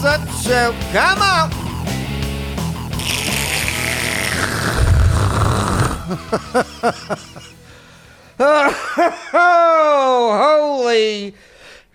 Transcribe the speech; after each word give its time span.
Jessup 0.00 0.28
Show. 0.44 0.70
Come 0.92 1.22
on. 1.22 1.50
oh, 9.34 10.78
holy 10.86 11.34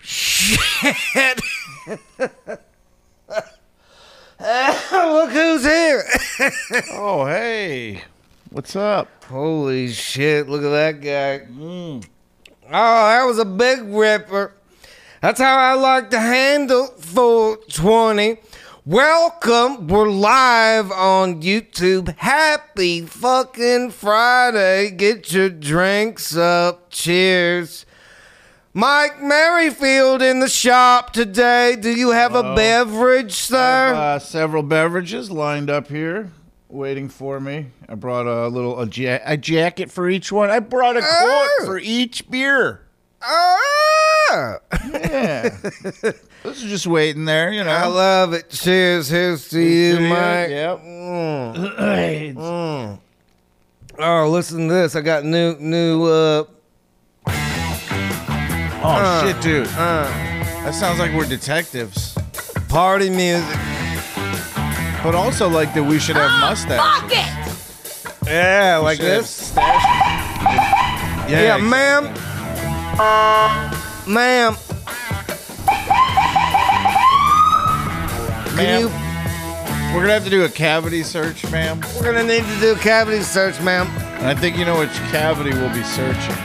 shit. 0.00 1.40
Look 4.92 5.30
who's 5.30 5.64
here. 5.64 6.04
Oh, 6.92 7.24
hey. 7.24 8.02
What's 8.50 8.76
up? 8.76 9.08
Holy 9.24 9.88
shit, 9.88 10.46
look 10.46 10.62
at 10.62 10.68
that 10.68 11.00
guy. 11.00 11.46
Mm. 11.50 12.04
Oh, 12.66 12.70
that 12.70 13.24
was 13.24 13.38
a 13.38 13.46
big 13.46 13.82
ripper. 13.84 14.52
That's 15.24 15.40
how 15.40 15.56
I 15.56 15.72
like 15.72 16.10
to 16.10 16.20
handle 16.20 16.84
420. 16.98 18.36
Welcome. 18.84 19.86
We're 19.88 20.10
live 20.10 20.92
on 20.92 21.40
YouTube. 21.40 22.14
Happy 22.18 23.00
fucking 23.00 23.92
Friday. 23.92 24.90
Get 24.90 25.32
your 25.32 25.48
drinks 25.48 26.36
up. 26.36 26.90
Cheers. 26.90 27.86
Mike 28.74 29.22
Merrifield 29.22 30.20
in 30.20 30.40
the 30.40 30.48
shop 30.50 31.14
today. 31.14 31.74
Do 31.76 31.88
you 31.88 32.10
have 32.10 32.34
a 32.34 32.54
beverage, 32.54 33.22
I 33.24 33.24
have, 33.30 33.32
sir? 33.32 33.94
uh, 33.94 34.18
several 34.18 34.62
beverages 34.62 35.30
lined 35.30 35.70
up 35.70 35.88
here 35.88 36.30
waiting 36.68 37.08
for 37.08 37.40
me. 37.40 37.68
I 37.88 37.94
brought 37.94 38.26
a 38.26 38.48
little 38.48 38.78
a, 38.78 38.86
ja- 38.88 39.20
a 39.24 39.38
jacket 39.38 39.90
for 39.90 40.06
each 40.06 40.30
one. 40.30 40.50
I 40.50 40.58
brought 40.58 40.98
a 40.98 41.00
quart 41.00 41.10
Oh. 41.60 41.62
for 41.64 41.78
each 41.78 42.28
beer. 42.30 42.83
Ah! 43.26 44.58
Yeah. 44.92 45.48
this 45.62 46.22
is 46.44 46.62
just 46.62 46.86
waiting 46.86 47.24
there, 47.24 47.52
you 47.52 47.64
know. 47.64 47.70
I 47.70 47.86
love 47.86 48.32
it. 48.32 48.50
Cheers. 48.50 49.08
Here's 49.08 49.48
to 49.48 49.60
you, 49.60 49.96
to 49.96 50.02
you. 50.02 50.08
Mike. 50.08 50.48
Yep. 50.50 50.80
Mm. 50.80 52.34
Mm. 52.34 52.98
Oh, 53.98 54.28
listen 54.28 54.66
to 54.68 54.74
this. 54.74 54.96
I 54.96 55.00
got 55.02 55.24
new, 55.24 55.56
new, 55.60 56.04
uh, 56.04 56.44
oh, 57.26 59.22
shit, 59.24 59.40
dude. 59.40 59.66
uh, 59.68 60.04
That 60.64 60.74
sounds 60.74 60.98
like 60.98 61.12
we're 61.14 61.26
detectives. 61.26 62.16
party 62.68 63.08
music. 63.10 63.56
But 65.02 65.14
also 65.14 65.48
like 65.48 65.72
that 65.74 65.84
we 65.84 65.98
should 66.00 66.16
have 66.16 66.40
mustaches. 66.40 68.04
Yeah, 68.26 68.78
like 68.82 68.98
this. 68.98 69.28
stash- 69.30 69.84
Yeah, 71.30 71.56
exactly. 71.56 71.68
ma'am. 71.68 72.14
Ma'am. 72.96 74.54
Ma'am, 78.56 78.82
you, 78.82 78.86
we're 79.94 80.02
gonna 80.02 80.12
have 80.12 80.22
to 80.24 80.30
do 80.30 80.44
a 80.44 80.48
cavity 80.48 81.02
search, 81.02 81.50
ma'am. 81.50 81.80
we're 81.96 82.04
gonna 82.04 82.22
need 82.22 82.44
to 82.44 82.60
do 82.60 82.72
a 82.72 82.76
cavity 82.78 83.22
search, 83.22 83.60
ma'am. 83.62 83.88
And 84.18 84.26
I 84.28 84.34
think 84.34 84.56
you 84.56 84.64
know 84.64 84.78
which 84.78 84.92
cavity 85.10 85.50
we'll 85.50 85.74
be 85.74 85.82
searching. 85.82 86.36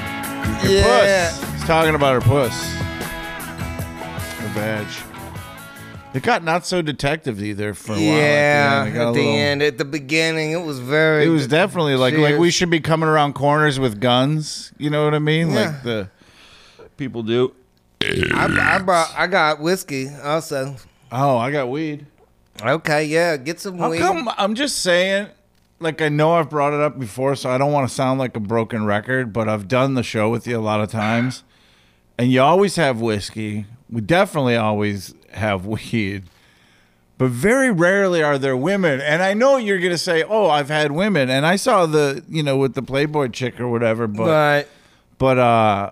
Your 0.63 0.71
Yeah. 0.81 1.29
puss. 1.29 1.51
He's 1.53 1.63
talking 1.65 1.93
about 1.93 2.15
her 2.15 2.21
puss. 2.21 2.53
Her 4.39 4.55
badge. 4.55 4.97
It 6.15 6.23
got 6.23 6.43
not 6.43 6.65
so 6.65 6.81
detective 6.81 7.43
either 7.43 7.75
for 7.75 7.91
a 7.91 7.95
while. 7.95 8.01
Yeah, 8.03 8.85
It 8.85 8.91
got 8.93 8.99
a 8.99 9.07
at 9.09 9.13
the 9.13 9.19
little- 9.19 9.35
end, 9.35 9.61
at 9.61 9.77
the 9.77 9.85
beginning, 9.85 10.49
it 10.51 10.63
was 10.63 10.79
very. 10.79 11.25
It 11.25 11.29
was 11.29 11.45
definitely 11.45 11.95
like 11.95 12.17
like 12.17 12.39
we 12.39 12.49
should 12.49 12.71
be 12.71 12.79
coming 12.79 13.07
around 13.07 13.33
corners 13.33 13.79
with 13.79 13.99
guns. 13.99 14.71
You 14.79 14.89
know 14.89 15.03
what 15.05 15.13
I 15.13 15.19
mean? 15.19 15.51
Yeah. 15.51 15.55
Like 15.67 15.83
the 15.83 16.07
people 16.99 17.23
do. 17.23 17.55
I, 18.03 18.75
I 18.75 18.79
brought. 18.79 19.11
I 19.17 19.25
got 19.25 19.59
whiskey 19.59 20.09
also. 20.23 20.75
Oh, 21.11 21.37
I 21.37 21.49
got 21.51 21.69
weed. 21.69 22.05
Okay, 22.61 23.05
yeah, 23.05 23.37
get 23.37 23.59
some 23.59 23.79
How 23.79 23.89
weed. 23.89 23.99
come? 23.99 24.29
I'm 24.37 24.53
just 24.53 24.79
saying. 24.79 25.29
Like 25.81 26.01
I 26.01 26.09
know 26.09 26.33
I've 26.33 26.49
brought 26.49 26.73
it 26.73 26.81
up 26.81 26.99
before, 26.99 27.35
so 27.37 27.49
I 27.49 27.57
don't 27.57 27.71
want 27.71 27.87
to 27.87 27.93
sound 27.95 28.19
like 28.19 28.35
a 28.35 28.39
broken 28.41 28.85
record, 28.85 29.31
but 29.31 29.47
I've 29.47 29.69
done 29.69 29.93
the 29.93 30.03
show 30.03 30.29
with 30.29 30.45
you 30.45 30.57
a 30.57 30.61
lot 30.61 30.81
of 30.81 30.91
times, 30.91 31.43
and 32.17 32.29
you 32.31 32.41
always 32.41 32.75
have 32.75 32.99
whiskey. 32.99 33.65
We 33.89 34.01
definitely 34.01 34.57
always 34.57 35.13
have 35.31 35.65
weed, 35.93 36.23
but 37.17 37.29
very 37.29 37.71
rarely 37.71 38.21
are 38.21 38.37
there 38.37 38.57
women. 38.57 38.99
And 38.99 39.23
I 39.23 39.33
know 39.33 39.55
you're 39.55 39.79
gonna 39.79 39.97
say, 39.97 40.21
"Oh, 40.23 40.49
I've 40.49 40.67
had 40.69 40.91
women," 40.91 41.29
and 41.29 41.45
I 41.45 41.55
saw 41.55 41.85
the, 41.85 42.23
you 42.27 42.43
know, 42.43 42.57
with 42.57 42.73
the 42.73 42.81
Playboy 42.83 43.29
chick 43.29 43.57
or 43.59 43.69
whatever, 43.69 44.05
but 44.05 44.25
But 44.25 44.67
but 45.17 45.37
uh, 45.37 45.91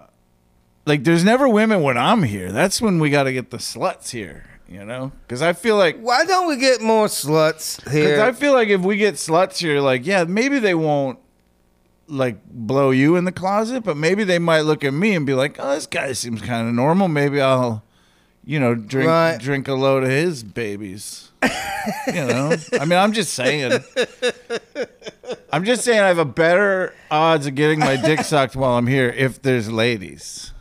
like 0.88 1.04
there's 1.04 1.24
never 1.24 1.48
women 1.48 1.82
when 1.84 1.98
I'm 1.98 2.24
here. 2.24 2.52
That's 2.52 2.82
when 2.82 3.00
we 3.00 3.10
got 3.10 3.24
to 3.24 3.34
get 3.34 3.52
the 3.52 3.58
sluts 3.58 4.10
here, 4.12 4.46
you 4.68 4.84
know, 4.86 5.12
because 5.28 5.42
I 5.42 5.54
feel 5.54 5.76
like 5.78 6.00
why 6.00 6.26
don't 6.26 6.48
we 6.48 6.58
get 6.58 6.82
more 6.82 7.08
sluts 7.08 7.88
here? 7.92 8.22
I 8.22 8.32
feel 8.32 8.54
like 8.54 8.70
if 8.70 8.82
we 8.82 8.98
get 8.98 9.16
sluts 9.16 9.58
here, 9.60 9.80
like, 9.82 10.06
yeah, 10.06 10.24
maybe 10.24 10.60
they 10.60 10.74
won't 10.74 11.20
like 12.08 12.38
blow 12.50 12.92
you 12.92 13.16
in 13.18 13.26
the 13.26 13.32
closet, 13.34 13.84
but 13.84 13.98
maybe 13.98 14.24
they 14.24 14.40
might 14.40 14.62
look 14.62 14.84
at 14.86 14.94
me 14.94 15.14
and 15.14 15.26
be 15.26 15.34
like, 15.34 15.58
"Oh, 15.60 15.76
this 15.76 15.86
guy 15.86 16.14
seems 16.14 16.42
kind 16.42 16.68
of 16.68 16.74
normal. 16.74 17.10
Maybe 17.10 17.42
I'll, 17.42 17.84
you 18.46 18.60
know, 18.62 18.76
drink 18.76 19.10
Right. 19.10 19.38
drink 19.38 19.68
a 19.68 19.74
load 19.74 20.04
of 20.04 20.10
his 20.10 20.42
babies." 20.44 21.32
you 22.08 22.14
know, 22.14 22.56
I 22.80 22.86
mean, 22.86 22.98
I'm 22.98 23.12
just 23.14 23.34
saying. 23.34 23.84
I'm 25.52 25.64
just 25.66 25.84
saying 25.84 26.00
I 26.00 26.08
have 26.08 26.18
a 26.18 26.26
better 26.26 26.94
odds 27.12 27.46
of 27.48 27.56
getting 27.56 27.80
my 27.80 27.96
dick 27.98 28.22
sucked 28.22 28.56
while 28.56 28.78
I'm 28.78 28.88
here 28.88 29.10
if 29.10 29.42
there's 29.42 29.70
ladies. 29.72 30.54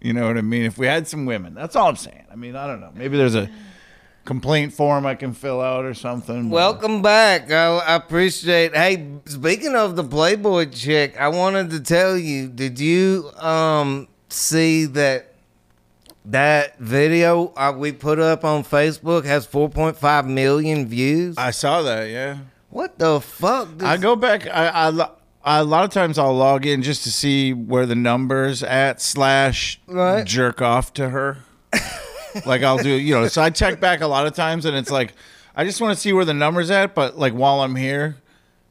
You 0.00 0.12
know 0.12 0.26
what 0.26 0.36
I 0.38 0.42
mean? 0.42 0.62
If 0.64 0.78
we 0.78 0.86
had 0.86 1.08
some 1.08 1.26
women, 1.26 1.54
that's 1.54 1.74
all 1.76 1.88
I'm 1.88 1.96
saying. 1.96 2.24
I 2.30 2.36
mean, 2.36 2.54
I 2.56 2.66
don't 2.66 2.80
know. 2.80 2.92
Maybe 2.94 3.16
there's 3.16 3.34
a 3.34 3.50
complaint 4.24 4.72
form 4.72 5.06
I 5.06 5.14
can 5.16 5.32
fill 5.32 5.60
out 5.60 5.84
or 5.84 5.94
something. 5.94 6.50
but- 6.50 6.54
Welcome 6.54 7.02
back. 7.02 7.50
I, 7.50 7.78
I 7.78 7.94
appreciate. 7.96 8.74
Hey, 8.76 9.08
speaking 9.24 9.74
of 9.74 9.96
the 9.96 10.04
Playboy 10.04 10.70
chick, 10.70 11.16
I 11.20 11.28
wanted 11.28 11.70
to 11.70 11.80
tell 11.80 12.16
you. 12.16 12.48
Did 12.48 12.78
you 12.78 13.30
um 13.38 14.06
see 14.28 14.84
that 14.84 15.34
that 16.26 16.78
video 16.78 17.52
uh, 17.56 17.72
we 17.76 17.90
put 17.90 18.18
up 18.18 18.44
on 18.44 18.62
Facebook 18.62 19.24
has 19.24 19.46
4.5 19.46 20.26
million 20.28 20.86
views? 20.86 21.36
I 21.38 21.50
saw 21.50 21.82
that. 21.82 22.04
Yeah, 22.10 22.38
what 22.70 22.98
the 22.98 23.20
fuck? 23.20 23.82
I 23.82 23.96
go 23.96 24.14
back. 24.14 24.46
I, 24.46 24.68
I, 24.68 24.88
lo- 24.90 25.10
I 25.10 25.17
a 25.48 25.64
lot 25.64 25.84
of 25.84 25.90
times 25.90 26.18
I'll 26.18 26.34
log 26.36 26.66
in 26.66 26.82
just 26.82 27.02
to 27.04 27.10
see 27.12 27.52
where 27.52 27.86
the 27.86 27.94
numbers 27.94 28.62
at 28.62 29.00
slash 29.00 29.80
Right. 29.86 30.24
jerk 30.24 30.60
off 30.62 30.92
to 30.94 31.08
her. 31.10 31.38
like 32.46 32.62
I'll 32.62 32.78
do, 32.78 32.90
you 32.90 33.14
know. 33.14 33.28
So 33.28 33.42
I 33.42 33.50
check 33.50 33.80
back 33.80 34.00
a 34.00 34.06
lot 34.06 34.26
of 34.26 34.34
times, 34.34 34.64
and 34.64 34.76
it's 34.76 34.90
like 34.90 35.14
I 35.56 35.64
just 35.64 35.80
want 35.80 35.94
to 35.94 36.00
see 36.00 36.12
where 36.12 36.24
the 36.24 36.34
numbers 36.34 36.70
at. 36.70 36.94
But 36.94 37.18
like 37.18 37.32
while 37.32 37.60
I'm 37.62 37.76
here, 37.76 38.16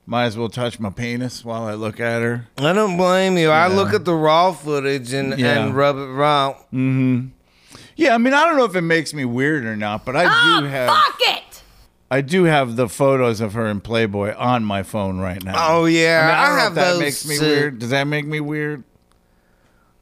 might 0.06 0.26
as 0.26 0.38
well 0.38 0.50
touch 0.50 0.80
my 0.80 0.90
penis 0.90 1.44
while 1.44 1.64
I 1.64 1.74
look 1.74 2.00
at 2.00 2.22
her. 2.22 2.48
I 2.58 2.72
don't 2.74 2.96
blame 2.98 3.38
you. 3.38 3.50
I 3.50 3.68
look 3.68 3.94
at 3.94 4.06
the 4.06 4.14
raw 4.16 4.52
footage 4.54 5.12
and, 5.14 5.38
Yeah. 5.38 5.66
and 5.66 5.76
rub 5.76 5.98
it 5.98 6.06
raw. 6.06 6.56
Yeah, 6.72 8.14
I 8.14 8.18
mean 8.20 8.34
I 8.34 8.46
don't 8.46 8.58
know 8.58 8.66
if 8.66 8.76
it 8.76 8.82
makes 8.82 9.14
me 9.14 9.26
weird 9.26 9.66
or 9.66 9.76
not, 9.76 10.06
but 10.06 10.16
I 10.16 10.26
Ah, 10.28 10.60
do 10.62 10.68
have 10.68 10.90
Fuck 10.90 11.18
it! 11.22 11.44
I 12.10 12.22
do 12.22 12.46
have 12.46 12.78
the 12.78 12.88
photos 12.88 13.42
of 13.42 13.54
her 13.54 13.68
in 13.68 13.82
Playboy 13.82 14.34
on 14.36 14.64
my 14.64 14.84
phone 14.84 15.20
right 15.20 15.44
now. 15.44 15.56
Oh 15.58 15.86
yeah, 15.86 16.22
I, 16.22 16.28
mean, 16.28 16.36
I, 16.36 16.42
I, 16.42 16.64
have 16.64 16.76
that 16.76 16.92
those. 16.92 17.00
makes 17.00 17.28
me 17.28 17.38
too. 17.38 17.46
weird. 17.46 17.80
Does 17.80 17.90
that 17.90 18.06
make 18.06 18.26
me 18.26 18.40
weird? 18.40 18.84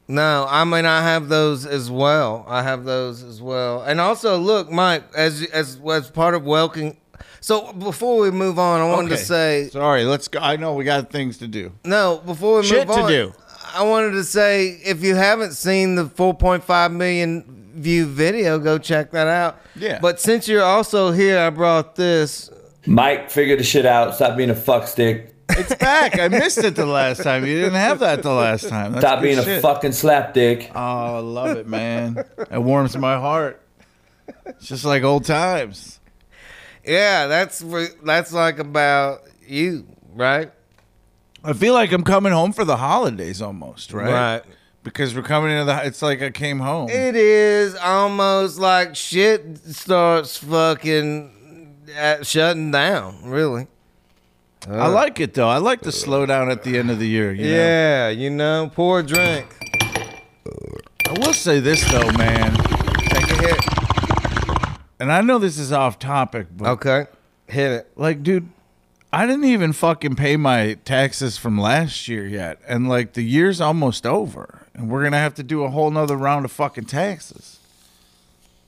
No, 0.07 0.45
I 0.47 0.63
mean 0.65 0.85
I 0.85 1.01
have 1.01 1.29
those 1.29 1.65
as 1.65 1.89
well. 1.89 2.45
I 2.47 2.61
have 2.61 2.83
those 2.85 3.23
as 3.23 3.41
well. 3.41 3.81
And 3.81 3.99
also, 3.99 4.37
look, 4.37 4.69
Mike, 4.71 5.03
as 5.15 5.43
as 5.47 5.79
as 5.89 6.11
part 6.11 6.35
of 6.35 6.45
welcoming. 6.45 6.97
So 7.41 7.73
before 7.73 8.19
we 8.19 8.31
move 8.31 8.59
on, 8.59 8.81
I 8.81 8.85
wanted 8.91 9.09
to 9.09 9.17
say 9.17 9.69
Sorry, 9.69 10.03
let's 10.03 10.27
go. 10.27 10.39
I 10.39 10.57
know 10.57 10.75
we 10.75 10.83
got 10.83 11.09
things 11.11 11.39
to 11.39 11.47
do. 11.47 11.71
no. 11.83 12.21
Before 12.23 12.59
we 12.59 12.67
Shit 12.67 12.87
move 12.87 12.97
on, 12.97 13.09
to 13.09 13.15
do. 13.25 13.33
I 13.75 13.83
wanted 13.83 14.11
to 14.11 14.23
say 14.23 14.69
if 14.85 15.03
you 15.03 15.15
haven't 15.15 15.51
seen 15.51 15.95
the 15.95 16.05
4.5 16.05 16.93
million 16.93 17.71
view 17.75 18.05
video, 18.05 18.57
go 18.57 18.77
check 18.77 19.11
that 19.11 19.27
out. 19.27 19.59
Yeah. 19.75 19.99
But 20.01 20.21
since 20.21 20.47
you're 20.47 20.63
also 20.63 21.11
here, 21.11 21.37
I 21.37 21.49
brought 21.49 21.97
this. 21.97 22.49
Mike, 22.85 23.29
figure 23.29 23.57
the 23.57 23.65
shit 23.65 23.85
out. 23.85 24.15
Stop 24.15 24.37
being 24.37 24.49
a 24.49 24.55
fuck 24.55 24.87
stick. 24.87 25.35
It's 25.49 25.75
back. 25.75 26.17
I 26.17 26.29
missed 26.29 26.59
it 26.59 26.77
the 26.77 26.85
last 26.85 27.21
time. 27.21 27.45
You 27.45 27.55
didn't 27.55 27.73
have 27.73 27.99
that 27.99 28.23
the 28.23 28.31
last 28.31 28.69
time. 28.69 28.93
That's 28.93 29.05
Stop 29.05 29.19
good 29.19 29.23
being 29.23 29.39
a 29.39 29.43
shit. 29.43 29.61
fucking 29.61 29.91
slap 29.91 30.33
dick. 30.33 30.71
Oh, 30.73 31.17
I 31.17 31.19
love 31.19 31.57
it, 31.57 31.67
man. 31.67 32.23
It 32.49 32.61
warms 32.63 32.95
my 32.97 33.19
heart. 33.19 33.61
It's 34.45 34.67
just 34.67 34.85
like 34.85 35.03
old 35.03 35.25
times. 35.25 35.99
Yeah, 36.85 37.27
that's 37.27 37.59
that's 38.03 38.31
like 38.31 38.59
about 38.59 39.23
you, 39.45 39.85
right? 40.13 40.51
I 41.45 41.53
feel 41.53 41.73
like 41.73 41.91
I'm 41.91 42.03
coming 42.03 42.31
home 42.33 42.51
for 42.53 42.65
the 42.65 42.77
holidays 42.77 43.41
almost, 43.41 43.93
right? 43.93 44.11
Right. 44.11 44.43
Because 44.83 45.15
we're 45.15 45.21
coming 45.23 45.51
into 45.51 45.65
the. 45.65 45.85
It's 45.85 46.01
like 46.01 46.21
I 46.21 46.29
came 46.31 46.59
home. 46.59 46.89
It 46.89 47.15
is 47.15 47.75
almost 47.75 48.59
like 48.59 48.95
shit 48.95 49.57
starts 49.59 50.37
fucking 50.37 51.85
uh, 51.97 52.23
shutting 52.23 52.71
down. 52.71 53.19
Really. 53.23 53.67
I 54.67 54.87
like 54.87 55.19
it 55.19 55.35
though. 55.35 55.47
I 55.47 55.57
like 55.57 55.81
the 55.81 55.91
slow 55.91 56.25
down 56.25 56.49
at 56.49 56.63
the 56.63 56.77
end 56.79 56.89
of 56.89 56.97
the 56.97 57.07
year. 57.07 57.31
You 57.31 57.43
know? 57.43 57.49
Yeah, 57.55 58.09
you 58.09 58.29
know, 58.31 58.71
pour 58.73 58.99
a 58.99 59.03
drink. 59.03 59.45
I 61.07 61.13
will 61.19 61.33
say 61.33 61.59
this 61.59 61.83
though, 61.91 62.11
man. 62.13 62.55
Take 63.09 63.29
a 63.29 63.41
hit. 63.41 63.65
And 64.99 65.11
I 65.11 65.21
know 65.21 65.37
this 65.37 65.59
is 65.59 65.71
off 65.71 65.99
topic, 65.99 66.47
but 66.55 66.67
Okay. 66.69 67.05
Hit 67.47 67.71
it. 67.71 67.91
like, 67.95 68.23
dude, 68.23 68.49
I 69.15 69.25
didn't 69.25 69.45
even 69.45 69.71
fucking 69.71 70.17
pay 70.17 70.35
my 70.35 70.73
taxes 70.83 71.37
from 71.37 71.57
last 71.57 72.09
year 72.09 72.27
yet, 72.27 72.59
and 72.67 72.89
like 72.89 73.13
the 73.13 73.21
year's 73.21 73.61
almost 73.61 74.05
over, 74.05 74.67
and 74.73 74.89
we're 74.89 75.05
gonna 75.05 75.15
have 75.19 75.35
to 75.35 75.43
do 75.43 75.63
a 75.63 75.69
whole 75.69 75.89
nother 75.89 76.17
round 76.17 76.43
of 76.43 76.51
fucking 76.51 76.83
taxes. 76.83 77.59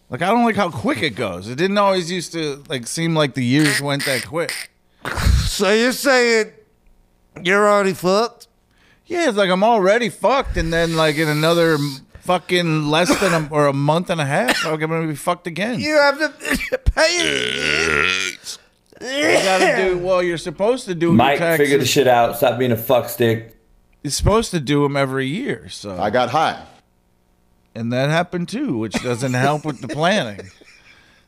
Like, 0.09 0.21
I 0.21 0.27
don't 0.27 0.45
like 0.45 0.55
how 0.55 0.71
quick 0.71 1.03
it 1.03 1.17
goes. 1.17 1.49
It 1.49 1.57
didn't 1.57 1.77
always 1.77 2.09
used 2.09 2.31
to 2.31 2.63
like 2.69 2.87
seem 2.87 3.13
like 3.13 3.33
the 3.33 3.43
years 3.43 3.81
went 3.81 4.05
that 4.05 4.25
quick. 4.25 4.71
So 5.47 5.69
you're 5.69 5.91
saying 5.91 6.53
you're 7.43 7.69
already 7.69 7.93
fucked? 7.93 8.47
Yeah, 9.05 9.27
it's 9.27 9.37
like 9.37 9.49
I'm 9.49 9.65
already 9.65 10.07
fucked, 10.07 10.55
and 10.55 10.71
then 10.71 10.95
like 10.95 11.17
in 11.17 11.27
another 11.27 11.77
fucking 12.21 12.87
less 12.87 13.13
than 13.19 13.33
a, 13.33 13.49
or 13.51 13.67
a 13.67 13.73
month 13.73 14.09
and 14.09 14.21
a 14.21 14.25
half, 14.25 14.65
I'm 14.65 14.79
gonna 14.79 15.07
be 15.07 15.15
fucked 15.15 15.45
again. 15.45 15.81
You 15.81 15.97
have 15.97 16.17
to 16.19 16.77
pay 16.85 17.17
it. 17.19 18.57
You 19.01 19.07
gotta 19.43 19.75
do 19.83 19.97
well. 20.05 20.23
You're 20.23 20.37
supposed 20.37 20.85
to 20.85 20.95
do 20.95 21.11
Mike, 21.13 21.39
your 21.39 21.57
figure 21.57 21.77
the 21.77 21.85
shit 21.85 22.07
out. 22.07 22.37
Stop 22.37 22.57
being 22.59 22.71
a 22.71 22.77
fuck 22.77 23.09
stick. 23.09 23.55
You're 24.03 24.11
supposed 24.11 24.51
to 24.51 24.59
do 24.59 24.83
them 24.83 24.95
every 24.97 25.27
year, 25.27 25.69
so 25.69 25.97
I 25.97 26.09
got 26.09 26.29
high. 26.29 26.63
and 27.75 27.91
that 27.93 28.09
happened 28.09 28.49
too, 28.49 28.77
which 28.77 28.93
doesn't 29.03 29.33
help 29.33 29.65
with 29.65 29.81
the 29.81 29.87
planning. 29.87 30.49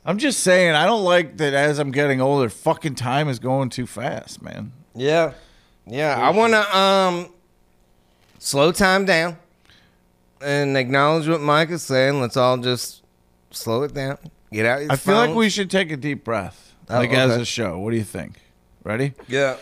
I'm 0.06 0.18
just 0.18 0.39
saying, 0.39 0.74
I 0.75 0.86
don't 0.86 1.04
like 1.04 1.38
that 1.38 1.54
as 1.54 1.77
I'm 1.77 1.92
getting 1.92 2.21
older, 2.21 2.50
fucking 2.50 2.95
time 2.95 3.27
is 3.27 3.38
going 3.38 3.69
too 3.69 3.86
fast, 3.86 4.42
man. 4.42 4.71
Yeah. 4.95 5.33
Yeah. 5.86 6.16
I 6.18 6.30
want 6.31 6.54
to 6.54 6.77
um 6.77 7.33
slow 8.39 8.71
time 8.71 9.06
down 9.06 9.38
and 10.42 10.77
acknowledge 10.77 11.27
what 11.27 11.42
Mike 11.42 11.69
is 11.69 11.83
saying. 11.83 12.21
Let's 12.21 12.38
all 12.38 12.57
just 12.57 13.04
slow 13.51 13.83
it 13.83 13.94
down. 13.94 14.18
Get 14.51 14.66
out 14.66 14.81
your 14.81 14.92
I 14.92 14.95
feel 14.95 15.16
like 15.16 15.36
we 15.36 15.50
should 15.50 15.69
take 15.69 15.92
a 15.92 15.98
deep 15.98 16.24
breath, 16.24 16.69
like 16.89 17.12
as 17.13 17.31
okay. 17.31 17.41
a 17.41 17.45
show. 17.45 17.80
What 17.80 17.91
do 17.91 17.97
you 17.97 18.03
think? 18.03 18.41
Ready? 18.83 19.13
Yeah. 19.27 19.57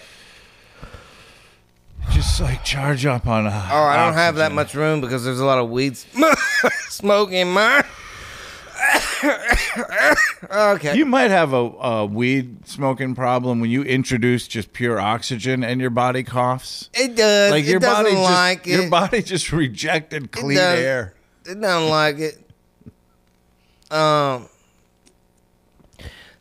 Just 2.12 2.40
like 2.40 2.64
charge 2.64 3.06
up 3.06 3.28
on. 3.28 3.48
Uh, 3.48 3.70
Oh, 3.72 3.84
I 3.84 3.98
don't 3.98 4.14
have 4.14 4.36
that 4.36 4.44
oxygen. 4.52 4.56
much 4.56 4.74
room 4.76 5.02
because 5.02 5.26
there's 5.26 5.40
a 5.42 5.46
lot 5.46 5.58
of 5.58 5.70
weeds 5.70 6.06
smoking 6.12 6.38
smoke 6.90 7.32
in 7.32 7.52
mine. 7.52 7.84
okay. 10.52 10.96
You 10.96 11.06
might 11.06 11.32
have 11.32 11.52
a, 11.54 11.58
a 11.58 12.06
weed 12.06 12.68
smoking 12.68 13.16
problem 13.16 13.60
when 13.60 13.70
you 13.70 13.82
introduce 13.84 14.48
just 14.48 14.72
pure 14.74 15.00
oxygen 15.00 15.64
and 15.64 15.82
your 15.82 15.90
body 15.90 16.24
coughs. 16.24 16.90
it 16.94 17.16
does. 17.16 17.52
Like 17.52 17.66
it 17.66 17.70
your 17.72 17.80
doesn't 17.80 18.04
body 18.06 18.16
just 18.16 18.32
like 18.32 18.66
your 18.68 18.90
body 18.90 19.22
just 19.22 19.52
rejected 19.52 20.32
clean 20.32 20.58
does. 20.58 20.80
air. 20.80 21.14
It 21.46 21.60
doesn't 21.60 21.90
like 21.90 22.20
it. 22.20 22.38
Um. 23.92 24.48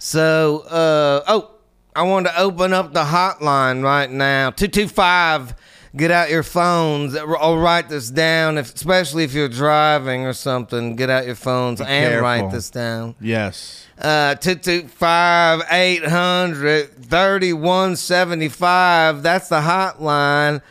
So, 0.07 0.61
uh, 0.61 1.25
oh, 1.27 1.51
I 1.97 2.05
want 2.05 2.29
to 2.29 2.41
open 2.41 2.73
up 2.73 2.93
the 2.93 3.03
hotline 3.03 3.83
right 3.83 4.09
now. 4.09 4.51
Two 4.51 4.69
two 4.69 4.87
five. 4.87 5.53
Get 5.97 6.13
out 6.13 6.31
your 6.31 6.45
phones. 6.45 7.17
I'll 7.17 7.59
write 7.59 7.89
this 7.89 8.09
down, 8.11 8.57
if, 8.57 8.73
especially 8.73 9.25
if 9.25 9.35
you're 9.35 9.49
driving 9.49 10.25
or 10.25 10.33
something. 10.33 10.95
Get 10.95 11.11
out 11.11 11.27
your 11.27 11.35
phones 11.35 11.81
and 11.81 11.89
careful. 11.89 12.21
write 12.21 12.53
this 12.53 12.71
down. 12.71 13.17
Yes. 13.21 13.85
Uh, 13.99 14.37
225 14.37 15.63
800 15.69 17.05
3175. 17.05 19.25
That's 19.25 19.49
the 19.49 19.61
hotline. 19.61 20.63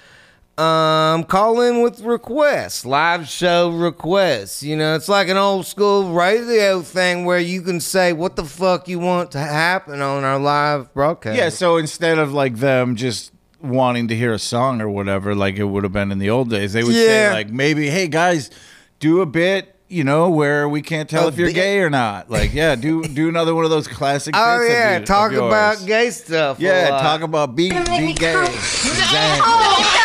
Um, 0.57 1.25
call 1.25 1.60
in 1.60 1.81
with 1.81 2.00
requests, 2.00 2.86
live 2.86 3.28
show 3.28 3.72
requests. 3.72 4.63
You 4.63 4.78
know, 4.78 4.96
it's 4.96 5.10
like 5.10 5.28
an 5.28 5.36
old 5.36 5.66
school 5.66 6.13
radio 6.13 6.81
thing 6.81 7.25
where 7.25 7.40
you 7.40 7.62
can 7.62 7.81
say 7.81 8.13
what 8.13 8.38
the 8.38 8.46
fuck 8.46 8.88
you 8.88 8.98
want 9.00 9.31
to 9.31 9.40
happen 9.40 10.02
on 10.02 10.24
our 10.24 10.40
live 10.40 10.94
broadcast. 10.94 11.38
Yeah, 11.38 11.50
so 11.50 11.75
instead 11.75 12.18
of 12.19 12.31
like 12.31 12.56
them 12.56 12.96
just 12.96 13.34
wanting 13.62 14.07
to 14.07 14.16
hear 14.16 14.31
a 14.31 14.40
song 14.40 14.80
or 14.80 14.90
whatever, 14.90 15.36
like 15.36 15.56
it 15.57 15.66
would 15.66 15.84
have 15.84 15.92
been 15.92 16.10
in 16.10 16.19
the 16.19 16.30
old 16.30 16.50
days, 16.50 16.72
they 16.72 16.86
would 16.86 16.94
say 16.94 17.34
like 17.34 17.50
maybe, 17.50 17.90
hey 17.90 18.08
guys, 18.08 18.50
do 19.00 19.19
a 19.19 19.25
bit, 19.25 19.75
you 19.90 20.06
know, 20.06 20.30
where 20.30 20.69
we 20.69 20.81
can't 20.81 21.10
tell 21.10 21.25
A 21.25 21.28
if 21.28 21.38
you're 21.38 21.50
bit? 21.50 21.56
gay 21.56 21.80
or 21.80 21.90
not. 21.90 22.31
Like, 22.31 22.54
yeah, 22.54 22.75
do 22.75 23.04
do 23.04 23.28
another 23.28 23.54
one 23.54 23.66
of 23.66 23.72
those 23.72 23.90
classic. 23.90 24.34
Oh, 24.38 24.60
bits 24.60 24.72
yeah. 24.72 24.92
your- 24.92 25.00
of 25.00 25.06
talk 25.06 25.31
yours. 25.34 25.48
about 25.48 25.86
gay 25.86 26.12
stuff. 26.12 26.62
Yeah, 26.62 26.92
talk 26.92 27.19
about 27.24 27.58
be 27.58 27.72
be 27.72 28.13
gay. 28.13 28.42
Exactly. 28.42 30.01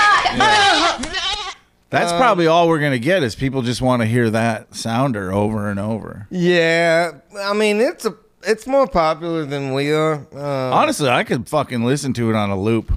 That's 1.91 2.13
Um, 2.13 2.19
probably 2.19 2.47
all 2.47 2.69
we're 2.69 2.79
gonna 2.79 2.99
get 2.99 3.23
is 3.23 3.35
people 3.35 3.63
just 3.63 3.83
want 3.83 4.01
to 4.03 4.07
hear 4.07 4.31
that 4.31 4.75
sounder 4.75 5.33
over 5.33 5.69
and 5.69 5.81
over. 5.81 6.27
Yeah. 6.31 7.13
I 7.41 7.53
mean, 7.53 7.81
it's 7.81 8.05
a. 8.05 8.15
It's 8.43 8.67
more 8.67 8.87
popular 8.87 9.45
than 9.45 9.75
we 9.75 9.93
are. 9.93 10.15
Um, 10.33 10.73
Honestly, 10.73 11.11
I 11.11 11.25
could 11.25 11.47
fucking 11.47 11.85
listen 11.85 12.15
to 12.15 12.31
it 12.31 12.37
on 12.37 12.49
a 12.49 12.59
loop. 12.59 12.91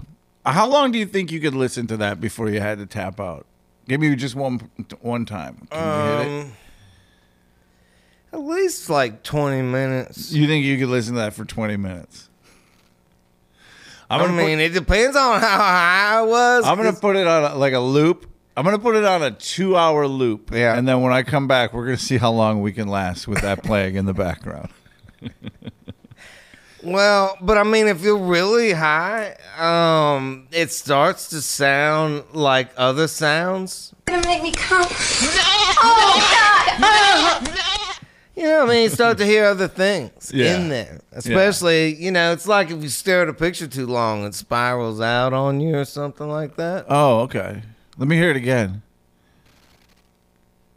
How 0.45 0.67
long 0.69 0.91
do 0.93 0.97
you 0.99 1.05
think 1.05 1.31
you 1.33 1.41
could 1.41 1.53
listen 1.55 1.85
to 1.87 1.97
that 1.97 2.21
before 2.21 2.49
you 2.49 2.61
had 2.61 2.77
to 2.77 2.85
tap 2.85 3.19
out? 3.19 3.45
Give 3.87 3.99
me 3.99 4.15
just 4.15 4.35
one 4.35 4.69
one 5.01 5.25
time. 5.25 5.67
Can 5.69 5.79
you 5.81 6.17
hit 6.17 6.27
it? 6.27 6.43
Um, 6.45 6.51
At 8.31 8.39
least 8.39 8.89
like 8.89 9.21
20 9.23 9.61
minutes. 9.63 10.31
You 10.31 10.47
think 10.47 10.63
you 10.65 10.77
could 10.77 10.87
listen 10.87 11.15
to 11.15 11.19
that 11.19 11.33
for 11.33 11.43
twenty 11.45 11.75
minutes? 11.77 12.29
I'm 14.09 14.21
I 14.21 14.25
gonna 14.25 14.37
mean, 14.37 14.59
it 14.59 14.73
depends 14.73 15.15
on 15.15 15.39
how 15.41 15.57
high 15.57 16.17
I 16.17 16.21
was. 16.21 16.65
I'm 16.65 16.77
gonna 16.77 16.93
put 16.93 17.15
it 17.15 17.27
on 17.27 17.51
a, 17.51 17.55
like 17.55 17.73
a 17.73 17.79
loop. 17.79 18.29
I'm 18.55 18.63
gonna 18.65 18.79
put 18.79 18.95
it 18.95 19.05
on 19.05 19.23
a 19.23 19.31
two 19.31 19.75
hour 19.75 20.07
loop. 20.07 20.51
Yeah. 20.53 20.77
and 20.77 20.87
then 20.87 21.01
when 21.01 21.11
I 21.13 21.23
come 21.23 21.47
back, 21.47 21.73
we're 21.73 21.85
gonna 21.85 21.97
see 21.97 22.17
how 22.17 22.31
long 22.31 22.61
we 22.61 22.71
can 22.71 22.87
last 22.87 23.27
with 23.27 23.41
that 23.41 23.63
playing 23.63 23.95
in 23.95 24.05
the 24.05 24.13
background. 24.13 24.69
Well, 26.85 27.37
but 27.39 27.57
I 27.57 27.63
mean, 27.63 27.87
if 27.87 28.01
you're 28.01 28.17
really 28.17 28.73
high, 28.73 29.37
um, 29.57 30.49
it 30.51 30.69
starts 30.69 31.29
to 31.29 31.41
sound 31.41 32.25
like 32.33 32.71
other 32.75 33.07
sounds. 33.07 33.93
gonna 34.03 34.27
make 34.27 34.43
me 34.43 34.51
come. 34.51 34.85
Oh 35.85 36.77
God! 36.81 37.63
You 38.35 38.43
know, 38.43 38.59
what 38.61 38.69
I 38.69 38.73
mean, 38.73 38.83
you 38.83 38.89
start 38.89 39.19
to 39.19 39.25
hear 39.25 39.45
other 39.45 39.67
things 39.67 40.31
Yeah. 40.33 40.55
in 40.55 40.69
there. 40.69 41.01
Especially, 41.11 41.93
you 41.95 42.09
know, 42.11 42.31
it's 42.31 42.47
like 42.47 42.71
if 42.71 42.81
you 42.81 42.89
stare 42.89 43.21
at 43.21 43.29
a 43.29 43.33
picture 43.33 43.67
too 43.67 43.85
long, 43.85 44.25
it 44.25 44.33
spirals 44.33 44.99
out 44.99 45.33
on 45.33 45.59
you 45.61 45.77
or 45.77 45.85
something 45.85 46.27
like 46.27 46.55
that. 46.55 46.85
Oh, 46.89 47.19
okay. 47.21 47.61
Let 47.97 48.07
me 48.07 48.15
hear 48.15 48.31
it 48.31 48.37
again. 48.37 48.81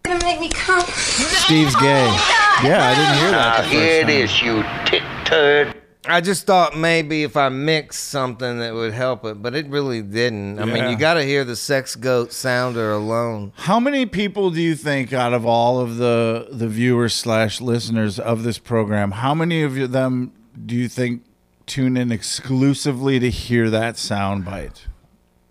gonna 0.05 0.23
make 0.25 0.39
me 0.39 0.49
come. 0.51 0.83
Steve's 0.87 1.75
gay. 1.77 2.07
Oh 2.09 2.61
yeah, 2.63 2.89
I 2.89 2.95
didn't 2.95 3.19
hear 3.21 3.31
that. 3.33 3.57
the 3.57 3.63
first 3.65 3.73
Here 3.75 4.01
it 4.01 4.03
time. 4.03 4.11
is, 4.11 4.43
you 4.43 4.65
tit 4.85 5.03
turd. 5.25 5.75
I 6.09 6.21
just 6.21 6.47
thought 6.47 6.77
maybe 6.77 7.23
if 7.23 7.37
I 7.37 7.49
mixed 7.49 8.05
something 8.05 8.59
that 8.61 8.75
would 8.75 8.93
help 8.93 9.25
it, 9.25 9.43
but 9.43 9.55
it 9.55 9.67
really 9.67 10.03
didn't. 10.03 10.59
I 10.59 10.65
mean, 10.65 10.91
you 10.91 10.97
got 10.97 11.15
to 11.15 11.25
hear 11.25 11.45
the 11.45 11.57
sex 11.57 11.97
goat 11.97 12.33
sounder 12.33 12.93
alone. 12.93 13.53
How 13.57 13.81
many 13.81 14.07
people 14.07 14.51
do 14.51 14.61
you 14.61 14.77
think 14.77 15.13
out 15.13 15.33
of 15.33 15.45
all 15.45 15.81
of 15.81 15.97
the 15.97 16.49
the 16.51 16.69
viewers 16.69 17.15
slash 17.15 17.61
listeners 17.61 18.19
of 18.19 18.43
this 18.43 18.59
program, 18.59 19.13
how 19.13 19.35
many 19.35 19.63
of 19.63 19.93
them 19.93 20.33
do 20.65 20.75
you 20.75 20.89
think 20.89 21.23
tune 21.67 21.97
in 21.97 22.13
exclusively 22.13 23.19
to 23.19 23.31
hear 23.31 23.69
that 23.71 23.99
sound 23.99 24.45
bite? 24.45 24.87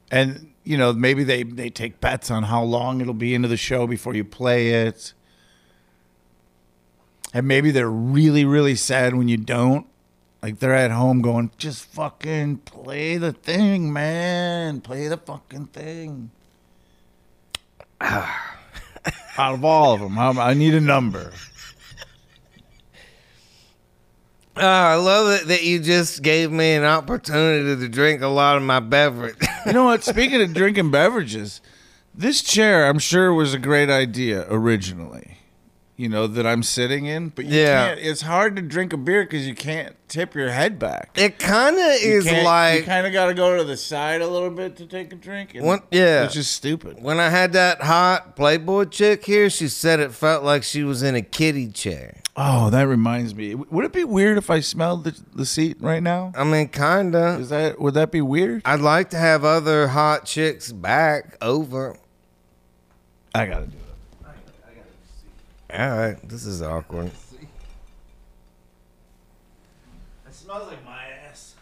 And 0.10 0.54
you 0.64 0.78
know, 0.78 0.94
maybe 0.94 1.24
they 1.24 1.44
they 1.44 1.70
take 1.70 2.00
bets 2.00 2.32
on 2.32 2.44
how 2.44 2.64
long 2.64 3.02
it'll 3.02 3.14
be 3.14 3.34
into 3.34 3.48
the 3.48 3.58
show 3.58 3.88
before 3.88 4.16
you 4.16 4.24
play 4.24 4.70
it. 4.70 5.14
And 7.34 7.48
maybe 7.48 7.72
they're 7.72 7.90
really 7.90 8.46
really 8.46 8.76
sad 8.76 9.16
when 9.16 9.28
you 9.28 9.38
don't. 9.38 9.88
Like 10.46 10.60
they're 10.60 10.76
at 10.76 10.92
home 10.92 11.22
going, 11.24 11.50
just 11.58 11.86
fucking 11.86 12.58
play 12.58 13.18
the 13.18 13.34
thing, 13.34 13.92
man. 13.92 14.80
Play 14.80 15.08
the 15.08 15.18
fucking 15.18 15.66
thing. 15.74 16.30
Out 18.00 19.56
of 19.56 19.66
all 19.66 19.96
of 19.96 20.02
them, 20.02 20.20
I 20.20 20.54
need 20.54 20.76
a 20.76 20.80
number. 20.80 21.32
Oh, 24.56 24.62
I 24.68 24.94
love 24.98 25.42
it 25.42 25.48
that 25.48 25.64
you 25.64 25.80
just 25.80 26.22
gave 26.22 26.52
me 26.52 26.74
an 26.74 26.84
opportunity 26.84 27.82
to 27.82 27.90
drink 27.90 28.22
a 28.22 28.28
lot 28.28 28.56
of 28.56 28.62
my 28.62 28.80
beverage. 28.80 29.38
You 29.66 29.74
know 29.74 29.86
what? 29.86 30.04
Speaking 30.04 30.44
of 30.44 30.54
drinking 30.54 30.92
beverages, 30.92 31.60
this 32.14 32.44
chair, 32.44 32.86
I'm 32.86 33.00
sure, 33.00 33.34
was 33.34 33.56
a 33.56 33.60
great 33.60 33.90
idea 33.90 34.46
originally. 34.48 35.40
You 35.98 36.10
know, 36.10 36.28
that 36.28 36.46
I'm 36.46 36.62
sitting 36.62 37.06
in. 37.06 37.30
But 37.30 37.46
you 37.46 37.60
Yeah. 37.62 37.88
can't, 37.88 38.00
it's 38.02 38.22
hard 38.22 38.56
to 38.58 38.62
drink 38.62 38.92
a 38.92 38.98
beer 38.98 39.24
because 39.24 39.48
you 39.48 39.56
can't 39.56 39.96
tip 40.10 40.36
your 40.36 40.50
head 40.50 40.78
back. 40.78 41.12
It 41.16 41.40
kind 41.40 41.78
of 41.78 41.86
is 42.02 42.26
can't- 42.26 42.80
you 42.80 42.84
kind 42.84 43.08
of 43.08 43.14
got 43.14 43.28
to 43.28 43.34
go 43.34 43.56
to 43.58 43.64
the 43.64 43.78
side 43.78 44.22
a 44.22 44.28
little 44.28 44.50
bit 44.50 44.76
to 44.78 44.86
take 44.86 45.14
a 45.14 45.16
drink. 45.16 45.54
yeah. 45.54 46.24
it's 46.26 46.34
just 46.34 46.52
stupid. 46.52 47.02
when 47.02 47.20
I 47.20 47.30
had 47.30 47.54
that 47.54 47.82
hot 47.82 48.36
Playboy 48.36 48.86
chick 48.86 49.26
here. 49.26 49.50
She 49.50 49.68
said 49.70 50.00
it 50.02 50.12
felt 50.14 50.44
like 50.44 50.64
she 50.64 50.84
was 50.84 51.02
in 51.02 51.16
a 51.16 51.22
kiddie 51.22 51.70
chair. 51.70 52.18
Oh, 52.38 52.70
that 52.72 52.84
reminds 52.90 53.34
me. 53.34 53.56
Would 53.56 53.86
it 53.86 53.94
be 53.94 54.04
weird 54.04 54.38
if 54.38 54.50
I 54.50 54.60
smelled 54.60 55.06
the, 55.06 55.18
the 55.34 55.46
seat 55.46 55.78
right 55.80 56.04
now? 56.04 56.34
I 56.36 56.44
mean, 56.44 56.68
kinda. 56.68 57.38
Is 57.40 57.48
that 57.48 57.80
would 57.80 57.94
that 57.94 58.12
be 58.12 58.20
weird? 58.20 58.62
I'd 58.66 58.82
like 58.82 59.10
to 59.12 59.18
have 59.18 59.46
other 59.46 59.88
hot 59.88 60.26
chicks 60.26 60.74
back 60.74 61.38
over. 61.42 61.96
I 63.34 63.46
gotta 63.46 63.68
do 63.68 63.78
it. 63.78 63.85
All 65.74 65.90
right, 65.98 66.16
this 66.30 66.46
is 66.46 66.62
awkward. 66.62 67.12
It 70.28 70.34
smells 70.34 70.68
like 70.70 70.84
my 70.86 71.04
ass. 71.30 71.56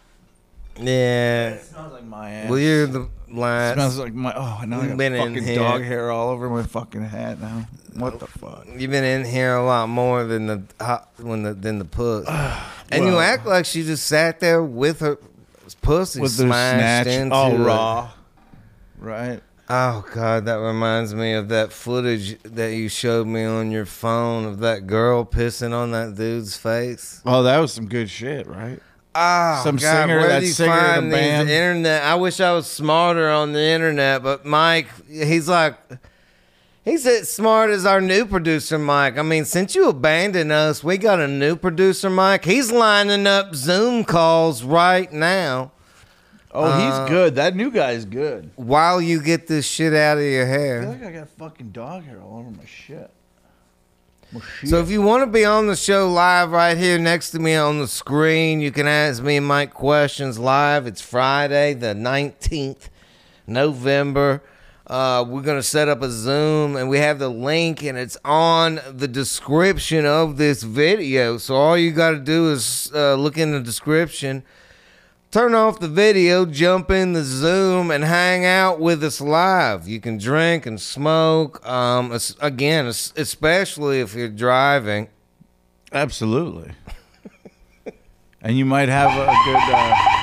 Yeah, 0.78 1.50
It 1.50 1.62
smells 1.64 1.92
like 1.92 2.04
my 2.04 2.30
ass. 2.30 2.50
well, 2.50 2.58
you're 2.58 2.86
the 2.86 3.02
It 3.28 3.34
last. 3.34 3.74
smells 3.74 3.98
like 3.98 4.14
my. 4.14 4.32
Oh, 4.34 4.64
now 4.66 4.78
I 4.78 4.82
You've 4.82 4.88
got 4.90 4.98
been 4.98 5.14
in 5.14 5.28
fucking 5.34 5.44
here. 5.44 5.56
dog 5.58 5.82
hair 5.82 6.10
all 6.10 6.30
over 6.30 6.50
my 6.50 6.62
fucking 6.64 7.02
hat 7.04 7.40
now. 7.40 7.66
What 7.94 8.18
the 8.18 8.26
fuck? 8.26 8.66
You've 8.76 8.90
been 8.90 9.04
in 9.04 9.24
here 9.24 9.54
a 9.54 9.64
lot 9.64 9.88
more 9.88 10.24
than 10.24 10.46
the 10.46 10.62
hot 10.80 11.08
when 11.18 11.44
the 11.44 11.54
than 11.54 11.78
the 11.78 11.84
puss, 11.84 12.26
and 12.90 13.04
you 13.04 13.18
act 13.18 13.46
like 13.46 13.64
she 13.66 13.84
just 13.84 14.06
sat 14.06 14.40
there 14.40 14.62
with 14.62 14.98
her 15.00 15.16
pussy 15.80 16.20
With 16.20 16.36
the 16.36 16.42
smashed 16.44 17.04
snatch, 17.04 17.06
into 17.20 17.34
oh, 17.34 17.38
all 17.38 17.54
it. 17.54 17.58
raw. 17.64 18.10
Right. 18.98 19.40
Oh 19.68 20.04
god, 20.12 20.44
that 20.44 20.56
reminds 20.56 21.14
me 21.14 21.32
of 21.32 21.48
that 21.48 21.72
footage 21.72 22.38
that 22.42 22.74
you 22.74 22.88
showed 22.90 23.26
me 23.26 23.44
on 23.44 23.70
your 23.70 23.86
phone 23.86 24.44
of 24.44 24.58
that 24.60 24.86
girl 24.86 25.24
pissing 25.24 25.72
on 25.72 25.92
that 25.92 26.14
dude's 26.16 26.56
face. 26.56 27.22
Oh, 27.24 27.42
that 27.44 27.58
was 27.58 27.72
some 27.72 27.88
good 27.88 28.10
shit, 28.10 28.46
right? 28.46 28.78
Oh, 29.14 29.60
Some 29.64 29.76
God, 29.76 30.02
singer, 30.02 30.18
where 30.18 30.28
that 30.28 30.40
do 30.40 30.46
you 30.46 30.52
singer 30.52 30.72
in 30.74 30.80
find 30.80 31.06
these 31.06 31.12
band? 31.20 31.48
internet? 31.48 32.02
I 32.02 32.16
wish 32.16 32.40
I 32.40 32.52
was 32.52 32.66
smarter 32.66 33.30
on 33.30 33.52
the 33.52 33.62
internet, 33.62 34.22
but 34.22 34.44
Mike, 34.44 34.88
he's 35.08 35.48
like, 35.48 35.78
he's 36.84 37.06
as 37.06 37.32
smart 37.32 37.70
as 37.70 37.86
our 37.86 38.00
new 38.00 38.26
producer, 38.26 38.76
Mike. 38.76 39.16
I 39.16 39.22
mean, 39.22 39.44
since 39.44 39.74
you 39.76 39.88
abandoned 39.88 40.50
us, 40.52 40.82
we 40.82 40.98
got 40.98 41.20
a 41.20 41.28
new 41.28 41.54
producer, 41.54 42.10
Mike. 42.10 42.44
He's 42.44 42.72
lining 42.72 43.26
up 43.28 43.54
Zoom 43.54 44.04
calls 44.04 44.64
right 44.64 45.10
now 45.12 45.70
Oh, 46.56 46.64
Uh, 46.64 47.02
he's 47.02 47.10
good. 47.10 47.34
That 47.34 47.56
new 47.56 47.70
guy's 47.70 48.04
good. 48.04 48.50
while 48.56 49.00
you 49.02 49.20
get 49.20 49.46
this 49.48 49.66
shit 49.66 49.92
out 49.92 50.18
of 50.18 50.22
your 50.24 50.46
hair. 50.46 50.78
I 50.78 50.82
feel 50.84 50.92
hair. 50.92 51.04
like 51.04 51.14
I 51.14 51.18
got 51.18 51.28
fucking 51.30 51.70
dog 51.72 52.04
hair 52.04 52.20
all 52.20 52.38
over 52.38 52.50
my 52.50 52.64
shit. 52.64 53.10
My 54.32 54.40
shit. 54.60 54.70
So 54.70 54.78
if 54.80 54.88
you 54.90 55.02
want 55.02 55.22
to 55.22 55.26
be 55.26 55.44
on 55.44 55.66
the 55.66 55.74
show 55.76 56.10
live 56.12 56.50
right 56.52 56.76
here 56.78 56.98
next 56.98 57.30
to 57.30 57.38
me 57.40 57.54
on 57.56 57.78
the 57.80 57.88
screen, 57.88 58.60
you 58.60 58.70
can 58.70 58.86
ask 58.86 59.22
me 59.22 59.36
and 59.36 59.46
Mike 59.46 59.74
questions 59.74 60.38
live. 60.38 60.86
It's 60.86 61.00
Friday, 61.00 61.74
the 61.74 61.94
19th, 61.94 62.88
November. 63.48 64.42
Uh, 64.86 65.24
we're 65.26 65.40
going 65.42 65.56
to 65.58 65.62
set 65.62 65.88
up 65.88 66.02
a 66.02 66.10
Zoom 66.10 66.76
and 66.76 66.88
we 66.90 66.98
have 66.98 67.18
the 67.18 67.30
link 67.30 67.82
and 67.82 67.96
it's 67.96 68.18
on 68.24 68.80
the 68.92 69.08
description 69.08 70.04
of 70.04 70.36
this 70.36 70.62
video. 70.62 71.38
So 71.38 71.54
all 71.56 71.76
you 71.78 71.90
got 71.90 72.10
to 72.10 72.18
do 72.20 72.50
is 72.52 72.92
uh, 72.94 73.14
look 73.14 73.38
in 73.38 73.52
the 73.52 73.60
description, 73.60 74.42
turn 75.34 75.52
off 75.52 75.80
the 75.80 75.88
video, 75.88 76.46
jump 76.46 76.92
in 76.92 77.12
the 77.12 77.24
Zoom, 77.24 77.90
and 77.90 78.04
hang 78.04 78.44
out 78.46 78.78
with 78.78 79.02
us 79.02 79.20
live. 79.20 79.88
You 79.88 80.00
can 80.00 80.16
drink 80.16 80.64
and 80.64 80.80
smoke. 80.80 81.66
Um, 81.68 82.16
again, 82.40 82.86
especially 82.86 83.98
if 83.98 84.14
you're 84.14 84.28
driving. 84.28 85.08
Absolutely. 85.90 86.70
and 88.42 88.56
you 88.56 88.64
might 88.64 88.88
have 88.88 89.10
a 89.10 89.26
good. 89.44 89.56
Uh, 89.56 90.20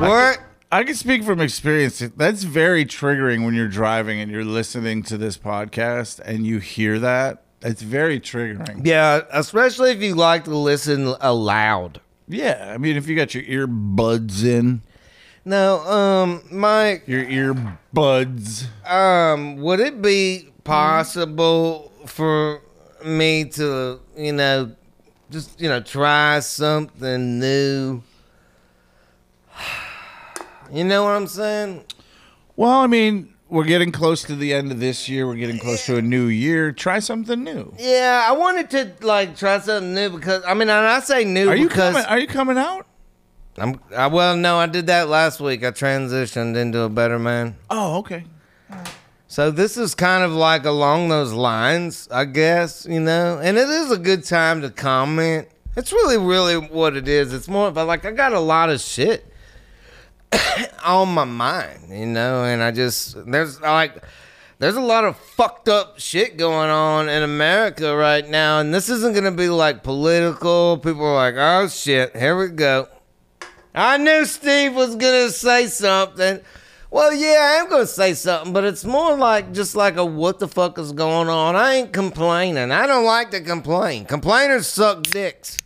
What? 0.00 0.40
I 0.72 0.82
can 0.82 0.96
speak 0.96 1.22
from 1.22 1.40
experience. 1.40 2.00
That's 2.16 2.42
very 2.42 2.84
triggering 2.84 3.44
when 3.44 3.54
you're 3.54 3.68
driving 3.68 4.20
and 4.20 4.32
you're 4.32 4.44
listening 4.44 5.04
to 5.04 5.16
this 5.16 5.38
podcast 5.38 6.18
and 6.24 6.44
you 6.44 6.58
hear 6.58 6.98
that. 6.98 7.45
It's 7.62 7.82
very 7.82 8.20
triggering. 8.20 8.86
Yeah, 8.86 9.22
especially 9.32 9.90
if 9.92 10.02
you 10.02 10.14
like 10.14 10.44
to 10.44 10.56
listen 10.56 11.14
aloud. 11.20 12.00
Yeah, 12.28 12.70
I 12.74 12.78
mean, 12.78 12.96
if 12.96 13.08
you 13.08 13.16
got 13.16 13.34
your 13.34 13.44
earbuds 13.44 14.44
in, 14.44 14.82
Now, 15.44 15.78
um, 15.88 16.42
Mike, 16.50 17.06
your 17.06 17.24
earbuds. 17.24 18.66
um, 18.88 19.56
would 19.56 19.80
it 19.80 20.02
be 20.02 20.48
possible 20.64 21.92
for 22.06 22.60
me 23.04 23.44
to, 23.44 24.00
you 24.16 24.32
know, 24.32 24.72
just 25.30 25.60
you 25.60 25.68
know, 25.68 25.80
try 25.80 26.40
something 26.40 27.38
new? 27.40 28.02
You 30.72 30.82
know 30.82 31.04
what 31.04 31.10
I'm 31.10 31.28
saying? 31.28 31.84
Well, 32.56 32.72
I 32.72 32.88
mean, 32.88 33.32
we're 33.48 33.64
getting 33.64 33.92
close 33.92 34.22
to 34.24 34.34
the 34.34 34.52
end 34.52 34.72
of 34.72 34.80
this 34.80 35.08
year. 35.08 35.26
We're 35.26 35.36
getting 35.36 35.58
close 35.58 35.86
to 35.86 35.96
a 35.96 36.02
new 36.02 36.26
year. 36.26 36.72
Try 36.72 36.98
something 36.98 37.44
new. 37.44 37.72
Yeah, 37.78 38.26
I 38.28 38.32
wanted 38.32 38.70
to 38.70 39.06
like 39.06 39.36
try 39.36 39.58
something 39.60 39.94
new 39.94 40.10
because 40.10 40.42
I 40.44 40.54
mean, 40.54 40.68
I 40.68 41.00
say 41.00 41.24
new 41.24 41.48
Are 41.48 41.56
you 41.56 41.68
because 41.68 41.94
coming? 41.94 42.08
Are 42.08 42.18
you 42.18 42.26
coming 42.26 42.58
out? 42.58 42.86
I'm. 43.58 43.80
I, 43.96 44.08
well, 44.08 44.36
no, 44.36 44.58
I 44.58 44.66
did 44.66 44.86
that 44.88 45.08
last 45.08 45.40
week. 45.40 45.64
I 45.64 45.70
transitioned 45.70 46.56
into 46.56 46.80
a 46.80 46.88
better 46.88 47.18
man. 47.18 47.56
Oh, 47.70 47.98
okay. 47.98 48.24
So 49.28 49.50
this 49.50 49.76
is 49.76 49.94
kind 49.94 50.24
of 50.24 50.32
like 50.32 50.64
along 50.64 51.08
those 51.08 51.32
lines, 51.32 52.08
I 52.10 52.24
guess, 52.24 52.86
you 52.88 53.00
know. 53.00 53.38
And 53.42 53.56
it 53.56 53.68
is 53.68 53.90
a 53.90 53.98
good 53.98 54.24
time 54.24 54.62
to 54.62 54.70
comment. 54.70 55.48
It's 55.76 55.92
really, 55.92 56.16
really 56.16 56.56
what 56.56 56.96
it 56.96 57.06
is. 57.06 57.32
It's 57.32 57.48
more 57.48 57.68
about 57.68 57.86
like 57.86 58.04
I 58.04 58.12
got 58.12 58.32
a 58.32 58.40
lot 58.40 58.70
of 58.70 58.80
shit 58.80 59.30
on 60.84 61.08
my 61.08 61.24
mind, 61.24 61.90
you 61.90 62.06
know, 62.06 62.44
and 62.44 62.62
I 62.62 62.70
just 62.70 63.16
there's 63.30 63.60
like 63.60 64.02
there's 64.58 64.76
a 64.76 64.80
lot 64.80 65.04
of 65.04 65.16
fucked 65.16 65.68
up 65.68 65.98
shit 65.98 66.36
going 66.36 66.70
on 66.70 67.08
in 67.08 67.22
America 67.22 67.94
right 67.94 68.26
now, 68.26 68.60
and 68.60 68.72
this 68.72 68.88
isn't 68.88 69.14
gonna 69.14 69.32
be 69.32 69.48
like 69.48 69.82
political. 69.82 70.78
People 70.78 71.06
are 71.06 71.14
like, 71.14 71.34
oh 71.36 71.68
shit, 71.68 72.16
here 72.16 72.38
we 72.38 72.48
go. 72.48 72.88
I 73.74 73.98
knew 73.98 74.24
Steve 74.24 74.74
was 74.74 74.96
gonna 74.96 75.30
say 75.30 75.66
something. 75.66 76.40
Well, 76.90 77.12
yeah, 77.12 77.56
I 77.58 77.60
am 77.60 77.68
gonna 77.68 77.86
say 77.86 78.14
something, 78.14 78.52
but 78.52 78.64
it's 78.64 78.84
more 78.84 79.16
like 79.16 79.52
just 79.52 79.76
like 79.76 79.96
a 79.96 80.04
what 80.04 80.38
the 80.38 80.48
fuck 80.48 80.78
is 80.78 80.92
going 80.92 81.28
on. 81.28 81.54
I 81.56 81.74
ain't 81.74 81.92
complaining. 81.92 82.72
I 82.72 82.86
don't 82.86 83.04
like 83.04 83.30
to 83.32 83.40
complain. 83.40 84.06
Complainers 84.06 84.66
suck 84.66 85.02
dicks. 85.02 85.58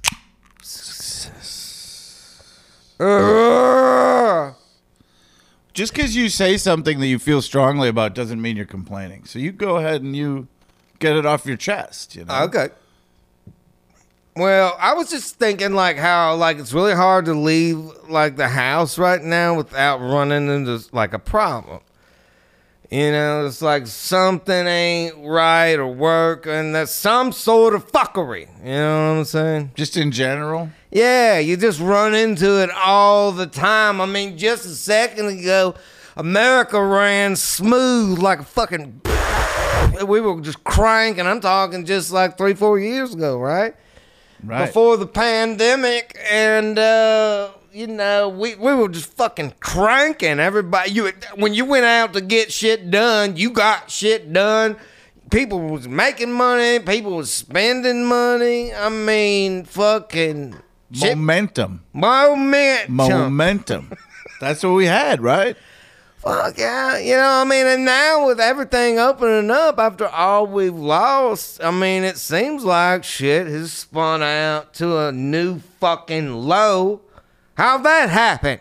Just 5.72 5.94
because 5.94 6.14
you 6.14 6.28
say 6.28 6.56
something 6.56 7.00
that 7.00 7.06
you 7.06 7.18
feel 7.18 7.40
strongly 7.40 7.88
about 7.88 8.14
doesn't 8.14 8.42
mean 8.42 8.56
you're 8.56 8.66
complaining. 8.66 9.24
So 9.24 9.38
you 9.38 9.52
go 9.52 9.76
ahead 9.76 10.02
and 10.02 10.14
you 10.14 10.48
get 10.98 11.16
it 11.16 11.24
off 11.24 11.46
your 11.46 11.56
chest. 11.56 12.14
You 12.16 12.26
know. 12.26 12.42
Okay. 12.42 12.68
Well, 14.36 14.76
I 14.78 14.94
was 14.94 15.10
just 15.10 15.36
thinking 15.36 15.72
like 15.72 15.96
how 15.96 16.34
like 16.36 16.58
it's 16.58 16.72
really 16.72 16.94
hard 16.94 17.24
to 17.24 17.34
leave 17.34 17.78
like 18.08 18.36
the 18.36 18.48
house 18.48 18.98
right 18.98 19.22
now 19.22 19.54
without 19.54 19.98
running 20.00 20.48
into 20.48 20.84
like 20.92 21.12
a 21.12 21.18
problem. 21.18 21.80
You 22.90 23.12
know, 23.12 23.46
it's 23.46 23.62
like 23.62 23.86
something 23.86 24.66
ain't 24.66 25.14
right 25.18 25.74
or 25.74 25.86
work 25.86 26.46
and 26.46 26.74
that's 26.74 26.90
some 26.90 27.30
sort 27.30 27.72
of 27.72 27.90
fuckery. 27.92 28.48
You 28.64 28.72
know 28.72 29.12
what 29.12 29.18
I'm 29.18 29.24
saying? 29.24 29.70
Just 29.76 29.96
in 29.96 30.10
general. 30.10 30.70
Yeah, 30.90 31.38
you 31.38 31.56
just 31.56 31.78
run 31.78 32.16
into 32.16 32.60
it 32.60 32.70
all 32.70 33.30
the 33.30 33.46
time. 33.46 34.00
I 34.00 34.06
mean, 34.06 34.36
just 34.36 34.66
a 34.66 34.70
second 34.70 35.26
ago, 35.26 35.76
America 36.16 36.84
ran 36.84 37.36
smooth 37.36 38.18
like 38.18 38.40
a 38.40 38.44
fucking. 38.44 39.00
We 40.04 40.20
were 40.20 40.40
just 40.40 40.64
cranking. 40.64 41.28
I'm 41.28 41.40
talking 41.40 41.84
just 41.84 42.10
like 42.10 42.36
three, 42.36 42.54
four 42.54 42.80
years 42.80 43.14
ago, 43.14 43.38
right? 43.38 43.76
Right. 44.42 44.66
Before 44.66 44.96
the 44.96 45.06
pandemic, 45.06 46.18
and 46.28 46.76
uh, 46.76 47.50
you 47.72 47.86
know, 47.86 48.28
we 48.28 48.54
we 48.56 48.74
were 48.74 48.88
just 48.88 49.12
fucking 49.14 49.54
cranking. 49.60 50.40
Everybody, 50.40 50.90
you 50.90 51.12
when 51.36 51.54
you 51.54 51.64
went 51.64 51.84
out 51.84 52.12
to 52.14 52.20
get 52.20 52.52
shit 52.52 52.90
done, 52.90 53.36
you 53.36 53.50
got 53.50 53.90
shit 53.90 54.32
done. 54.32 54.76
People 55.30 55.60
was 55.60 55.86
making 55.86 56.32
money. 56.32 56.80
People 56.80 57.16
was 57.16 57.32
spending 57.32 58.04
money. 58.04 58.74
I 58.74 58.88
mean, 58.88 59.64
fucking 59.64 60.56
shit 60.92 61.16
Momentum. 61.16 61.82
Momentum. 61.92 62.94
Momentum. 62.96 63.92
That's 64.40 64.62
what 64.64 64.72
we 64.72 64.86
had, 64.86 65.20
right? 65.20 65.56
Fuck 66.16 66.58
yeah. 66.58 66.98
You 66.98 67.16
know, 67.16 67.42
I 67.42 67.44
mean, 67.44 67.66
and 67.66 67.84
now 67.84 68.26
with 68.26 68.40
everything 68.40 68.98
opening 68.98 69.50
up 69.50 69.78
after 69.78 70.06
all 70.06 70.46
we've 70.46 70.74
lost, 70.74 71.62
I 71.62 71.70
mean, 71.70 72.02
it 72.02 72.18
seems 72.18 72.64
like 72.64 73.04
shit 73.04 73.46
has 73.46 73.72
spun 73.72 74.22
out 74.22 74.74
to 74.74 74.98
a 74.98 75.12
new 75.12 75.60
fucking 75.78 76.34
low. 76.34 77.00
How'd 77.60 77.84
that 77.84 78.08
happen? 78.08 78.58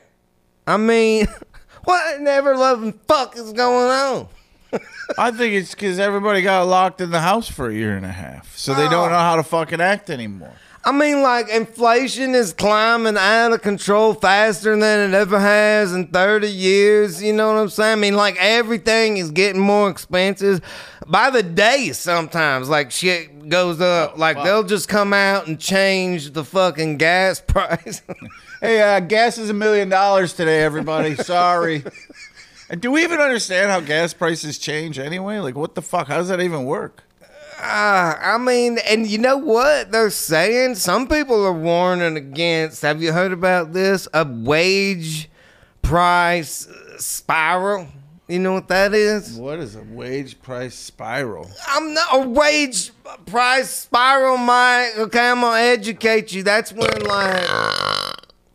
I 0.68 0.78
mean, 0.78 1.28
What 1.84 2.20
in 2.20 2.28
ever 2.28 2.56
loving 2.56 2.94
fuck 3.08 3.36
is 3.36 3.54
going 3.54 3.90
on? 3.90 4.28
I 5.18 5.32
think 5.32 5.56
it's 5.56 5.74
because 5.74 5.98
everybody 5.98 6.44
got 6.44 6.68
locked 6.68 7.02
in 7.02 7.10
the 7.10 7.22
house 7.22 7.48
for 7.50 7.70
a 7.70 7.74
year 7.74 7.98
and 7.98 8.06
a 8.06 8.12
half, 8.12 8.56
so 8.56 8.76
they 8.76 8.84
don't 8.84 9.08
oh. 9.08 9.10
know 9.10 9.18
how 9.18 9.38
to 9.38 9.44
fucking 9.44 9.82
act 9.82 10.12
anymore. 10.12 10.54
I 10.86 10.92
mean, 10.92 11.24
like, 11.24 11.50
inflation 11.50 12.36
is 12.36 12.54
climbing 12.54 13.18
out 13.18 13.54
of 13.54 13.62
control 13.62 14.14
faster 14.14 14.78
than 14.78 15.10
it 15.10 15.16
ever 15.16 15.40
has 15.40 15.94
in 15.94 16.08
30 16.08 16.48
years. 16.48 17.22
You 17.22 17.34
know 17.34 17.54
what 17.54 17.60
I'm 17.60 17.70
saying? 17.70 17.94
I 17.94 17.96
mean, 17.96 18.16
like, 18.16 18.38
everything 18.40 19.18
is 19.18 19.32
getting 19.32 19.62
more 19.62 19.90
expensive 19.90 20.62
by 21.08 21.32
the 21.32 21.44
day 21.44 21.92
sometimes. 21.92 22.70
Like, 22.70 22.92
shit 22.92 23.50
goes 23.50 23.82
up. 23.82 24.14
Oh, 24.16 24.20
like, 24.20 24.42
they'll 24.44 24.64
just 24.64 24.88
come 24.88 25.12
out 25.12 25.48
and 25.48 25.60
change 25.60 26.32
the 26.32 26.46
fucking 26.46 26.98
gas 26.98 27.42
price. 27.48 28.02
Hey, 28.62 28.82
uh, 28.82 29.00
gas 29.00 29.38
is 29.38 29.50
a 29.50 29.54
million 29.54 29.88
dollars 29.88 30.34
today, 30.34 30.62
everybody. 30.64 31.16
Sorry. 31.16 31.82
and 32.70 32.82
do 32.82 32.92
we 32.92 33.04
even 33.04 33.22
understand 33.22 33.72
how 33.72 33.80
gas 33.80 34.14
prices 34.14 34.58
change 34.58 35.00
anyway? 35.00 35.40
Like, 35.40 35.56
what 35.56 35.76
the 35.76 35.82
fuck? 35.82 36.10
How 36.10 36.18
does 36.18 36.28
that 36.28 36.42
even 36.42 36.66
work? 36.66 37.04
Ah, 37.58 38.20
I 38.22 38.38
mean, 38.38 38.78
and 38.80 39.08
you 39.08 39.18
know 39.18 39.38
what 39.38 39.94
they're 39.94 40.10
saying? 40.10 40.76
Some 40.76 41.08
people 41.08 41.46
are 41.46 41.54
warning 41.54 42.18
against. 42.18 42.82
Have 42.82 43.02
you 43.02 43.14
heard 43.14 43.32
about 43.32 43.72
this? 43.72 44.10
A 44.14 44.26
wage 44.30 45.30
price 45.82 46.68
spiral. 46.98 47.88
You 48.28 48.40
know 48.40 48.54
what 48.54 48.68
that 48.68 48.94
is? 48.94 49.38
What 49.38 49.60
is 49.60 49.78
a 49.78 49.84
wage 49.84 50.42
price 50.42 50.76
spiral? 50.76 51.50
I'm 51.68 51.94
not 51.94 52.08
a 52.12 52.28
wage 52.28 52.92
price 53.26 53.70
spiral, 53.70 54.36
Mike. 54.36 54.98
Okay, 54.98 55.30
I'm 55.30 55.40
gonna 55.40 55.62
educate 55.62 56.34
you. 56.34 56.44
That's 56.44 56.74
when 56.74 57.02
like, 57.04 57.50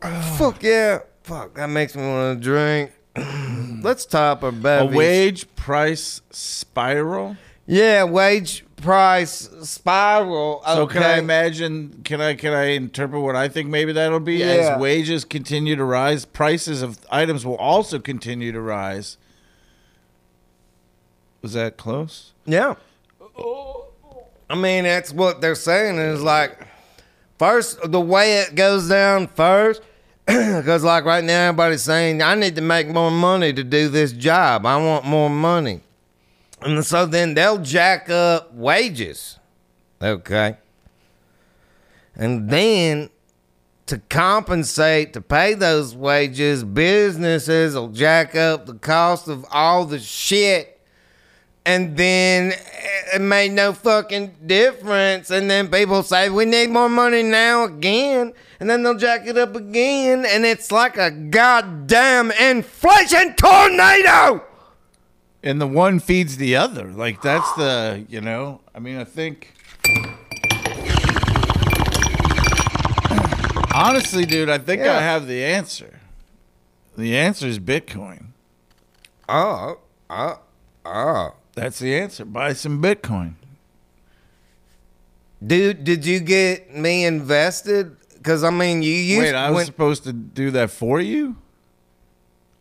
fuck 0.01 0.61
yeah, 0.61 0.99
fuck. 1.23 1.55
That 1.55 1.69
makes 1.69 1.95
me 1.95 2.03
want 2.03 2.41
to 2.41 2.43
drink. 2.43 2.91
Let's 3.83 4.05
top 4.05 4.43
our 4.43 4.49
A 4.49 4.85
wage 4.85 5.53
price 5.55 6.21
spiral? 6.31 7.37
Yeah, 7.65 8.03
wage 8.03 8.65
price 8.77 9.49
spiral. 9.63 10.61
Okay. 10.63 10.75
So 10.75 10.87
can 10.87 11.03
I 11.03 11.17
imagine? 11.17 12.01
Can 12.03 12.21
I 12.21 12.35
can 12.35 12.53
I 12.53 12.71
interpret 12.71 13.21
what 13.21 13.35
I 13.35 13.47
think 13.47 13.69
maybe 13.69 13.91
that'll 13.93 14.19
be? 14.19 14.37
Yeah. 14.37 14.45
As 14.45 14.79
wages 14.79 15.25
continue 15.25 15.75
to 15.75 15.83
rise, 15.83 16.25
prices 16.25 16.81
of 16.81 16.99
items 17.09 17.45
will 17.45 17.57
also 17.57 17.99
continue 17.99 18.51
to 18.51 18.61
rise. 18.61 19.17
Was 21.41 21.53
that 21.53 21.77
close? 21.77 22.33
Yeah. 22.45 22.75
I 24.49 24.55
mean, 24.55 24.83
that's 24.83 25.11
what 25.11 25.41
they're 25.41 25.55
saying 25.55 25.97
is 25.97 26.21
like, 26.21 26.67
first, 27.37 27.79
the 27.91 28.01
way 28.01 28.39
it 28.39 28.55
goes 28.55 28.89
down 28.89 29.27
first, 29.27 29.81
because 30.25 30.83
like 30.83 31.05
right 31.05 31.23
now, 31.23 31.49
everybody's 31.49 31.83
saying, 31.83 32.21
I 32.21 32.35
need 32.35 32.55
to 32.55 32.61
make 32.61 32.87
more 32.87 33.11
money 33.11 33.53
to 33.53 33.63
do 33.63 33.89
this 33.89 34.11
job. 34.11 34.65
I 34.65 34.77
want 34.77 35.05
more 35.05 35.29
money. 35.29 35.81
And 36.61 36.83
so 36.85 37.05
then 37.05 37.33
they'll 37.33 37.59
jack 37.59 38.09
up 38.09 38.53
wages. 38.53 39.37
Okay. 40.01 40.57
And 42.15 42.49
then 42.49 43.09
to 43.87 43.99
compensate 44.09 45.13
to 45.13 45.21
pay 45.21 45.53
those 45.53 45.95
wages, 45.95 46.63
businesses 46.63 47.75
will 47.75 47.89
jack 47.89 48.35
up 48.35 48.65
the 48.65 48.73
cost 48.75 49.27
of 49.27 49.45
all 49.51 49.85
the 49.85 49.99
shit 49.99 50.74
and 51.65 51.97
then 51.97 52.53
it 53.13 53.21
made 53.21 53.51
no 53.51 53.73
fucking 53.73 54.35
difference. 54.45 55.29
And 55.31 55.49
then 55.49 55.69
people 55.69 56.03
say, 56.03 56.29
we 56.29 56.45
need 56.45 56.69
more 56.69 56.89
money 56.89 57.23
now 57.23 57.63
again. 57.65 58.33
And 58.59 58.69
then 58.69 58.83
they'll 58.83 58.97
jack 58.97 59.27
it 59.27 59.37
up 59.37 59.55
again. 59.55 60.25
And 60.25 60.45
it's 60.45 60.71
like 60.71 60.97
a 60.97 61.11
goddamn 61.11 62.31
inflation 62.31 63.35
tornado. 63.35 64.43
And 65.43 65.59
the 65.61 65.67
one 65.67 65.99
feeds 65.99 66.37
the 66.37 66.55
other. 66.55 66.85
Like 66.85 67.21
that's 67.21 67.51
the 67.53 68.05
you 68.09 68.21
know. 68.21 68.61
I 68.73 68.79
mean, 68.79 68.97
I 68.97 69.03
think. 69.03 69.53
Honestly, 73.73 74.25
dude, 74.25 74.49
I 74.49 74.57
think 74.57 74.81
Yeah. 74.83 74.97
I 74.97 75.01
have 75.01 75.27
the 75.27 75.43
answer. 75.43 75.99
The 76.97 77.15
answer 77.17 77.45
is 77.45 77.59
Bitcoin. 77.59 78.27
Oh, 79.27 79.79
oh, 80.09 80.39
oh. 80.85 81.33
That's 81.55 81.79
the 81.79 81.95
answer. 81.95 82.25
Buy 82.25 82.53
some 82.53 82.81
Bitcoin. 82.81 83.33
Dude, 85.45 85.83
did 85.83 86.05
you 86.05 86.19
get 86.19 86.75
me 86.75 87.05
invested? 87.05 87.95
Because, 88.13 88.43
I 88.43 88.49
mean, 88.49 88.81
you 88.81 88.91
used 88.93 89.21
Wait, 89.21 89.35
I 89.35 89.49
was 89.49 89.55
when- 89.57 89.65
supposed 89.65 90.03
to 90.05 90.13
do 90.13 90.51
that 90.51 90.71
for 90.71 90.99
you? 90.99 91.35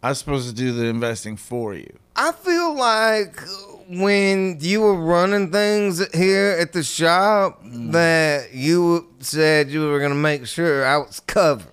I 0.03 0.11
was 0.11 0.19
supposed 0.19 0.49
to 0.49 0.55
do 0.55 0.73
the 0.73 0.85
investing 0.85 1.37
for 1.37 1.75
you. 1.75 1.91
I 2.15 2.33
feel 2.33 2.77
like 2.77 3.41
when 3.89 4.59
you 4.61 4.83
were 4.83 4.95
running 4.95 5.51
things 5.51 6.07
here 6.15 6.57
at 6.61 6.73
the 6.75 6.83
shop, 6.83 7.61
that 7.65 8.53
you 8.53 9.09
said 9.21 9.71
you 9.71 9.89
were 9.89 9.99
gonna 10.01 10.15
make 10.15 10.47
sure 10.47 10.85
I 10.87 10.99
was 10.99 11.21
covered. 11.21 11.73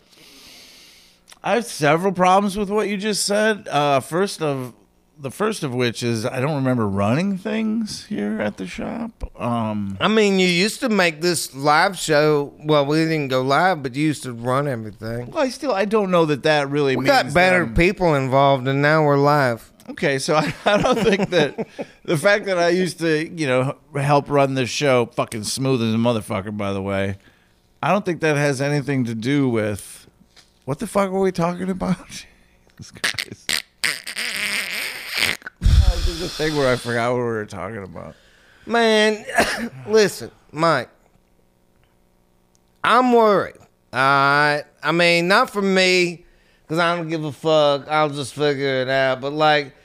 I 1.44 1.56
have 1.56 1.66
several 1.66 2.14
problems 2.14 2.58
with 2.58 2.70
what 2.70 2.88
you 2.88 2.96
just 2.98 3.26
said. 3.26 3.68
Uh, 3.68 4.00
first 4.00 4.42
of 4.42 4.74
the 5.22 5.32
first 5.32 5.64
of 5.64 5.74
which 5.74 6.02
is 6.02 6.26
I 6.26 6.40
don't 6.40 6.56
remember 6.56 6.88
running 6.88 7.38
things 7.38 8.06
here 8.08 8.42
at 8.42 8.58
the 8.58 8.66
shop. 8.66 9.32
Um, 9.40 9.98
I 10.00 10.08
mean, 10.08 10.40
you 10.40 10.48
used 10.48 10.80
to 10.80 10.90
make 10.90 11.22
this 11.22 11.54
live 11.56 11.98
show. 11.98 12.54
Well, 12.64 12.86
we 12.86 12.98
didn't 13.06 13.28
go 13.28 13.42
live, 13.42 13.84
but 13.84 13.96
you 13.96 14.06
used 14.06 14.24
to 14.24 14.34
run 14.34 14.68
everything. 14.68 15.32
well, 15.32 15.44
I 15.44 15.50
still 15.50 15.72
I 15.72 15.86
don't 15.86 16.12
know 16.12 16.26
that 16.26 16.44
that 16.44 16.70
really 16.70 16.96
We 16.96 17.06
means 17.06 17.16
got 17.24 17.34
better 17.34 17.68
people 17.68 18.16
involved, 18.16 18.68
and 18.68 18.82
now 18.82 19.04
we're 19.04 19.18
live. 19.18 19.72
Okay, 19.90 20.20
so 20.20 20.36
I, 20.36 20.54
I 20.66 20.82
don't 20.82 21.00
think 21.00 21.30
that 21.30 21.68
the 22.06 22.18
fact 22.18 22.46
that 22.46 22.58
I 22.58 22.70
used 22.70 23.00
to, 23.00 23.28
you 23.30 23.48
know, 23.48 23.78
help 23.96 24.30
run 24.30 24.56
this 24.56 24.70
show, 24.70 25.06
fucking 25.08 25.44
smooth 25.44 25.82
as 25.82 25.94
a 25.94 25.98
motherfucker, 25.98 26.56
by 26.56 26.74
the 26.74 26.82
way, 26.82 27.18
I 27.84 27.92
don't 27.92 28.06
think 28.06 28.22
that 28.22 28.38
has 28.38 28.62
anything 28.62 29.06
to 29.06 29.16
do 29.16 29.50
with 29.50 30.08
what 30.66 30.80
the 30.80 30.88
fuck 30.88 31.12
were 31.12 31.20
we 31.20 31.32
talking 31.32 31.70
about? 31.70 32.26
Jesus 32.78 32.92
Christ. 32.92 33.61
A 36.22 36.28
thing 36.28 36.56
where 36.56 36.72
I 36.72 36.76
forgot 36.76 37.12
what 37.12 37.18
we 37.18 37.24
were 37.24 37.46
talking 37.48 37.84
about. 37.84 38.16
Man, 38.68 39.26
listen, 39.88 40.30
Mike. 40.52 40.90
I'm 42.84 43.12
worried. 43.12 43.58
All 43.58 44.00
right. 44.00 44.64
I 44.84 44.92
mean, 44.92 45.28
not 45.28 45.50
for 45.50 45.64
me, 45.64 46.24
because 46.62 46.78
I 46.78 46.96
don't 46.96 47.10
give 47.10 47.24
a 47.24 47.32
fuck. 47.32 47.88
I'll 47.88 48.10
just 48.10 48.36
figure 48.36 48.82
it 48.82 48.90
out. 48.90 49.20
But 49.20 49.34
like, 49.34 49.76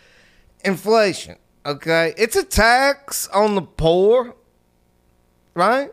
inflation. 0.63 1.37
Okay, 1.65 2.13
it's 2.19 2.37
a 2.37 2.45
tax 2.45 3.29
on 3.29 3.55
the 3.55 3.63
poor, 3.63 4.37
right? 5.55 5.91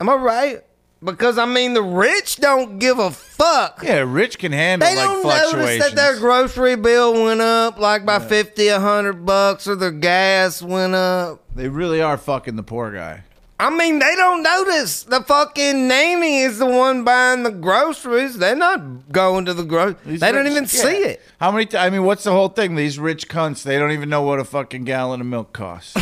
Am 0.00 0.10
I 0.10 0.14
right? 0.16 0.64
Because 1.04 1.36
I 1.36 1.44
mean, 1.44 1.74
the 1.74 1.82
rich 1.82 2.36
don't 2.36 2.78
give 2.78 2.98
a 2.98 3.10
fuck. 3.10 3.80
Yeah, 3.82 4.04
Rich 4.06 4.38
can 4.38 4.52
handle 4.52 4.88
They 4.88 4.96
like 4.96 5.04
don't 5.04 5.22
notice 5.22 5.50
fluctuations. 5.50 5.84
that 5.90 5.96
their 5.96 6.18
grocery 6.18 6.76
bill 6.76 7.12
went 7.24 7.42
up 7.42 7.78
like 7.78 8.06
by 8.06 8.18
fifty, 8.18 8.68
a 8.68 8.80
hundred 8.80 9.26
bucks, 9.26 9.68
or 9.68 9.76
their 9.76 9.90
gas 9.90 10.62
went 10.62 10.94
up. 10.94 11.42
they 11.54 11.68
really 11.68 12.00
are 12.00 12.16
fucking 12.16 12.56
the 12.56 12.62
poor 12.62 12.90
guy. 12.90 13.24
I 13.60 13.70
mean, 13.70 14.00
they 14.00 14.14
don't 14.16 14.42
notice. 14.42 15.04
The 15.04 15.22
fucking 15.22 15.86
nanny 15.86 16.40
is 16.40 16.58
the 16.58 16.66
one 16.66 17.04
buying 17.04 17.44
the 17.44 17.52
groceries. 17.52 18.36
They're 18.38 18.56
not 18.56 19.12
going 19.12 19.44
to 19.44 19.54
the 19.54 19.62
grocery. 19.62 20.16
They 20.16 20.32
don't 20.32 20.46
even 20.46 20.64
yeah. 20.64 20.68
see 20.68 20.96
it. 20.96 21.22
How 21.38 21.52
many? 21.52 21.66
T- 21.66 21.76
I 21.76 21.90
mean, 21.90 22.04
what's 22.04 22.24
the 22.24 22.32
whole 22.32 22.48
thing? 22.48 22.74
These 22.76 22.98
rich 22.98 23.28
cunts, 23.28 23.62
they 23.62 23.78
don't 23.78 23.92
even 23.92 24.08
know 24.08 24.22
what 24.22 24.40
a 24.40 24.44
fucking 24.44 24.84
gallon 24.84 25.20
of 25.20 25.26
milk 25.26 25.52
costs. 25.52 25.94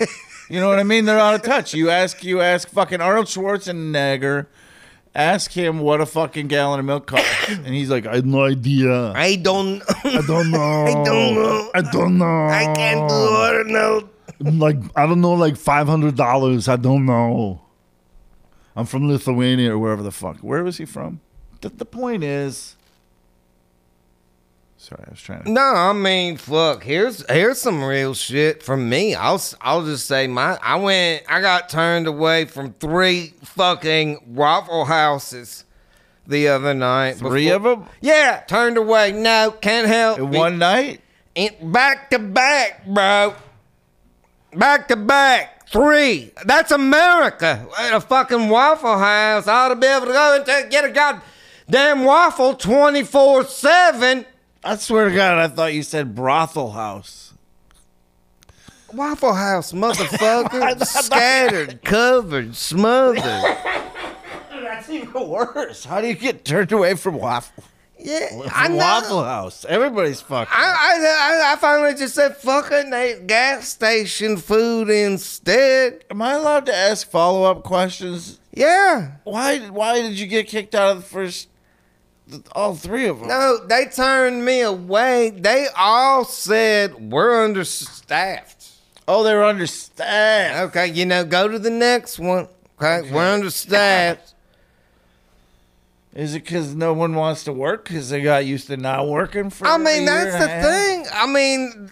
you 0.48 0.60
know 0.60 0.68
what 0.68 0.78
I 0.78 0.82
mean? 0.82 1.04
They're 1.04 1.18
out 1.18 1.34
of 1.34 1.42
touch. 1.42 1.74
You 1.74 1.90
ask, 1.90 2.24
you 2.24 2.40
ask 2.40 2.68
fucking 2.68 3.00
Arnold 3.00 3.26
Schwarzenegger, 3.26 4.46
ask 5.14 5.52
him 5.52 5.80
what 5.80 6.00
a 6.00 6.06
fucking 6.06 6.48
gallon 6.48 6.80
of 6.80 6.86
milk 6.86 7.06
costs, 7.06 7.48
and 7.48 7.68
he's 7.68 7.90
like, 7.90 8.06
I 8.06 8.16
have 8.16 8.26
no 8.26 8.44
idea. 8.44 9.12
I 9.12 9.36
don't. 9.36 9.82
I 10.04 10.22
don't 10.26 10.50
know. 10.50 10.60
I 10.86 11.04
don't 11.04 11.34
know. 11.34 11.70
I 11.74 11.80
don't 11.82 12.18
know. 12.18 12.46
I 12.46 12.72
can't 12.74 13.08
do 13.08 13.14
it. 13.14 13.66
I 13.66 13.72
don't. 13.72 14.58
Like 14.58 14.76
I 14.94 15.06
don't 15.06 15.20
know, 15.20 15.34
like 15.34 15.56
five 15.56 15.88
hundred 15.88 16.16
dollars. 16.16 16.68
I 16.68 16.76
don't 16.76 17.04
know. 17.04 17.60
I'm 18.76 18.86
from 18.86 19.08
Lithuania 19.08 19.72
or 19.72 19.78
wherever 19.78 20.02
the 20.02 20.12
fuck. 20.12 20.38
Where 20.38 20.62
was 20.62 20.76
he 20.76 20.84
from? 20.84 21.20
The, 21.60 21.70
the 21.70 21.84
point 21.84 22.22
is. 22.22 22.76
Sorry, 24.88 25.04
I 25.06 25.10
was 25.10 25.20
trying 25.20 25.42
to. 25.44 25.50
No, 25.50 25.60
I 25.60 25.92
mean, 25.92 26.38
fuck. 26.38 26.82
Here's 26.82 27.22
here's 27.30 27.60
some 27.60 27.84
real 27.84 28.14
shit 28.14 28.62
from 28.62 28.88
me. 28.88 29.14
I'll 29.14 29.40
I'll 29.60 29.84
just 29.84 30.06
say 30.06 30.26
my. 30.26 30.58
I 30.62 30.76
went. 30.76 31.24
I 31.28 31.42
got 31.42 31.68
turned 31.68 32.06
away 32.06 32.46
from 32.46 32.72
three 32.72 33.34
fucking 33.44 34.22
Waffle 34.34 34.86
Houses 34.86 35.64
the 36.26 36.48
other 36.48 36.72
night. 36.72 37.16
Three 37.18 37.50
of 37.50 37.64
them 37.64 37.84
Yeah, 38.00 38.40
turned 38.48 38.78
away. 38.78 39.12
No, 39.12 39.50
can't 39.60 39.86
help. 39.86 40.20
in 40.20 40.32
it. 40.34 40.38
one 40.38 40.58
night. 40.58 41.02
In- 41.34 41.70
back 41.70 42.08
to 42.10 42.18
back, 42.18 42.86
bro. 42.86 43.34
Back 44.54 44.88
to 44.88 44.96
back. 44.96 45.68
Three. 45.68 46.32
That's 46.46 46.70
America. 46.72 47.66
At 47.78 47.92
a 47.92 48.00
fucking 48.00 48.48
Waffle 48.48 48.98
House, 48.98 49.46
I 49.46 49.66
ought 49.66 49.68
to 49.68 49.76
be 49.76 49.86
able 49.86 50.06
to 50.06 50.12
go 50.12 50.36
and 50.36 50.46
take, 50.46 50.70
get 50.70 50.86
a 50.86 50.90
goddamn 50.90 52.04
waffle 52.06 52.54
24 52.54 53.44
7. 53.44 54.24
I 54.68 54.76
swear 54.76 55.08
to 55.08 55.14
God, 55.14 55.38
I 55.38 55.48
thought 55.48 55.72
you 55.72 55.82
said 55.82 56.14
brothel 56.14 56.72
house. 56.72 57.32
Waffle 58.92 59.32
House, 59.32 59.72
motherfucker. 59.72 60.84
Scattered, 61.04 61.82
covered, 61.82 62.54
smothered. 62.54 63.22
That's 64.50 64.90
even 64.90 65.26
worse. 65.26 65.86
How 65.86 66.02
do 66.02 66.06
you 66.06 66.14
get 66.14 66.44
turned 66.44 66.70
away 66.70 66.96
from 66.96 67.14
waffle? 67.14 67.64
Yeah, 67.98 68.28
I 68.54 68.68
know. 68.68 68.76
Waffle 68.76 69.24
House. 69.24 69.64
Everybody's 69.66 70.20
fucking. 70.20 70.52
I, 70.54 70.62
I, 70.62 71.48
I, 71.48 71.52
I 71.52 71.56
finally 71.56 71.94
just 71.94 72.14
said, 72.14 72.36
fucking 72.36 72.90
gas 73.26 73.70
station 73.70 74.36
food 74.36 74.90
instead. 74.90 76.04
Am 76.10 76.20
I 76.20 76.34
allowed 76.34 76.66
to 76.66 76.74
ask 76.74 77.10
follow 77.10 77.44
up 77.44 77.64
questions? 77.64 78.38
Yeah. 78.52 79.12
Why? 79.24 79.60
Why 79.70 80.02
did 80.02 80.18
you 80.18 80.26
get 80.26 80.46
kicked 80.46 80.74
out 80.74 80.96
of 80.96 81.02
the 81.02 81.08
first? 81.08 81.48
All 82.52 82.74
three 82.74 83.06
of 83.06 83.20
them. 83.20 83.28
No, 83.28 83.58
they 83.66 83.86
turned 83.86 84.44
me 84.44 84.60
away. 84.60 85.30
They 85.30 85.66
all 85.76 86.24
said, 86.24 87.10
we're 87.10 87.44
understaffed. 87.44 88.70
Oh, 89.06 89.24
they 89.24 89.34
were 89.34 89.44
understaffed. 89.44 90.68
Okay, 90.68 90.88
you 90.88 91.06
know, 91.06 91.24
go 91.24 91.48
to 91.48 91.58
the 91.58 91.70
next 91.70 92.18
one. 92.18 92.48
Okay, 92.80 93.10
we're 93.10 93.32
understaffed. 93.32 94.34
Is 96.14 96.34
it 96.34 96.42
because 96.44 96.74
no 96.74 96.92
one 96.94 97.14
wants 97.14 97.44
to 97.44 97.52
work 97.52 97.84
because 97.84 98.10
they 98.10 98.20
got 98.20 98.44
used 98.44 98.66
to 98.66 98.76
not 98.76 99.06
working 99.06 99.50
for? 99.50 99.66
I 99.66 99.78
mean, 99.78 100.04
that's 100.04 100.32
the 100.32 100.68
thing. 100.68 101.06
I 101.12 101.26
mean, 101.26 101.90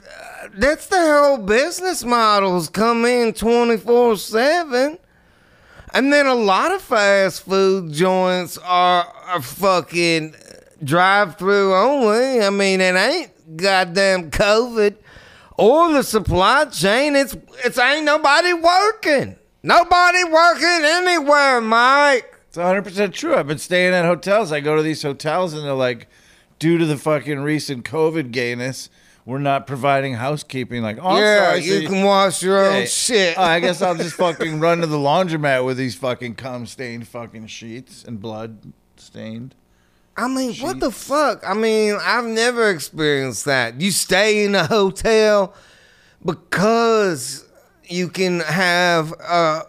that's 0.55 0.89
the 0.89 0.99
whole 0.99 1.39
business 1.39 2.03
models 2.03 2.69
come 2.69 3.05
in 3.05 3.35
24 3.35 4.17
7. 4.17 4.99
And 5.95 6.13
then 6.13 6.27
a 6.27 6.35
lot 6.35 6.73
of 6.73 6.83
fast 6.83 7.43
food 7.45 7.93
joints 7.93 8.59
are, 8.59 9.07
are 9.27 9.43
fucking 9.43 10.35
drive 10.83 11.37
through 11.37 11.75
only. 11.75 12.41
I 12.41 12.51
mean, 12.51 12.81
it 12.81 12.95
ain't 12.95 13.57
goddamn 13.57 14.31
COVID 14.31 14.97
or 15.57 15.93
the 15.93 16.03
supply 16.03 16.67
chain. 16.67 17.17
It's 17.17 17.37
it's 17.65 17.79
ain't 17.79 18.05
nobody 18.05 18.53
working. 18.53 19.37
Nobody 19.63 20.25
working 20.25 20.83
anywhere, 20.85 21.61
Mike. 21.61 22.35
It's 22.49 22.57
100 22.57 22.83
percent 22.83 23.15
true. 23.15 23.35
I've 23.35 23.47
been 23.47 23.59
staying 23.59 23.95
at 23.95 24.05
hotels. 24.05 24.53
I 24.53 24.61
go 24.61 24.77
to 24.77 24.83
these 24.83 25.03
hotels 25.03 25.55
and 25.55 25.65
they're 25.65 25.73
like, 25.73 26.09
due 26.59 26.79
to 26.79 26.87
the 26.87 26.97
fucking 26.97 27.41
recent 27.41 27.85
COVID 27.85 28.31
gayness, 28.33 28.91
we're 29.27 29.39
not 29.39 29.67
providing 29.67 30.15
housekeeping. 30.15 30.83
Like, 30.83 30.99
oh, 31.03 31.19
yeah, 31.19 31.49
sorry, 31.49 31.63
so 31.63 31.75
you 31.75 31.89
can 31.89 32.05
wash 32.05 32.43
your 32.43 32.65
own 32.65 32.87
shit. 32.87 33.37
I 33.37 33.59
guess 33.59 33.83
I'll 33.83 33.97
just 33.97 34.15
fucking 34.17 34.61
run 34.61 34.81
to 34.81 34.87
the 34.87 34.97
laundromat 34.97 35.67
with 35.67 35.77
these 35.77 35.97
fucking 35.97 36.37
cum 36.37 36.65
stained 36.65 37.09
fucking 37.09 37.49
sheets 37.49 38.05
and 38.05 38.21
blood 38.21 38.73
stained. 38.95 39.57
I 40.17 40.29
mean, 40.29 40.55
what 40.57 40.81
the 40.81 40.93
fuck? 40.93 41.43
I 41.47 41.53
mean, 41.53 41.99
I've 42.01 42.25
never 42.25 42.71
experienced 42.71 43.45
that. 43.45 43.81
You 43.81 43.91
stay 43.91 44.45
in 44.45 44.55
a 44.55 44.67
hotel 44.67 45.53
because 46.25 47.45
you 47.85 48.09
can 48.09 48.41
have 48.41 49.13
a 49.13 49.63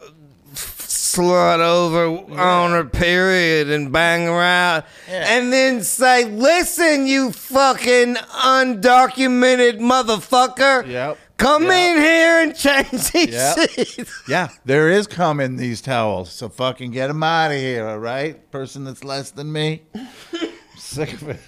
slut 1.17 1.59
over 1.59 2.07
on 2.39 2.71
her 2.71 2.85
period 2.85 3.69
and 3.69 3.91
bang 3.91 4.25
her 4.27 4.41
out 4.41 4.85
and 5.07 5.51
then 5.51 5.81
say, 5.83 6.25
listen, 6.25 7.07
you 7.07 7.31
fucking 7.31 8.15
undocumented 8.15 9.79
motherfucker. 9.79 10.87
Yep. 10.87 11.17
Come 11.37 11.63
Yep. 11.63 11.71
in 11.71 11.97
here 12.01 12.41
and 12.41 12.55
change 12.55 13.11
these 13.11 13.29
Yep. 13.29 13.69
sheets. 13.71 14.23
Yeah, 14.27 14.49
there 14.65 14.89
is 14.89 15.05
cum 15.07 15.39
in 15.39 15.55
these 15.55 15.81
towels, 15.81 16.31
so 16.31 16.49
fucking 16.49 16.91
get 16.91 17.07
them 17.07 17.21
out 17.23 17.51
of 17.51 17.57
here, 17.57 17.87
all 17.87 17.99
right? 17.99 18.49
Person 18.51 18.83
that's 18.85 19.03
less 19.03 19.31
than 19.31 19.51
me. 19.51 19.83
Sick 20.77 21.13
of 21.13 21.29
it. 21.29 21.39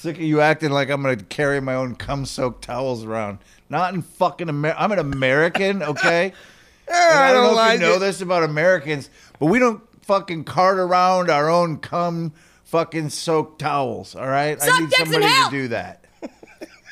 Sick 0.00 0.16
of 0.16 0.22
you 0.22 0.40
acting 0.40 0.70
like 0.70 0.90
I'm 0.90 1.02
gonna 1.02 1.16
carry 1.16 1.60
my 1.60 1.74
own 1.74 1.94
cum-soaked 1.96 2.62
towels 2.62 3.04
around. 3.04 3.38
Not 3.68 3.94
in 3.94 4.02
fucking 4.02 4.48
America. 4.48 4.80
I'm 4.82 4.92
an 4.92 4.98
American, 5.00 5.82
okay? 5.82 6.32
And 6.90 7.18
I, 7.18 7.32
don't, 7.32 7.44
know 7.44 7.52
like 7.52 7.76
if 7.76 7.80
you 7.80 7.86
know 7.86 7.96
it. 7.96 7.98
this 8.00 8.20
about 8.20 8.44
Americans, 8.44 9.10
but 9.38 9.46
we 9.46 9.58
don't 9.58 9.82
fucking 10.04 10.44
cart 10.44 10.78
around 10.78 11.30
our 11.30 11.50
own 11.50 11.78
cum 11.78 12.32
fucking 12.64 13.10
soaked 13.10 13.60
towels, 13.60 14.14
all 14.14 14.26
right? 14.26 14.58
I 14.60 14.80
need 14.80 14.90
somebody 14.92 15.24
to 15.26 15.48
do 15.50 15.68
that. 15.68 16.04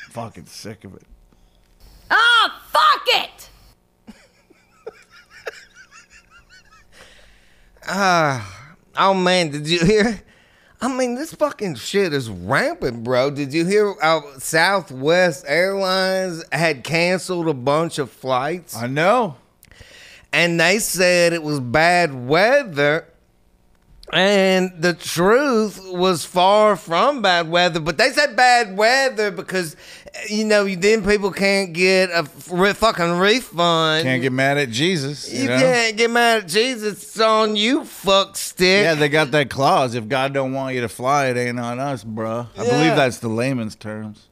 fucking 0.09 0.45
sick 0.45 0.83
of 0.83 0.95
it. 0.95 1.03
Ah, 2.09 2.61
fuck 2.71 3.07
it! 3.07 3.49
Ah, 7.89 8.67
Oh 8.97 9.13
man, 9.13 9.51
did 9.51 9.69
you 9.69 9.85
hear? 9.85 10.21
I 10.81 10.87
mean, 10.95 11.15
this 11.15 11.33
fucking 11.33 11.75
shit 11.75 12.13
is 12.13 12.29
rampant, 12.29 13.03
bro. 13.03 13.29
Did 13.29 13.53
you 13.53 13.65
hear? 13.65 13.95
Uh, 14.01 14.21
Southwest 14.39 15.45
Airlines 15.47 16.43
had 16.51 16.83
canceled 16.83 17.47
a 17.47 17.53
bunch 17.53 17.99
of 17.99 18.09
flights, 18.09 18.75
I 18.75 18.87
know. 18.87 19.37
And 20.33 20.59
they 20.59 20.79
said 20.79 21.33
it 21.33 21.43
was 21.43 21.59
bad 21.59 22.27
weather. 22.27 23.07
And 24.13 24.71
the 24.81 24.93
truth 24.93 25.81
was 25.91 26.23
far 26.23 26.77
from 26.77 27.21
bad 27.21 27.49
weather, 27.49 27.81
but 27.81 27.97
they 27.97 28.11
said 28.11 28.37
bad 28.37 28.77
weather 28.77 29.31
because, 29.31 29.75
you 30.29 30.45
know, 30.45 30.63
then 30.65 31.03
people 31.03 31.29
can't 31.29 31.73
get 31.73 32.09
a 32.11 32.25
re- 32.49 32.71
fucking 32.71 33.17
refund. 33.19 34.03
Can't 34.05 34.21
get 34.21 34.31
mad 34.31 34.57
at 34.57 34.69
Jesus. 34.69 35.29
You, 35.29 35.41
You 35.41 35.47
know? 35.49 35.59
can't 35.59 35.97
get 35.97 36.09
mad 36.09 36.43
at 36.43 36.47
Jesus. 36.47 37.03
It's 37.03 37.19
on 37.19 37.57
you, 37.57 37.83
fuck 37.83 38.37
stick. 38.37 38.85
Yeah, 38.85 38.93
they 38.93 39.09
got 39.09 39.31
that 39.31 39.49
clause. 39.49 39.93
If 39.93 40.07
God 40.07 40.31
don't 40.33 40.53
want 40.53 40.73
you 40.73 40.79
to 40.81 40.89
fly, 40.89 41.25
it 41.27 41.35
ain't 41.35 41.59
on 41.59 41.77
us, 41.77 42.05
bruh. 42.05 42.47
I 42.57 42.63
Yeah. 42.63 42.69
believe 42.69 42.95
that's 42.95 43.17
the 43.17 43.27
layman's 43.27 43.75
terms. 43.75 44.27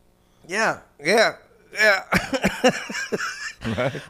Yeah, 0.47 0.79
yeah, 1.03 1.33
yeah. 1.73 2.03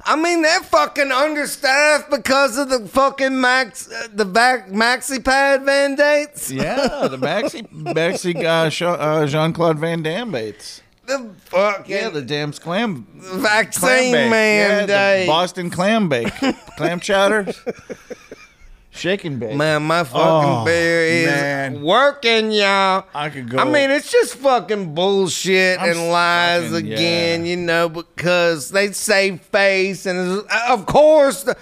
I 0.05 0.15
mean, 0.15 0.41
they're 0.41 0.61
fucking 0.63 1.11
understaffed 1.11 2.09
because 2.09 2.57
of 2.57 2.69
the 2.69 2.87
fucking 2.87 3.39
max, 3.39 3.91
uh, 3.91 4.07
the 4.13 4.25
back 4.25 4.69
maxi 4.69 5.23
pad 5.23 5.63
mandates. 5.63 6.51
Yeah, 6.51 7.07
the 7.07 7.17
Maxi, 7.17 7.67
Maxi 7.71 8.35
uh, 8.81 8.87
uh, 8.87 9.25
Jean 9.27 9.53
Claude 9.53 9.79
Van 9.79 10.01
Damme 10.03 10.31
baits. 10.31 10.81
The 11.05 11.29
fucking 11.45 11.95
Yeah, 11.95 12.09
the 12.09 12.21
damn 12.23 12.51
clam, 12.51 13.05
vaccine 13.15 14.11
clam 14.11 14.31
bake. 14.31 14.89
Yeah. 14.89 15.25
Boston 15.27 15.69
clam 15.69 16.09
bake, 16.09 16.33
clam 16.77 16.99
chowder, 16.99 17.53
shaken 18.95 19.37
bake. 19.39 19.55
Man, 19.55 19.83
my 19.83 20.03
fucking 20.03 20.19
Oh, 20.21 20.65
beer 20.65 21.01
is 21.05 21.25
man. 21.27 21.81
working, 21.81 22.51
y'all. 22.51 23.05
I 23.13 23.29
could 23.29 23.49
go. 23.49 23.57
I 23.59 23.65
mean, 23.65 23.91
it's 23.91 24.11
just 24.11 24.35
fucking 24.35 24.95
bullshit 24.95 25.79
I'm 25.79 25.89
and 25.91 26.11
lies 26.11 26.71
fucking- 26.71 26.93
again, 26.93 27.45
yeah. 27.45 27.51
you 27.51 27.57
know, 27.57 27.89
because 27.89 28.71
they 28.71 28.91
save 28.91 29.41
face, 29.41 30.05
and 30.05 30.43
of 30.69 30.85
course, 30.85 31.43
the 31.43 31.55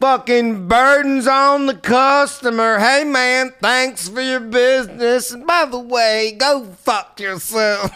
fucking 0.00 0.68
burdens 0.68 1.26
on 1.26 1.66
the 1.66 1.74
customer. 1.74 2.78
Hey, 2.78 3.04
man, 3.04 3.52
thanks 3.60 4.08
for 4.08 4.20
your 4.20 4.40
business. 4.40 5.32
And 5.32 5.46
by 5.46 5.64
the 5.64 5.78
way, 5.78 6.36
go 6.38 6.64
fuck 6.64 7.18
yourself. 7.20 7.90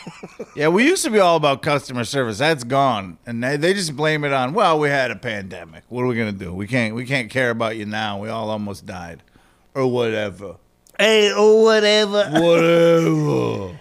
yeah, 0.57 0.69
we 0.69 0.85
used 0.85 1.05
to 1.05 1.11
be 1.11 1.19
all 1.19 1.37
about 1.37 1.63
customer 1.63 2.05
service. 2.05 2.39
That's 2.39 2.65
gone, 2.65 3.19
and 3.27 3.43
they, 3.43 3.57
they 3.57 3.75
just 3.75 3.97
blame 3.97 4.25
it 4.25 4.33
on. 4.33 4.53
Well, 4.55 4.79
we 4.79 4.89
had 4.89 5.11
a 5.11 5.17
pandemic. 5.17 5.85
What 5.89 6.03
are 6.03 6.07
we 6.07 6.17
gonna 6.17 6.33
do? 6.33 6.53
We 6.53 6.67
can't. 6.67 6.95
We 6.95 7.05
can't 7.05 7.31
care 7.31 7.51
about 7.51 7.77
you 7.77 7.87
now. 7.87 8.21
We 8.21 8.29
all 8.29 8.51
almost 8.51 8.87
died, 8.87 9.23
or 9.75 9.87
whatever. 9.87 10.57
hey, 10.99 11.33
or 11.33 11.63
whatever. 11.63 12.29
Whatever. 12.33 13.79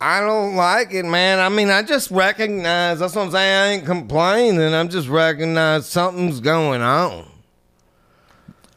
I 0.00 0.20
don't 0.20 0.54
like 0.54 0.94
it, 0.94 1.04
man. 1.04 1.40
I 1.40 1.48
mean, 1.48 1.70
I 1.70 1.82
just 1.82 2.12
recognize, 2.12 3.00
that's 3.00 3.16
what 3.16 3.26
I'm 3.26 3.30
saying. 3.32 3.56
I 3.56 3.66
ain't 3.74 3.84
complaining. 3.84 4.72
I'm 4.72 4.88
just 4.88 5.08
recognize 5.08 5.88
something's 5.88 6.38
going 6.38 6.82
on. 6.82 7.26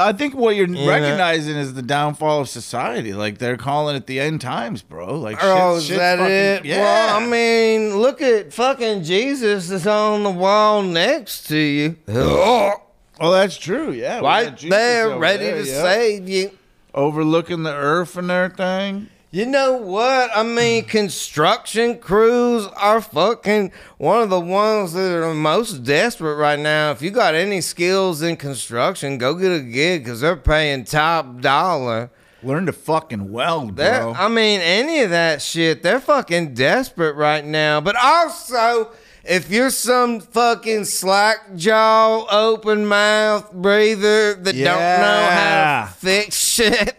I 0.07 0.13
think 0.13 0.35
what 0.35 0.55
you're 0.55 0.67
Yeah. 0.67 0.89
recognizing 0.89 1.55
is 1.55 1.73
the 1.73 1.81
downfall 1.81 2.41
of 2.41 2.49
society. 2.49 3.13
Like 3.13 3.37
they're 3.37 3.57
calling 3.57 3.95
it 3.95 4.07
the 4.07 4.19
end 4.19 4.41
times, 4.41 4.81
bro. 4.81 5.17
Like 5.19 5.37
Oh, 5.41 5.75
shit, 5.75 5.77
is 5.77 5.85
shit's 5.87 5.99
that 5.99 6.17
fucking- 6.19 6.33
it? 6.33 6.65
Yeah. 6.65 6.81
Well, 6.81 7.17
I 7.17 7.25
mean, 7.25 7.97
look 7.97 8.21
at 8.21 8.53
fucking 8.53 9.03
Jesus 9.03 9.69
is 9.71 9.85
on 9.87 10.23
the 10.23 10.29
wall 10.31 10.81
next 10.83 11.47
to 11.47 11.57
you. 11.57 11.95
oh, 12.09 12.81
that's 13.19 13.57
true. 13.57 13.91
Yeah, 13.91 14.19
right 14.19 14.57
there, 14.59 15.17
ready 15.17 15.45
there, 15.45 15.61
to 15.63 15.67
yeah. 15.69 15.81
save 15.83 16.29
you. 16.29 16.51
overlooking 16.93 17.63
the 17.63 17.73
earth 17.73 18.17
and 18.17 18.29
everything. 18.29 19.07
You 19.33 19.45
know 19.45 19.77
what? 19.77 20.29
I 20.35 20.43
mean, 20.43 20.83
construction 20.83 21.99
crews 21.99 22.67
are 22.75 22.99
fucking 22.99 23.71
one 23.97 24.21
of 24.23 24.29
the 24.29 24.41
ones 24.41 24.91
that 24.91 25.23
are 25.23 25.33
most 25.33 25.85
desperate 25.85 26.35
right 26.35 26.59
now. 26.59 26.91
If 26.91 27.01
you 27.01 27.11
got 27.11 27.33
any 27.33 27.61
skills 27.61 28.21
in 28.21 28.35
construction, 28.35 29.17
go 29.17 29.35
get 29.35 29.53
a 29.53 29.61
gig 29.61 30.03
because 30.03 30.19
they're 30.19 30.35
paying 30.35 30.83
top 30.83 31.39
dollar. 31.39 32.09
Learn 32.43 32.65
to 32.65 32.73
fucking 32.73 33.31
weld, 33.31 33.77
They're, 33.77 34.01
bro. 34.01 34.13
I 34.15 34.27
mean, 34.27 34.59
any 34.59 34.99
of 34.99 35.11
that 35.11 35.41
shit, 35.41 35.81
they're 35.81 36.01
fucking 36.01 36.53
desperate 36.53 37.15
right 37.15 37.45
now. 37.45 37.79
But 37.79 37.95
also, 37.95 38.91
if 39.23 39.51
you're 39.51 39.69
some 39.69 40.19
fucking 40.19 40.85
slack 40.85 41.55
jaw, 41.55 42.25
open 42.31 42.87
mouth 42.87 43.51
breather 43.51 44.33
that 44.33 44.55
don't 44.55 44.55
know 44.55 45.29
how 45.31 45.85
to 45.85 45.93
fix 45.93 46.37
shit, 46.37 46.97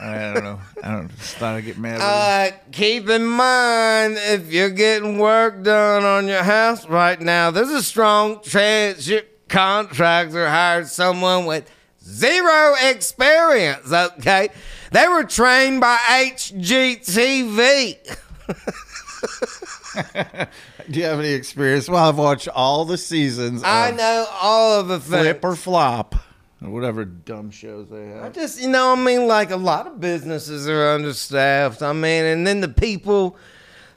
I 0.00 0.32
don't 0.34 0.44
know. 0.44 0.60
I 0.82 0.92
don't 0.92 1.16
just 1.16 1.36
thought 1.36 1.54
I'd 1.54 1.64
get 1.64 1.78
mad. 1.78 2.00
Uh, 2.00 2.56
keep 2.72 3.08
in 3.08 3.24
mind, 3.24 4.16
if 4.18 4.52
you're 4.52 4.70
getting 4.70 5.18
work 5.18 5.62
done 5.62 6.04
on 6.04 6.26
your 6.26 6.42
house 6.42 6.86
right 6.88 7.20
now, 7.20 7.50
there's 7.50 7.70
a 7.70 7.82
strong 7.82 8.42
chance 8.42 9.06
your 9.06 9.22
contractor 9.48 10.48
hired 10.48 10.88
someone 10.88 11.46
with 11.46 11.70
zero 12.02 12.74
experience, 12.82 13.92
okay? 13.92 14.48
They 14.90 15.08
were 15.08 15.24
trained 15.24 15.80
by 15.80 15.96
HGTV. 16.08 17.98
Do 20.90 21.00
you 21.00 21.06
have 21.06 21.18
any 21.18 21.32
experience? 21.32 21.88
Well, 21.88 22.08
I've 22.08 22.18
watched 22.18 22.48
all 22.48 22.84
the 22.84 22.98
seasons. 22.98 23.62
I 23.64 23.90
know 23.90 24.26
all 24.40 24.80
of 24.80 24.88
the 24.88 25.00
things. 25.00 25.22
Flip 25.22 25.44
or 25.44 25.56
Flop, 25.56 26.14
or 26.62 26.70
whatever 26.70 27.04
dumb 27.04 27.50
shows 27.50 27.88
they 27.88 28.06
have. 28.08 28.24
I 28.24 28.28
just, 28.28 28.60
you 28.60 28.68
know, 28.68 28.92
I 28.92 28.96
mean, 28.96 29.26
like 29.26 29.50
a 29.50 29.56
lot 29.56 29.86
of 29.86 30.00
businesses 30.00 30.68
are 30.68 30.90
understaffed. 30.90 31.82
I 31.82 31.92
mean, 31.92 32.24
and 32.24 32.46
then 32.46 32.60
the 32.60 32.68
people 32.68 33.36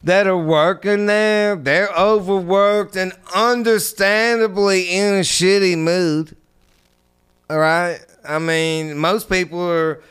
that 0.04 0.28
are 0.28 0.38
working 0.38 1.08
there, 1.08 1.56
they're 1.56 1.90
overworked 1.90 2.96
and 2.96 3.12
understandably 3.36 4.84
in 4.84 5.16
a 5.16 5.22
shitty 5.22 5.78
mood. 5.78 6.38
All 7.50 7.60
right. 7.60 8.00
I 8.28 8.40
mean, 8.40 8.98
most 8.98 9.30
people 9.30 9.62
are 9.70 10.02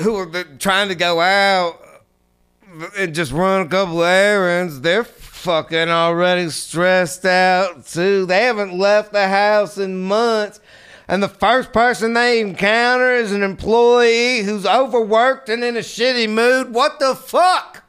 who 0.00 0.16
are 0.16 0.44
trying 0.58 0.88
to 0.88 0.94
go 0.94 1.20
out 1.20 1.80
and 2.96 3.14
just 3.14 3.32
run 3.32 3.66
a 3.66 3.68
couple 3.68 4.02
of 4.02 4.08
errands. 4.08 4.80
They're 4.80 5.04
fucking 5.04 5.88
already 5.88 6.50
stressed 6.50 7.24
out 7.24 7.86
too. 7.86 8.26
They 8.26 8.44
haven't 8.44 8.76
left 8.78 9.12
the 9.12 9.28
house 9.28 9.78
in 9.78 10.02
months. 10.02 10.60
And 11.06 11.22
the 11.22 11.28
first 11.28 11.72
person 11.72 12.14
they 12.14 12.40
encounter 12.40 13.12
is 13.14 13.30
an 13.30 13.42
employee 13.42 14.40
who's 14.42 14.64
overworked 14.64 15.48
and 15.50 15.62
in 15.62 15.76
a 15.76 15.80
shitty 15.80 16.30
mood. 16.30 16.72
What 16.72 16.98
the 16.98 17.14
fuck? 17.14 17.84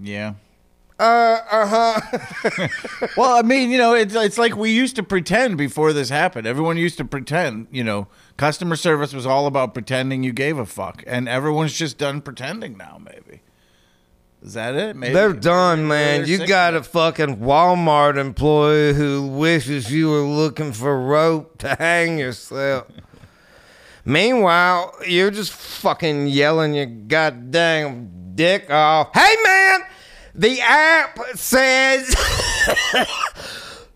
Yeah. 0.00 0.34
Uh, 0.98 1.38
uh-huh. 1.50 2.68
Well, 3.16 3.36
I 3.36 3.42
mean, 3.42 3.70
you 3.70 3.78
know, 3.78 3.94
it's 3.94 4.14
it's 4.14 4.38
like 4.38 4.56
we 4.56 4.70
used 4.70 4.96
to 4.96 5.02
pretend 5.02 5.58
before 5.58 5.92
this 5.92 6.08
happened. 6.08 6.46
Everyone 6.46 6.76
used 6.76 6.96
to 6.98 7.04
pretend, 7.04 7.66
you 7.70 7.84
know, 7.84 8.08
customer 8.36 8.76
service 8.76 9.12
was 9.12 9.26
all 9.26 9.46
about 9.46 9.74
pretending 9.74 10.22
you 10.22 10.32
gave 10.32 10.58
a 10.58 10.66
fuck, 10.66 11.02
and 11.06 11.28
everyone's 11.28 11.74
just 11.74 11.98
done 11.98 12.20
pretending 12.20 12.76
now. 12.76 12.98
Maybe 13.02 13.40
is 14.42 14.54
that 14.54 14.74
it? 14.76 14.94
Maybe 14.94 15.14
They're 15.14 15.32
done, 15.32 15.88
man. 15.88 16.20
they're 16.20 16.28
You 16.28 16.46
got 16.46 16.74
a 16.74 16.82
fucking 16.82 17.38
Walmart 17.38 18.16
employee 18.16 18.94
who 18.94 19.26
wishes 19.26 19.90
you 19.90 20.08
were 20.08 20.20
looking 20.20 20.72
for 20.72 21.00
rope 21.00 21.58
to 21.58 21.74
hang 21.74 22.18
yourself. 22.18 22.86
Meanwhile, 24.04 24.94
you're 25.06 25.32
just 25.32 25.52
fucking 25.52 26.28
yelling 26.28 26.74
your 26.74 26.86
goddamn 26.86 28.34
dick 28.36 28.70
off. 28.70 29.10
Hey, 29.12 29.34
man! 29.42 29.80
The 30.36 30.60
app 30.60 31.18
says 31.34 32.14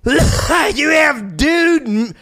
you 0.75 0.89
have 0.89 1.37
dude 1.37 2.17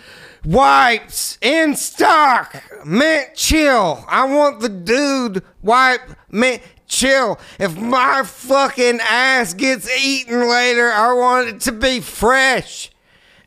wipes 0.45 1.39
in 1.41 1.77
stock. 1.77 2.63
Mint 2.85 3.35
chill. 3.35 4.05
I 4.09 4.25
want 4.25 4.61
the 4.61 4.69
dude 4.69 5.43
wipe 5.63 6.01
mint 6.31 6.63
chill. 6.87 7.39
If 7.59 7.77
my 7.77 8.23
fucking 8.25 9.01
ass 9.03 9.55
gets 9.55 9.89
eaten 9.99 10.49
later, 10.49 10.91
I 10.91 11.13
want 11.13 11.49
it 11.49 11.61
to 11.63 11.73
be 11.73 12.01
fresh 12.01 12.91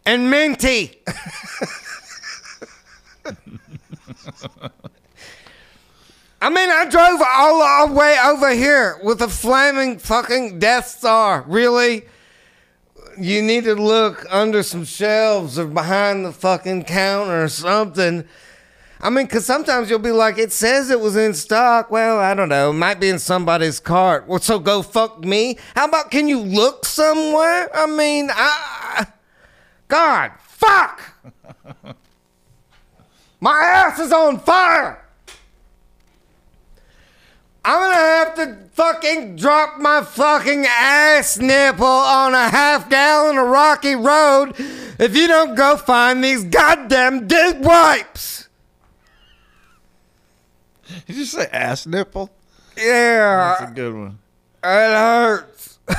and 0.05 0.29
minty. 0.29 1.01
I 6.43 6.49
mean, 6.49 6.69
I 6.71 6.89
drove 6.89 7.21
all 7.23 7.87
the 7.87 7.93
way 7.93 8.17
over 8.25 8.49
here 8.49 8.99
with 9.03 9.21
a 9.21 9.27
flaming 9.27 9.99
fucking 9.99 10.57
Death 10.57 10.87
Star. 10.87 11.45
Really? 11.47 12.05
You 13.17 13.41
need 13.41 13.63
to 13.65 13.75
look 13.75 14.25
under 14.29 14.63
some 14.63 14.85
shelves 14.85 15.57
or 15.57 15.67
behind 15.67 16.25
the 16.25 16.31
fucking 16.31 16.85
counter 16.85 17.43
or 17.43 17.49
something. 17.49 18.25
I 18.99 19.09
mean, 19.09 19.25
because 19.25 19.45
sometimes 19.45 19.89
you'll 19.89 19.99
be 19.99 20.11
like, 20.11 20.37
it 20.37 20.51
says 20.51 20.91
it 20.91 20.99
was 20.99 21.15
in 21.15 21.33
stock. 21.33 21.89
Well, 21.89 22.19
I 22.19 22.35
don't 22.35 22.49
know. 22.49 22.69
It 22.69 22.73
might 22.73 22.99
be 22.99 23.09
in 23.09 23.17
somebody's 23.17 23.79
cart. 23.79 24.27
Well, 24.27 24.39
so 24.39 24.59
go 24.59 24.83
fuck 24.83 25.23
me. 25.23 25.57
How 25.75 25.85
about 25.85 26.11
can 26.11 26.27
you 26.27 26.39
look 26.39 26.85
somewhere? 26.85 27.69
I 27.75 27.87
mean, 27.87 28.29
I. 28.31 29.07
God, 29.87 30.31
fuck! 30.39 31.01
My 33.41 33.59
ass 33.59 33.99
is 33.99 34.13
on 34.13 34.39
fire! 34.39 35.03
I'm 37.63 37.79
gonna 37.79 37.95
have 37.95 38.35
to 38.35 38.57
fucking 38.73 39.35
drop 39.35 39.79
my 39.79 40.01
fucking 40.03 40.65
ass 40.67 41.37
nipple 41.37 41.85
on 41.85 42.33
a 42.33 42.49
half 42.49 42.89
gallon 42.89 43.37
of 43.37 43.47
Rocky 43.47 43.93
Road 43.95 44.55
if 44.57 45.15
you 45.15 45.27
don't 45.27 45.53
go 45.55 45.77
find 45.77 46.23
these 46.23 46.43
goddamn 46.43 47.27
dick 47.27 47.57
wipes. 47.59 48.49
Did 51.07 51.15
you 51.15 51.25
say 51.25 51.47
ass 51.51 51.85
nipple? 51.85 52.31
Yeah, 52.75 53.55
That's 53.59 53.71
a 53.71 53.75
good 53.75 53.93
one. 53.93 54.19
it 54.63 54.67
hurts. 54.67 55.77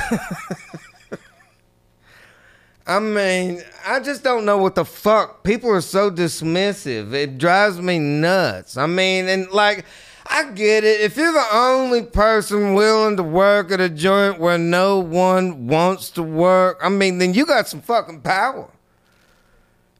I 2.85 2.99
mean, 2.99 3.61
I 3.85 4.01
just 4.01 4.23
don't 4.23 4.43
know 4.43 4.57
what 4.57 4.75
the 4.75 4.83
fuck. 4.83 5.43
People 5.45 5.69
are 5.69 5.79
so 5.81 6.11
dismissive. 6.11 7.13
It 7.13 7.37
drives 7.37 7.79
me 7.79 7.97
nuts. 7.99 8.75
I 8.75 8.87
mean, 8.87 9.29
and 9.29 9.49
like, 9.51 9.85
I 10.25 10.51
get 10.51 10.83
it. 10.83 11.01
If 11.01 11.17
you're 11.17 11.33
the 11.33 11.47
only 11.51 12.03
person 12.03 12.73
willing 12.73 13.17
to 13.17 13.23
work 13.23 13.71
at 13.71 13.81
a 13.81 13.89
joint 13.89 14.39
where 14.39 14.57
no 14.57 14.99
one 14.99 15.67
wants 15.67 16.09
to 16.11 16.23
work, 16.23 16.79
I 16.81 16.89
mean, 16.89 17.17
then 17.17 17.33
you 17.33 17.45
got 17.45 17.67
some 17.67 17.81
fucking 17.81 18.21
power. 18.21 18.69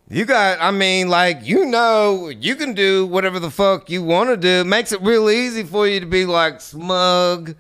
You 0.10 0.26
got, 0.26 0.60
I 0.62 0.72
mean, 0.72 1.10
like, 1.10 1.40
you 1.44 1.66
know, 1.66 2.30
you 2.30 2.56
can 2.56 2.74
do 2.74 3.06
whatever 3.06 3.40
the 3.40 3.50
fuck 3.50 3.90
you 3.90 4.04
want 4.04 4.30
to 4.30 4.38
do. 4.38 4.62
It 4.62 4.68
makes 4.68 4.92
it 4.92 5.02
real 5.02 5.30
easy 5.30 5.64
for 5.64 5.88
you 5.88 6.00
to 6.00 6.06
be 6.06 6.26
like 6.26 6.62
smug 6.62 7.56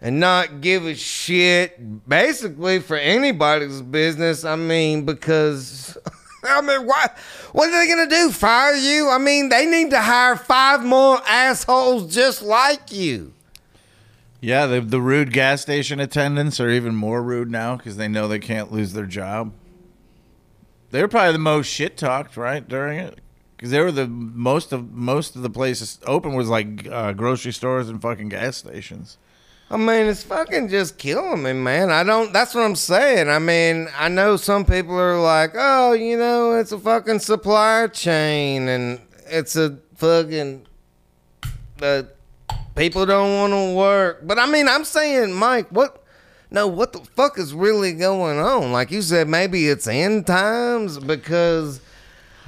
and 0.00 0.20
not 0.20 0.60
give 0.60 0.86
a 0.86 0.94
shit 0.94 2.08
basically 2.08 2.78
for 2.80 2.96
anybody's 2.96 3.80
business. 3.80 4.44
I 4.44 4.56
mean, 4.56 5.04
because 5.04 5.96
I 6.44 6.60
mean, 6.60 6.86
why? 6.86 7.08
What 7.52 7.68
are 7.68 7.72
they 7.72 7.88
gonna 7.88 8.08
do? 8.08 8.30
Fire 8.30 8.74
you? 8.74 9.08
I 9.08 9.18
mean, 9.18 9.48
they 9.48 9.66
need 9.66 9.90
to 9.90 10.00
hire 10.00 10.36
five 10.36 10.84
more 10.84 11.20
assholes 11.26 12.14
just 12.14 12.42
like 12.42 12.92
you. 12.92 13.32
Yeah, 14.40 14.66
the 14.66 14.80
the 14.80 15.00
rude 15.00 15.32
gas 15.32 15.62
station 15.62 15.98
attendants 15.98 16.60
are 16.60 16.70
even 16.70 16.94
more 16.94 17.22
rude 17.22 17.50
now 17.50 17.76
because 17.76 17.96
they 17.96 18.08
know 18.08 18.28
they 18.28 18.38
can't 18.38 18.70
lose 18.70 18.92
their 18.92 19.06
job. 19.06 19.52
They're 20.90 21.08
probably 21.08 21.32
the 21.32 21.38
most 21.38 21.66
shit 21.66 21.96
talked, 21.96 22.36
right, 22.36 22.66
during 22.66 22.98
it, 22.98 23.20
because 23.56 23.70
they 23.70 23.80
were 23.80 23.92
the 23.92 24.06
most 24.06 24.72
of 24.72 24.92
most 24.92 25.34
of 25.34 25.42
the 25.42 25.50
places 25.50 25.98
open 26.06 26.34
was 26.34 26.48
like 26.48 26.86
uh, 26.86 27.12
grocery 27.12 27.52
stores 27.52 27.88
and 27.88 28.00
fucking 28.00 28.28
gas 28.28 28.56
stations. 28.56 29.18
I 29.70 29.76
mean, 29.76 30.06
it's 30.06 30.22
fucking 30.22 30.68
just 30.68 30.96
killing 30.96 31.42
me, 31.42 31.52
man. 31.52 31.90
I 31.90 32.02
don't. 32.02 32.32
That's 32.32 32.54
what 32.54 32.64
I'm 32.64 32.74
saying. 32.74 33.28
I 33.28 33.38
mean, 33.38 33.88
I 33.98 34.08
know 34.08 34.36
some 34.36 34.64
people 34.64 34.98
are 34.98 35.20
like, 35.20 35.50
oh, 35.54 35.92
you 35.92 36.16
know, 36.16 36.54
it's 36.54 36.72
a 36.72 36.78
fucking 36.78 37.18
supply 37.18 37.86
chain 37.88 38.66
and 38.68 39.00
it's 39.26 39.56
a 39.56 39.78
fucking. 39.96 40.66
Uh, 41.82 42.04
people 42.76 43.04
don't 43.04 43.34
want 43.34 43.52
to 43.52 43.74
work. 43.76 44.26
But 44.26 44.38
I 44.38 44.46
mean, 44.46 44.68
I'm 44.68 44.84
saying, 44.84 45.34
Mike, 45.34 45.68
what? 45.68 46.02
No, 46.50 46.66
what 46.66 46.94
the 46.94 47.00
fuck 47.00 47.38
is 47.38 47.52
really 47.52 47.92
going 47.92 48.38
on? 48.38 48.72
Like 48.72 48.90
you 48.90 49.02
said, 49.02 49.28
maybe 49.28 49.68
it's 49.68 49.86
end 49.86 50.26
times 50.26 50.98
because. 50.98 51.82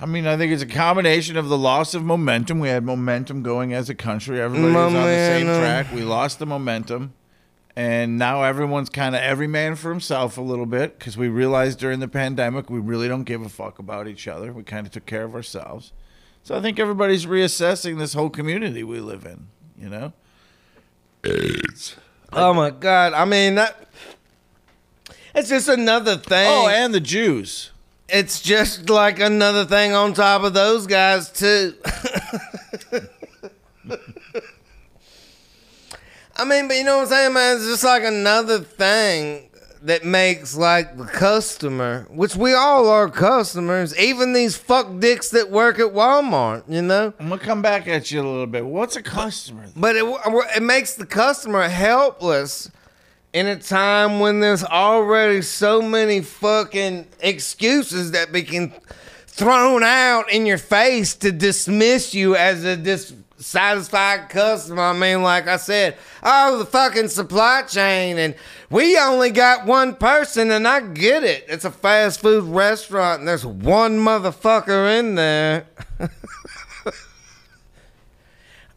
I 0.01 0.07
mean, 0.07 0.27
I 0.27 0.37
think 0.39 0.53
it's 0.53 0.63
a 0.63 0.67
combination 0.67 1.37
of 1.37 1.49
the 1.49 1.59
loss 1.59 1.93
of 1.93 2.03
momentum. 2.03 2.59
We 2.59 2.69
had 2.69 2.85
momentum 2.85 3.43
going 3.43 3.75
as 3.75 3.91
a 3.91 3.95
country. 3.95 4.41
Everybody 4.41 4.73
was 4.73 4.95
on 4.95 4.95
the 4.95 5.01
same 5.01 5.47
track. 5.47 5.93
We 5.93 6.03
lost 6.03 6.39
the 6.39 6.47
momentum. 6.47 7.13
And 7.77 8.19
now 8.19 8.43
everyone's 8.43 8.89
kind 8.89 9.15
of 9.15 9.21
every 9.21 9.47
man 9.47 9.77
for 9.77 9.91
himself 9.91 10.39
a 10.39 10.41
little 10.41 10.67
bit 10.67 10.99
because 10.99 11.17
we 11.17 11.29
realized 11.29 11.79
during 11.79 12.01
the 12.01 12.09
pandemic 12.09 12.69
we 12.69 12.81
really 12.81 13.09
don't 13.09 13.25
give 13.25 13.43
a 13.43 13.49
fuck 13.49 13.79
about 13.79 14.09
each 14.09 14.27
other. 14.27 14.53
We 14.53 14.63
kind 14.63 14.87
of 14.87 14.93
took 14.93 15.07
care 15.07 15.25
of 15.25 15.35
ourselves. 15.35 15.93
So 16.43 16.57
I 16.57 16.61
think 16.61 16.79
everybody's 16.79 17.27
reassessing 17.27 17.99
this 17.99 18.15
whole 18.15 18.31
community 18.31 18.83
we 18.83 19.01
live 19.01 19.25
in, 19.27 19.49
you 19.79 19.89
know? 19.89 20.13
AIDS. 21.25 21.97
Oh 22.33 22.55
my 22.55 22.71
god! 22.71 23.13
I 23.13 23.25
mean, 23.25 23.57
that. 23.57 23.89
It's 25.35 25.49
just 25.49 25.69
another 25.69 26.17
thing. 26.17 26.47
Oh, 26.49 26.69
and 26.69 26.95
the 26.95 27.01
Jews. 27.01 27.71
It's 28.13 28.41
just 28.41 28.91
like 28.91 29.21
another 29.21 29.65
thing 29.65 29.93
on 29.93 30.13
top 30.15 30.43
of 30.43 30.55
those 30.55 30.87
guys 30.87 31.31
too. 31.31 31.75
I 36.37 36.45
mean, 36.45 36.69
but 36.69 36.77
you 36.77 36.85
know 36.85 36.97
what 36.99 37.03
I'm 37.03 37.09
saying, 37.09 37.33
man? 37.35 37.57
It's 37.57 37.67
just 37.67 37.85
like 37.85 38.03
another 38.03 38.61
thing 38.61 39.51
that 39.83 40.05
makes 40.05 40.57
like 40.57 40.97
the 40.97 41.05
customer, 41.05 42.07
which 42.11 42.37
we 42.37 42.55
all 42.55 42.89
are 42.89 43.09
customers, 43.09 43.97
even 43.99 44.33
these 44.33 44.57
fuck 44.57 45.01
dicks 45.01 45.31
that 45.31 45.51
work 45.51 45.79
at 45.79 45.93
Walmart, 45.93 46.65
you 46.69 46.83
know. 46.83 47.15
I'm 47.19 47.29
gonna 47.29 47.41
come 47.41 47.63
back 47.63 47.89
at 47.89 48.11
you 48.11 48.21
a 48.21 48.29
little 48.29 48.47
bit. 48.47 48.65
What's 48.65 48.97
a 48.97 49.03
customer? 49.03 49.67
But 49.77 49.97
it 49.97 50.05
it 50.57 50.63
makes 50.63 50.95
the 50.95 51.07
customer 51.07 51.69
helpless 51.69 52.71
in 53.33 53.47
a 53.47 53.57
time 53.57 54.19
when 54.19 54.41
there's 54.41 54.65
already 54.65 55.43
so 55.43 55.81
many 55.81 56.21
fucking 56.21 57.07
excuses 57.21 58.11
that 58.13 58.33
being 58.33 58.73
thrown 59.27 59.83
out 59.83 60.31
in 60.31 60.47
your 60.47 60.59
face 60.59 61.15
to 61.15 61.31
dismiss 61.31 62.13
you 62.13 62.35
as 62.35 62.65
a 62.65 62.77
dissatisfied 62.77 64.29
customer. 64.29 64.83
I 64.83 64.93
mean, 64.93 65.23
like 65.23 65.47
I 65.47 65.57
said, 65.57 65.97
oh, 66.23 66.59
the 66.59 66.67
fucking 66.67 67.09
supply 67.09 67.63
chain, 67.63 68.19
and 68.19 68.35
we 68.69 68.99
only 68.99 69.31
got 69.31 69.65
one 69.65 69.95
person, 69.95 70.51
and 70.51 70.67
I 70.67 70.81
get 70.81 71.23
it. 71.23 71.45
It's 71.49 71.65
a 71.65 71.71
fast 71.71 72.21
food 72.21 72.45
restaurant, 72.45 73.21
and 73.21 73.29
there's 73.29 73.47
one 73.47 73.99
motherfucker 73.99 74.99
in 74.99 75.15
there. 75.15 75.67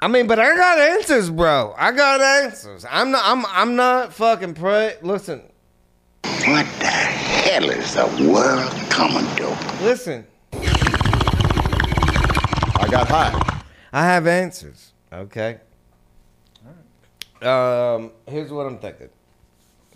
I 0.04 0.08
mean, 0.10 0.28
but 0.28 0.38
I 0.38 0.54
got 0.54 0.80
answers, 0.80 1.30
bro. 1.30 1.74
I 1.78 1.94
got 1.94 2.20
answers. 2.20 2.86
I'm 2.92 3.12
not. 3.12 3.22
I'm. 3.24 3.46
I'm 3.46 3.78
not 3.78 4.12
fucking 4.12 4.54
pray. 4.54 4.98
Listen. 5.02 5.42
What 6.24 6.66
the 6.80 6.88
hell 6.88 7.70
is 7.70 7.94
the 7.94 8.30
world 8.30 8.70
coming 8.89 9.26
to? 9.38 9.48
Listen. 9.82 10.28
I 12.76 12.86
got 12.92 13.08
high. 13.08 13.63
I 13.94 14.04
have 14.04 14.28
answers. 14.28 14.92
Okay. 15.13 15.60
Alright. 17.42 18.02
Um. 18.02 18.12
Here's 18.28 18.52
what 18.52 18.66
I'm 18.66 18.80
thinking. 18.80 19.08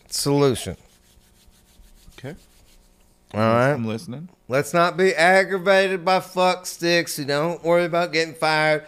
Solution. 0.08 0.78
Okay. 2.18 2.34
All 3.34 3.42
right. 3.42 3.74
I'm 3.74 3.86
listening. 3.86 4.30
Let's 4.48 4.74
not 4.74 4.96
be 4.96 5.14
aggravated 5.14 6.06
by 6.06 6.22
fuck 6.22 6.66
sticks 6.66 7.18
who 7.18 7.26
don't 7.26 7.62
worry 7.62 7.84
about 7.84 8.14
getting 8.14 8.36
fired. 8.36 8.86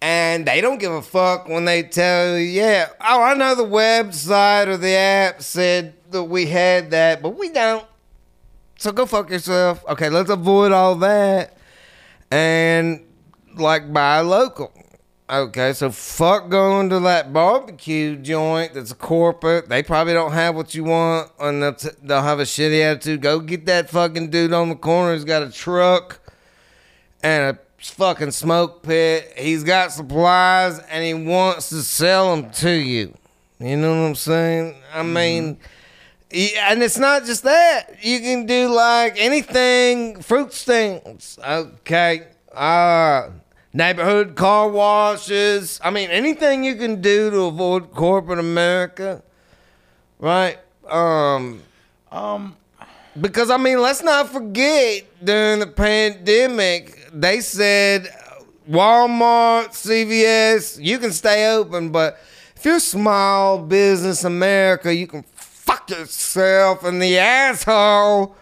And 0.00 0.46
they 0.46 0.60
don't 0.60 0.78
give 0.78 0.92
a 0.92 1.02
fuck 1.02 1.48
when 1.48 1.64
they 1.64 1.82
tell 1.82 2.38
you, 2.38 2.44
yeah, 2.44 2.88
oh, 3.00 3.22
I 3.22 3.34
know 3.34 3.54
the 3.56 3.64
website 3.64 4.68
or 4.68 4.76
the 4.76 4.94
app 4.94 5.42
said 5.42 5.94
that 6.10 6.24
we 6.24 6.46
had 6.46 6.92
that, 6.92 7.20
but 7.20 7.36
we 7.36 7.50
don't. 7.50 7.84
So 8.78 8.92
go 8.92 9.06
fuck 9.06 9.30
yourself. 9.30 9.84
Okay, 9.88 10.08
let's 10.08 10.30
avoid 10.30 10.70
all 10.70 10.94
that 10.96 11.58
and 12.30 13.04
like 13.56 13.92
buy 13.92 14.20
local. 14.20 14.72
Okay, 15.30 15.74
so 15.74 15.90
fuck 15.90 16.48
going 16.48 16.88
to 16.88 17.00
that 17.00 17.34
barbecue 17.34 18.16
joint 18.16 18.72
that's 18.72 18.92
a 18.92 18.94
corporate. 18.94 19.68
They 19.68 19.82
probably 19.82 20.14
don't 20.14 20.32
have 20.32 20.54
what 20.54 20.74
you 20.74 20.84
want, 20.84 21.30
and 21.38 21.62
they'll, 21.62 21.74
t- 21.74 21.90
they'll 22.02 22.22
have 22.22 22.40
a 22.40 22.44
shitty 22.44 22.80
attitude. 22.80 23.20
Go 23.20 23.40
get 23.40 23.66
that 23.66 23.90
fucking 23.90 24.30
dude 24.30 24.54
on 24.54 24.70
the 24.70 24.74
corner 24.74 25.12
who's 25.12 25.24
got 25.24 25.42
a 25.42 25.50
truck 25.50 26.20
and 27.22 27.56
a 27.56 27.58
fucking 27.78 28.30
smoke 28.32 28.82
pit. 28.82 29.32
He's 29.36 29.64
got 29.64 29.92
supplies 29.92 30.78
and 30.90 31.04
he 31.04 31.14
wants 31.14 31.68
to 31.70 31.82
sell 31.82 32.34
them 32.34 32.50
to 32.52 32.70
you. 32.70 33.14
You 33.60 33.76
know 33.76 33.90
what 33.90 34.08
I'm 34.08 34.14
saying? 34.14 34.76
I 34.92 35.02
mean, 35.02 35.58
y- 36.32 36.52
and 36.58 36.82
it's 36.82 36.98
not 36.98 37.24
just 37.24 37.42
that. 37.44 38.02
You 38.02 38.20
can 38.20 38.46
do 38.46 38.68
like 38.68 39.14
anything, 39.18 40.20
fruit 40.22 40.52
stands. 40.52 41.38
Okay. 41.44 42.28
Uh, 42.54 43.30
neighborhood 43.72 44.34
car 44.36 44.68
washes. 44.68 45.80
I 45.82 45.90
mean, 45.90 46.10
anything 46.10 46.64
you 46.64 46.76
can 46.76 47.00
do 47.00 47.30
to 47.30 47.40
avoid 47.42 47.92
corporate 47.92 48.38
America. 48.38 49.22
Right? 50.18 50.58
Um, 50.88 51.62
Um, 52.10 52.56
because 53.20 53.50
I 53.50 53.56
mean, 53.56 53.80
let's 53.80 54.02
not 54.02 54.28
forget 54.30 55.04
during 55.24 55.60
the 55.60 55.66
pandemic, 55.66 57.08
they 57.12 57.40
said 57.40 58.08
Walmart, 58.68 59.68
CVS, 59.70 60.78
you 60.82 60.98
can 60.98 61.12
stay 61.12 61.50
open, 61.54 61.90
but 61.90 62.18
if 62.56 62.64
you're 62.64 62.80
small 62.80 63.58
business 63.58 64.24
America, 64.24 64.94
you 64.94 65.06
can 65.06 65.22
fuck 65.34 65.88
yourself 65.90 66.84
in 66.84 66.98
the 66.98 67.18
asshole 67.18 68.36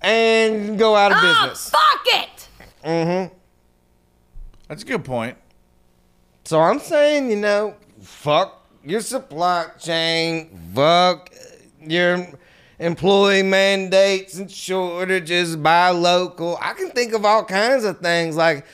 and 0.00 0.78
go 0.78 0.94
out 0.94 1.10
of 1.12 1.18
Ah, 1.20 1.42
business. 1.42 1.70
fuck 1.70 2.06
it! 2.06 2.48
Mm-hmm. 2.84 3.34
That's 4.68 4.82
a 4.82 4.86
good 4.86 5.04
point. 5.04 5.36
So 6.44 6.60
I'm 6.60 6.78
saying, 6.78 7.30
you 7.30 7.36
know, 7.36 7.74
fuck 8.00 8.66
your 8.84 9.00
supply 9.00 9.66
chain, 9.80 10.56
fuck 10.74 11.30
your 11.80 12.26
employee 12.78 13.42
mandates 13.42 14.38
and 14.38 14.50
shortages, 14.50 15.56
buy 15.56 15.90
local. 15.90 16.58
I 16.60 16.74
can 16.74 16.90
think 16.90 17.12
of 17.12 17.24
all 17.24 17.44
kinds 17.44 17.84
of 17.84 17.98
things. 17.98 18.36
Like, 18.36 18.66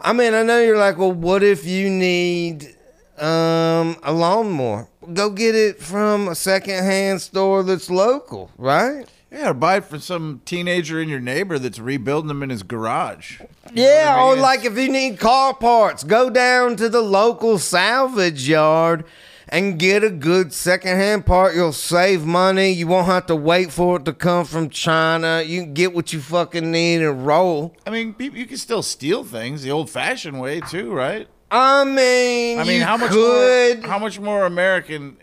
I 0.00 0.12
mean, 0.12 0.34
I 0.34 0.42
know 0.42 0.60
you're 0.60 0.78
like, 0.78 0.98
well, 0.98 1.12
what 1.12 1.42
if 1.42 1.64
you 1.66 1.88
need 1.90 2.74
um, 3.18 3.96
a 4.02 4.12
lawnmower? 4.12 4.88
Go 5.12 5.30
get 5.30 5.54
it 5.54 5.80
from 5.80 6.28
a 6.28 6.34
secondhand 6.34 7.20
store 7.20 7.62
that's 7.62 7.90
local, 7.90 8.50
right? 8.56 9.06
Yeah, 9.30 9.50
or 9.50 9.54
buy 9.54 9.78
it 9.78 9.84
from 9.84 10.00
some 10.00 10.42
teenager 10.44 11.00
in 11.00 11.08
your 11.08 11.20
neighbor 11.20 11.58
that's 11.58 11.78
rebuilding 11.78 12.28
them 12.28 12.42
in 12.42 12.50
his 12.50 12.62
garage. 12.62 13.40
Yeah, 13.72 14.14
I 14.18 14.22
or 14.22 14.36
like 14.36 14.66
if 14.66 14.76
you 14.76 14.92
need 14.92 15.18
car 15.18 15.54
parts, 15.54 16.04
go 16.04 16.28
down 16.28 16.76
to 16.76 16.90
the 16.90 17.00
local 17.00 17.58
salvage 17.58 18.46
yard 18.46 19.06
and 19.52 19.78
get 19.78 20.02
a 20.02 20.08
good 20.08 20.52
secondhand 20.54 21.26
part. 21.26 21.54
You'll 21.54 21.74
save 21.74 22.24
money. 22.24 22.72
You 22.72 22.86
won't 22.86 23.06
have 23.06 23.26
to 23.26 23.36
wait 23.36 23.70
for 23.70 23.98
it 23.98 24.06
to 24.06 24.14
come 24.14 24.46
from 24.46 24.70
China. 24.70 25.42
You 25.46 25.62
can 25.62 25.74
get 25.74 25.92
what 25.94 26.12
you 26.14 26.20
fucking 26.20 26.72
need 26.72 27.02
and 27.02 27.26
roll. 27.26 27.76
I 27.86 27.90
mean, 27.90 28.14
people, 28.14 28.38
you 28.38 28.46
can 28.46 28.56
still 28.56 28.82
steal 28.82 29.24
things 29.24 29.62
the 29.62 29.70
old-fashioned 29.70 30.40
way 30.40 30.60
too, 30.60 30.90
right? 30.90 31.28
I 31.50 31.84
mean, 31.84 32.58
I 32.58 32.64
mean, 32.64 32.80
how 32.80 32.96
much 32.96 33.10
could. 33.10 33.80
more? 33.80 33.88
How 33.88 33.98
much 33.98 34.18
more 34.18 34.46
American 34.46 35.18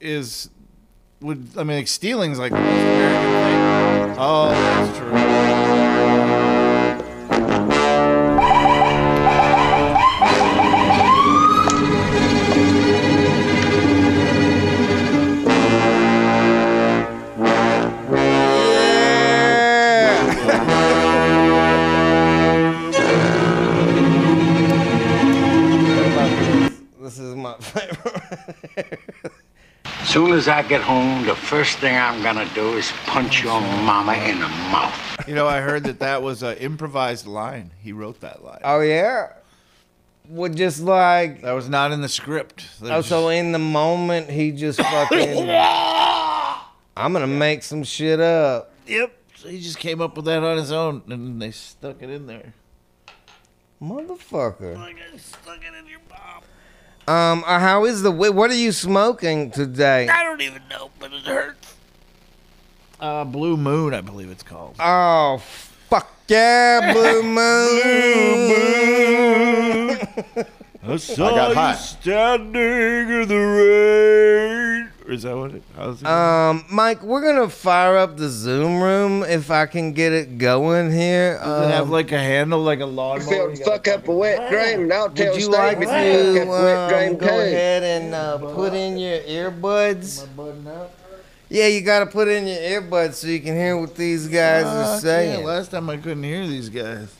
is? 0.00 0.50
Would 1.20 1.50
I 1.56 1.62
mean, 1.62 1.76
like 1.76 1.88
stealing's 1.88 2.40
like 2.40 2.50
the 2.50 2.58
most 2.58 2.72
American 2.72 4.08
thing. 4.10 4.16
Oh, 4.18 4.48
that's 4.50 4.98
true. 4.98 5.29
Soon 30.04 30.32
as 30.32 30.48
I 30.48 30.62
get 30.62 30.80
home, 30.80 31.24
the 31.26 31.34
first 31.36 31.78
thing 31.78 31.96
I'm 31.96 32.22
gonna 32.22 32.48
do 32.54 32.76
is 32.76 32.90
punch 33.06 33.42
your 33.42 33.60
mama 33.60 34.14
in 34.14 34.40
the 34.40 34.48
mouth. 34.48 35.28
You 35.28 35.34
know, 35.34 35.46
I 35.46 35.60
heard 35.60 35.84
that 35.84 35.98
that 36.00 36.22
was 36.22 36.42
an 36.42 36.56
improvised 36.58 37.26
line. 37.26 37.70
He 37.82 37.92
wrote 37.92 38.20
that 38.20 38.44
line. 38.44 38.60
oh 38.64 38.80
yeah. 38.80 39.32
Would 40.28 40.56
just 40.56 40.80
like 40.80 41.42
That 41.42 41.52
was 41.52 41.68
not 41.68 41.90
in 41.92 42.02
the 42.02 42.08
script. 42.08 42.66
That 42.80 42.92
Oh, 42.92 42.96
was 42.98 43.06
so 43.06 43.28
in 43.30 43.52
the 43.52 43.58
moment 43.58 44.30
he 44.30 44.52
just 44.52 44.80
fucking. 44.82 45.50
I'm 45.50 47.12
gonna 47.12 47.26
make 47.26 47.62
some 47.62 47.82
shit 47.84 48.20
up. 48.20 48.72
yep. 48.86 49.16
So 49.36 49.48
he 49.48 49.60
just 49.60 49.78
came 49.78 50.00
up 50.00 50.16
with 50.16 50.26
that 50.26 50.42
on 50.42 50.56
his 50.58 50.70
own, 50.70 51.02
and 51.08 51.40
they 51.40 51.50
stuck 51.50 52.02
it 52.02 52.10
in 52.10 52.26
there. 52.26 52.52
Motherfucker. 53.82 54.76
Um, 57.10 57.42
uh, 57.44 57.58
how 57.58 57.86
is 57.86 58.02
the 58.02 58.10
wi- 58.10 58.30
what 58.30 58.50
are 58.50 58.54
you 58.54 58.70
smoking 58.70 59.50
today? 59.50 60.06
I 60.08 60.22
don't 60.22 60.40
even 60.42 60.62
know, 60.70 60.90
but 61.00 61.12
it 61.12 61.22
hurts. 61.22 61.74
Uh, 63.00 63.24
Blue 63.24 63.56
Moon, 63.56 63.94
I 63.94 64.00
believe 64.00 64.30
it's 64.30 64.44
called. 64.44 64.76
Oh, 64.78 65.38
fuck 65.88 66.08
yeah, 66.28 66.92
Blue 66.94 67.22
Moon. 67.24 67.36
I 70.86 70.96
saw 70.98 71.30
got 71.34 71.54
high. 71.56 71.74
standing 71.74 72.62
in 73.22 73.26
the 73.26 73.36
rain. 73.36 74.90
Or 75.10 75.14
is 75.14 75.22
that 75.24 75.36
what 75.36 75.50
it? 75.50 75.62
How's 75.74 76.00
it? 76.00 76.06
um, 76.06 76.64
Mike, 76.70 77.02
we're 77.02 77.20
gonna 77.20 77.48
fire 77.50 77.96
up 77.96 78.16
the 78.16 78.28
Zoom 78.28 78.80
room 78.80 79.24
if 79.24 79.50
I 79.50 79.66
can 79.66 79.92
get 79.92 80.12
it 80.12 80.38
going 80.38 80.92
here. 80.92 81.36
Does 81.42 81.66
it 81.66 81.72
have 81.72 81.86
Um, 81.86 81.90
like 81.90 82.12
a 82.12 82.18
handle, 82.18 82.62
like 82.62 82.78
a 82.78 82.86
lawnmower? 82.86 83.28
Feel 83.28 83.50
You 83.50 83.64
fuck 83.64 83.88
up 83.88 84.06
a 84.06 84.12
wet 84.12 84.48
dream, 84.48 84.82
and 84.82 84.92
I'll 84.92 85.10
tell 85.10 85.32
would 85.32 85.34
you 85.34 85.46
Steve 85.46 85.52
like 85.52 85.78
if 85.78 85.82
you 85.82 86.44
fuck 86.44 86.48
up 86.48 86.90
to 86.90 87.06
um, 87.08 87.16
go 87.16 87.26
too. 87.26 87.32
ahead 87.32 87.82
and 87.82 88.14
uh, 88.14 88.38
put 88.54 88.72
in 88.72 88.98
your 88.98 89.18
earbuds? 89.22 90.28
Yeah, 91.48 91.66
you 91.66 91.80
gotta 91.80 92.06
put 92.06 92.28
in 92.28 92.46
your 92.46 92.58
earbuds 92.80 93.14
so 93.14 93.26
you 93.26 93.40
can 93.40 93.56
hear 93.56 93.76
what 93.76 93.96
these 93.96 94.28
guys 94.28 94.64
are 94.64 95.00
saying. 95.00 95.40
Yeah, 95.40 95.44
last 95.44 95.72
time 95.72 95.90
I 95.90 95.96
couldn't 95.96 96.22
hear 96.22 96.46
these 96.46 96.68
guys. 96.68 97.12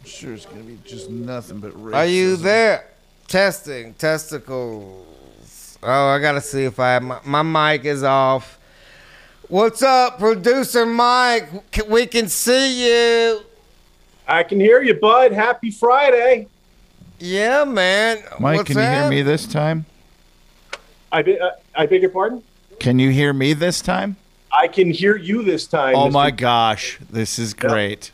I'm 0.00 0.08
sure 0.08 0.32
it's 0.32 0.46
gonna 0.46 0.62
be 0.62 0.78
just 0.84 1.10
nothing 1.10 1.58
but 1.58 1.72
racism. 1.72 1.94
Are 1.96 2.06
you 2.06 2.36
there? 2.36 2.84
Testing 3.26 3.94
testicles. 3.94 5.06
Oh, 5.82 6.08
I 6.08 6.18
gotta 6.18 6.40
see 6.40 6.64
if 6.64 6.80
I 6.80 6.94
have 6.94 7.02
my, 7.02 7.20
my 7.24 7.42
mic 7.42 7.84
is 7.84 8.02
off. 8.02 8.58
What's 9.48 9.82
up, 9.82 10.18
producer 10.18 10.84
Mike? 10.84 11.48
We 11.88 12.06
can 12.06 12.28
see 12.28 12.86
you. 12.86 13.40
I 14.26 14.42
can 14.42 14.58
hear 14.58 14.82
you, 14.82 14.94
bud. 14.94 15.32
Happy 15.32 15.70
Friday. 15.70 16.48
Yeah, 17.18 17.64
man. 17.64 18.18
Mike, 18.38 18.58
What's 18.58 18.72
can 18.72 18.76
you 18.76 19.00
hear 19.00 19.08
me 19.08 19.22
this 19.22 19.46
time? 19.46 19.86
I, 21.10 21.22
be, 21.22 21.38
uh, 21.38 21.50
I 21.74 21.86
beg 21.86 22.02
your 22.02 22.10
pardon? 22.10 22.42
Can 22.80 22.98
you 22.98 23.10
hear 23.10 23.32
me 23.32 23.54
this 23.54 23.80
time? 23.80 24.16
I 24.52 24.68
can 24.68 24.90
hear 24.90 25.16
you 25.16 25.42
this 25.42 25.66
time. 25.66 25.94
Oh 25.94 26.08
Mr. 26.08 26.12
my 26.12 26.30
gosh, 26.30 26.98
this 27.10 27.38
is 27.38 27.54
great. 27.54 28.10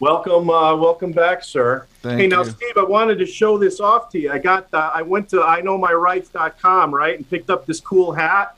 Welcome, 0.00 0.48
uh, 0.48 0.74
welcome 0.76 1.12
back, 1.12 1.44
sir. 1.44 1.86
Thank 2.00 2.22
hey, 2.22 2.26
now, 2.26 2.42
you. 2.42 2.50
Steve, 2.50 2.72
I 2.78 2.84
wanted 2.84 3.18
to 3.18 3.26
show 3.26 3.58
this 3.58 3.80
off 3.80 4.08
to 4.12 4.18
you. 4.18 4.32
I 4.32 4.38
got, 4.38 4.66
uh, 4.72 4.90
I 4.94 5.02
went 5.02 5.28
to 5.28 5.36
iknowmyrights.com, 5.36 6.94
right, 6.94 7.16
and 7.16 7.28
picked 7.28 7.50
up 7.50 7.66
this 7.66 7.80
cool 7.80 8.12
hat. 8.12 8.56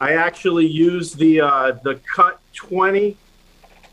I 0.00 0.14
actually 0.14 0.66
used 0.66 1.16
the 1.16 1.42
uh, 1.42 1.72
the 1.84 2.00
cut 2.12 2.40
twenty 2.52 3.16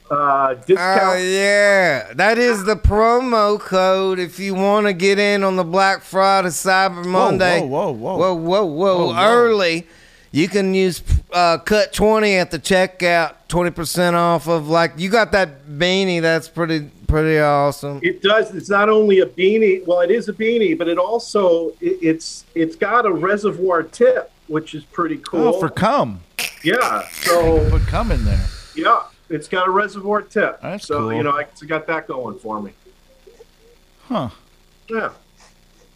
uh, 0.10 0.56
discount. 0.56 1.02
Oh 1.04 1.18
yeah, 1.18 2.14
that 2.16 2.40
is 2.40 2.64
the 2.64 2.76
promo 2.76 3.60
code 3.60 4.18
if 4.18 4.40
you 4.40 4.56
want 4.56 4.88
to 4.88 4.94
get 4.94 5.20
in 5.20 5.44
on 5.44 5.58
the 5.58 5.64
Black 5.64 6.02
Friday 6.02 6.48
Cyber 6.50 7.06
Monday. 7.06 7.62
whoa, 7.62 7.92
whoa, 7.92 8.18
whoa, 8.18 8.34
whoa, 8.34 8.66
whoa, 8.66 8.66
Whoa, 8.66 9.14
whoa. 9.14 9.24
early. 9.24 9.88
You 10.34 10.48
can 10.48 10.74
use 10.74 11.04
uh, 11.34 11.58
cut 11.58 11.92
twenty 11.92 12.36
at 12.36 12.52
the 12.52 12.60
checkout, 12.60 13.36
twenty 13.50 13.72
percent 13.72 14.16
off 14.16 14.48
of 14.48 14.70
like 14.70 14.94
you 14.98 15.10
got 15.10 15.34
that 15.34 15.66
beanie. 15.68 16.22
That's 16.22 16.48
pretty 16.48 16.90
pretty 17.08 17.38
awesome. 17.40 18.00
It 18.02 18.22
does. 18.22 18.56
It's 18.56 18.70
not 18.70 18.88
only 18.88 19.20
a 19.20 19.26
beanie. 19.26 19.86
Well, 19.86 20.00
it 20.00 20.10
is 20.12 20.30
a 20.30 20.34
beanie, 20.34 20.78
but 20.78 20.88
it 20.88 20.98
also 20.98 21.70
it, 21.82 22.00
it's 22.02 22.46
it's 22.56 22.78
got 22.78 23.06
a 23.06 23.12
reservoir 23.12 23.84
tip, 23.84 24.32
which 24.48 24.74
is 24.74 24.86
pretty 24.86 25.18
cool. 25.18 25.50
Oh, 25.50 25.60
for 25.60 25.70
cum. 25.70 26.22
yeah. 26.64 27.08
So 27.12 27.70
Put 27.70 27.82
cum 27.88 28.12
in 28.12 28.24
there. 28.24 28.46
yeah, 28.76 29.02
it's 29.30 29.50
got 29.50 29.68
a 29.68 29.72
reservoir 29.72 30.22
tip. 30.22 30.62
That's 30.62 30.88
so 30.88 31.00
cool. 31.00 31.14
you 31.14 31.24
know, 31.24 31.32
I 31.32 31.42
it's 31.42 31.62
got 31.64 31.88
that 31.88 32.08
going 32.08 32.40
for 32.40 32.62
me. 32.62 32.72
Huh. 34.04 34.30
Yeah. 34.90 35.10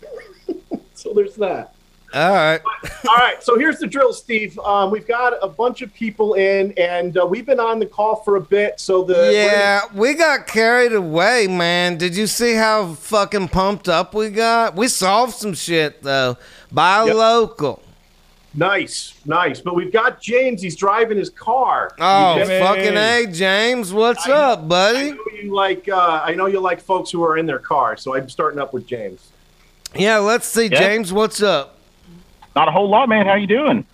so 0.94 1.14
there's 1.14 1.36
that. 1.36 1.75
All 2.14 2.32
right. 2.34 2.62
All 3.10 3.16
right, 3.18 3.44
so 3.44 3.58
here's 3.60 3.80
the 3.80 3.88
drill, 3.88 4.14
Steve. 4.14 4.58
Um, 4.60 4.90
we've 4.90 5.08
got 5.08 5.34
a 5.42 5.48
bunch 5.50 5.82
of 5.82 5.94
people 5.94 6.36
in, 6.36 6.72
and 6.78 7.18
uh, 7.18 7.26
we've 7.26 7.46
been 7.46 7.60
on 7.60 7.80
the 7.80 7.86
call 7.86 8.18
for 8.18 8.38
a 8.38 8.42
bit. 8.42 8.80
So 8.80 9.04
the 9.04 9.32
Yeah, 9.34 9.82
we 9.94 10.14
got 10.14 10.48
carried 10.48 10.94
away, 10.94 11.48
man. 11.48 11.98
Did 11.98 12.16
you 12.16 12.28
see 12.28 12.54
how 12.54 12.94
fucking 12.94 13.50
pumped 13.50 13.90
up 13.90 14.14
we 14.14 14.30
got? 14.30 14.76
We 14.76 14.88
solved 14.88 15.34
some 15.34 15.54
shit 15.54 16.04
though. 16.04 16.38
Buy 16.72 17.06
Yep. 17.06 17.16
local. 17.16 17.82
nice, 18.54 19.14
nice. 19.26 19.60
But 19.60 19.76
we've 19.76 19.92
got 19.92 20.22
James. 20.22 20.62
He's 20.62 20.78
driving 20.78 21.18
his 21.18 21.30
car. 21.30 21.92
Oh, 22.00 22.38
just- 22.38 22.50
fucking 22.52 22.94
hey, 22.94 23.28
James. 23.30 23.92
What's 23.92 24.26
up, 24.30 24.60
I 24.60 24.62
buddy? 24.64 25.12
know 25.12 25.18
you 25.44 25.54
like. 25.54 25.90
Uh, 25.90 26.22
I 26.24 26.34
know 26.34 26.46
you 26.46 26.62
like 26.62 26.80
folks 26.80 27.12
who 27.12 27.24
are 27.26 27.38
in 27.38 27.46
their 27.46 27.60
car. 27.60 27.98
So 27.98 28.16
I'm 28.16 28.30
starting 28.30 28.60
up 28.60 28.72
with 28.74 28.88
James. 28.88 29.32
Yeah, 29.94 30.18
let's 30.20 30.48
see, 30.48 30.68
Yeah. 30.68 30.80
James. 30.80 31.12
What's 31.12 31.42
up? 31.42 31.75
Not 32.56 32.68
a 32.68 32.72
whole 32.72 32.90
lot, 32.90 33.10
man. 33.10 33.26
How 33.26 33.36
you 33.36 33.48
doing? 33.48 33.86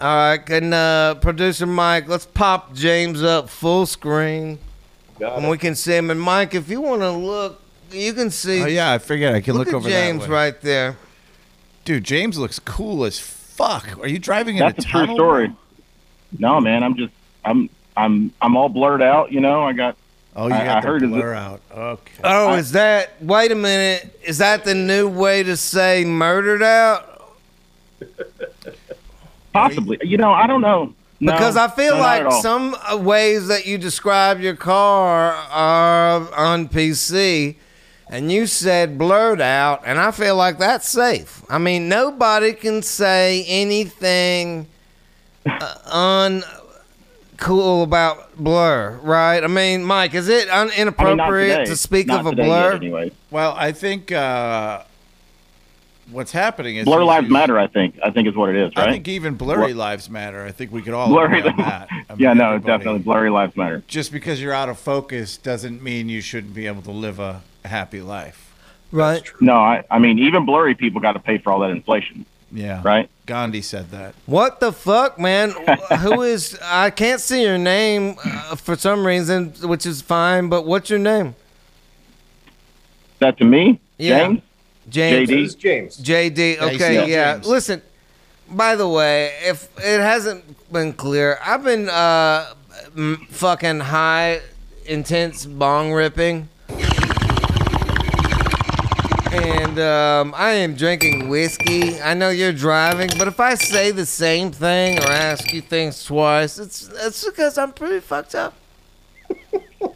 All 0.00 0.06
right, 0.14 0.36
can 0.44 0.72
uh, 0.72 1.14
producer 1.16 1.64
Mike, 1.66 2.06
let's 2.08 2.26
pop 2.26 2.74
James 2.74 3.22
up 3.22 3.48
full 3.48 3.86
screen, 3.86 4.58
Got 5.18 5.36
and 5.38 5.46
it. 5.46 5.48
we 5.48 5.56
can 5.56 5.74
see 5.74 5.94
him. 5.96 6.10
And 6.10 6.20
Mike, 6.20 6.54
if 6.54 6.68
you 6.68 6.82
want 6.82 7.00
to 7.00 7.10
look, 7.10 7.62
you 7.90 8.12
can 8.12 8.30
see. 8.30 8.62
Oh 8.62 8.66
yeah, 8.66 8.92
I 8.92 8.98
figured 8.98 9.34
I 9.34 9.40
can 9.40 9.54
look, 9.54 9.68
look, 9.68 9.74
at 9.74 9.76
over 9.76 9.88
James 9.88 10.22
that 10.22 10.28
way. 10.28 10.34
right 10.34 10.60
there. 10.60 10.96
Dude, 11.86 12.04
James 12.04 12.36
looks 12.38 12.58
cool 12.58 13.04
as 13.04 13.18
fuck. 13.18 13.98
Are 13.98 14.08
you 14.08 14.18
driving 14.18 14.56
in 14.56 14.60
That's 14.60 14.84
a 14.84 14.88
a 14.88 14.90
true 14.90 15.00
tunnel? 15.00 15.16
story. 15.16 15.52
No, 16.38 16.60
man. 16.60 16.82
I'm 16.82 16.96
just 16.96 17.12
I'm 17.44 17.70
I'm 17.96 18.32
I'm 18.42 18.54
all 18.56 18.68
blurred 18.68 19.00
out. 19.02 19.32
You 19.32 19.40
know. 19.40 19.62
I 19.62 19.72
got 19.72 19.96
Oh, 20.34 20.48
you 20.48 20.54
I- 20.54 20.64
got 20.64 20.76
I 20.76 20.80
the 20.82 20.86
heard 20.88 21.02
of 21.04 21.10
blur 21.10 21.32
out. 21.32 21.62
Okay. 21.74 22.12
Oh, 22.22 22.48
I- 22.48 22.58
is 22.58 22.72
that? 22.72 23.22
Wait 23.22 23.50
a 23.50 23.54
minute. 23.54 24.18
Is 24.22 24.38
that 24.38 24.64
the 24.66 24.74
new 24.74 25.08
way 25.08 25.42
to 25.42 25.56
say 25.56 26.04
murdered 26.04 26.62
out? 26.62 27.15
possibly. 29.52 29.98
You 30.02 30.16
know. 30.18 30.32
I 30.32 30.46
don't 30.46 30.60
know. 30.60 30.94
No, 31.18 31.32
Because 31.32 31.56
I 31.56 31.68
feel 31.68 31.94
no, 31.94 32.00
like 32.00 32.30
some 32.42 32.74
uh, 32.74 32.96
ways 32.98 33.48
that 33.48 33.64
you 33.64 33.78
describe 33.78 34.38
your 34.38 34.54
car 34.54 35.32
are 35.32 36.34
on 36.34 36.68
PC, 36.68 37.56
and 38.10 38.30
you 38.30 38.46
said 38.46 38.98
blurred 38.98 39.40
out, 39.40 39.80
and 39.86 39.98
I 39.98 40.10
feel 40.10 40.36
like 40.36 40.58
that's 40.58 40.86
safe. 40.86 41.42
I 41.48 41.56
mean, 41.56 41.88
nobody 41.88 42.52
can 42.52 42.82
say 42.82 43.44
anything 43.48 44.66
uh, 45.46 46.42
uncool 47.38 47.82
about 47.82 48.36
blur, 48.36 48.98
right? 49.02 49.42
I 49.42 49.46
mean, 49.46 49.84
Mike, 49.84 50.12
is 50.12 50.28
it 50.28 50.50
un- 50.50 50.68
I 50.68 50.70
mean, 50.70 50.80
inappropriate 50.80 51.66
to 51.66 51.76
speak 51.76 52.08
Not 52.08 52.20
of 52.20 52.26
a 52.26 52.30
today 52.32 52.44
blur? 52.44 52.72
Yet, 52.72 52.74
anyway, 52.82 53.12
Well, 53.30 53.54
I 53.56 53.72
think 53.72 54.12
uh, 54.12 54.82
what's 56.10 56.32
happening 56.32 56.76
is 56.76 56.84
blur 56.84 57.04
lives 57.04 57.24
using- 57.24 57.32
matter. 57.32 57.58
I 57.58 57.66
think. 57.66 57.98
I 58.02 58.10
think 58.10 58.28
is 58.28 58.34
what 58.34 58.50
it 58.50 58.56
is, 58.56 58.72
right? 58.76 58.88
I 58.88 58.92
think 58.92 59.08
even 59.08 59.34
blurry 59.34 59.72
Blur- 59.72 59.78
lives 59.78 60.08
matter. 60.10 60.44
I 60.44 60.52
think 60.52 60.72
we 60.72 60.82
could 60.82 60.94
all 60.94 61.08
blurry. 61.08 61.38
agree 61.40 61.50
on 61.50 61.56
that. 61.58 61.88
I 61.90 61.94
mean, 62.10 62.18
yeah, 62.18 62.32
no, 62.32 62.58
definitely. 62.58 63.00
Blurry 63.00 63.30
lives 63.30 63.56
matter. 63.56 63.82
Just 63.88 64.12
because 64.12 64.40
you're 64.40 64.52
out 64.52 64.68
of 64.68 64.78
focus 64.78 65.36
doesn't 65.36 65.82
mean 65.82 66.08
you 66.08 66.20
shouldn't 66.20 66.54
be 66.54 66.66
able 66.66 66.82
to 66.82 66.92
live 66.92 67.18
a 67.18 67.42
happy 67.64 68.00
life. 68.00 68.54
Right. 68.92 69.22
No, 69.40 69.54
I 69.56 69.84
I 69.90 69.98
mean 69.98 70.18
even 70.20 70.46
blurry 70.46 70.74
people 70.74 71.00
got 71.00 71.12
to 71.12 71.18
pay 71.18 71.38
for 71.38 71.52
all 71.52 71.58
that 71.60 71.70
inflation, 71.70 72.24
Yeah. 72.52 72.80
right? 72.84 73.10
Gandhi 73.26 73.60
said 73.60 73.90
that. 73.90 74.14
What 74.26 74.60
the 74.60 74.72
fuck, 74.72 75.18
man? 75.18 75.50
Who 76.02 76.22
is? 76.22 76.56
I 76.62 76.90
can't 76.90 77.20
see 77.20 77.42
your 77.42 77.58
name 77.58 78.14
uh, 78.24 78.54
for 78.54 78.76
some 78.76 79.04
reason, 79.04 79.48
which 79.62 79.84
is 79.84 80.00
fine. 80.02 80.48
But 80.48 80.64
what's 80.64 80.88
your 80.88 81.00
name? 81.00 81.34
That 83.18 83.36
to 83.38 83.44
me, 83.44 83.80
Yeah. 83.98 84.28
James. 84.28 84.42
James. 84.88 85.28
JD. 85.28 85.42
Is 85.42 85.54
James. 85.54 85.96
JD. 85.98 86.58
Okay, 86.60 86.94
Yeah, 86.94 87.04
yeah. 87.06 87.32
James. 87.34 87.46
Listen. 87.48 87.82
By 88.48 88.76
the 88.76 88.86
way, 88.88 89.32
if 89.44 89.68
it 89.78 90.00
hasn't 90.00 90.44
been 90.72 90.92
clear, 90.92 91.38
I've 91.44 91.64
been 91.64 91.88
uh, 91.88 92.54
m- 92.96 93.26
fucking 93.28 93.80
high, 93.80 94.40
intense 94.84 95.44
bong 95.46 95.92
ripping. 95.92 96.48
And 99.32 99.78
um, 99.80 100.32
I 100.36 100.52
am 100.52 100.76
drinking 100.76 101.28
whiskey. 101.28 102.00
I 102.00 102.14
know 102.14 102.30
you're 102.30 102.52
driving, 102.52 103.10
but 103.18 103.26
if 103.28 103.40
I 103.40 103.54
say 103.56 103.90
the 103.90 104.06
same 104.06 104.50
thing 104.52 104.98
or 105.00 105.08
ask 105.08 105.52
you 105.52 105.60
things 105.60 106.04
twice, 106.04 106.58
it's 106.58 106.88
it's 107.02 107.24
because 107.24 107.58
I'm 107.58 107.72
pretty 107.72 108.00
fucked 108.00 108.34
up. 108.34 108.54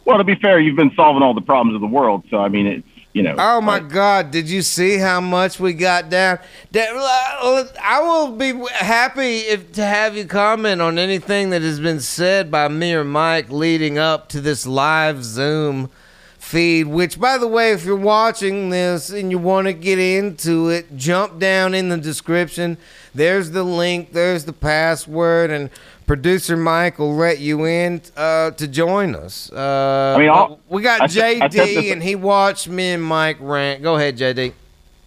Well, 0.05 0.17
to 0.17 0.23
be 0.23 0.35
fair, 0.35 0.59
you've 0.59 0.75
been 0.75 0.91
solving 0.95 1.21
all 1.23 1.33
the 1.33 1.41
problems 1.41 1.75
of 1.75 1.81
the 1.81 1.87
world, 1.87 2.23
so 2.29 2.37
I 2.39 2.49
mean, 2.49 2.65
it's 2.67 2.87
you 3.13 3.23
know. 3.23 3.35
Oh 3.37 3.61
my 3.61 3.79
like- 3.79 3.89
God! 3.89 4.31
Did 4.31 4.49
you 4.49 4.61
see 4.61 4.97
how 4.97 5.19
much 5.21 5.59
we 5.59 5.73
got 5.73 6.09
down? 6.09 6.39
I 6.75 8.01
will 8.01 8.31
be 8.35 8.53
happy 8.73 9.39
if 9.39 9.73
to 9.73 9.83
have 9.83 10.15
you 10.15 10.25
comment 10.25 10.81
on 10.81 10.97
anything 10.97 11.49
that 11.51 11.61
has 11.61 11.79
been 11.79 11.99
said 11.99 12.49
by 12.49 12.67
me 12.67 12.93
or 12.93 13.03
Mike 13.03 13.49
leading 13.49 13.97
up 13.97 14.29
to 14.29 14.41
this 14.41 14.65
live 14.65 15.23
Zoom 15.23 15.89
feed. 16.37 16.87
Which, 16.87 17.19
by 17.19 17.37
the 17.37 17.47
way, 17.47 17.71
if 17.71 17.85
you're 17.85 17.95
watching 17.95 18.69
this 18.69 19.09
and 19.09 19.31
you 19.31 19.37
want 19.37 19.67
to 19.67 19.73
get 19.73 19.99
into 19.99 20.69
it, 20.69 20.97
jump 20.97 21.39
down 21.39 21.73
in 21.73 21.89
the 21.89 21.97
description. 21.97 22.77
There's 23.13 23.51
the 23.51 23.63
link. 23.63 24.13
There's 24.13 24.45
the 24.45 24.53
password, 24.53 25.51
and 25.51 25.69
producer 26.15 26.57
Mike 26.57 26.99
will 26.99 27.15
let 27.15 27.39
you 27.39 27.63
in 27.65 28.01
uh, 28.17 28.51
to 28.51 28.67
join 28.67 29.15
us. 29.15 29.49
Uh, 29.49 30.13
I 30.17 30.19
mean, 30.19 30.29
I'll- 30.29 30.59
we 30.67 30.81
got 30.81 30.99
I 30.99 31.07
said- 31.07 31.37
said 31.37 31.51
JD, 31.53 31.73
this- 31.75 31.91
and 31.93 32.03
he 32.03 32.15
watched 32.15 32.67
me 32.67 32.89
and 32.91 33.01
Mike 33.01 33.37
rant. 33.39 33.81
Go 33.81 33.95
ahead, 33.95 34.17
JD. 34.17 34.51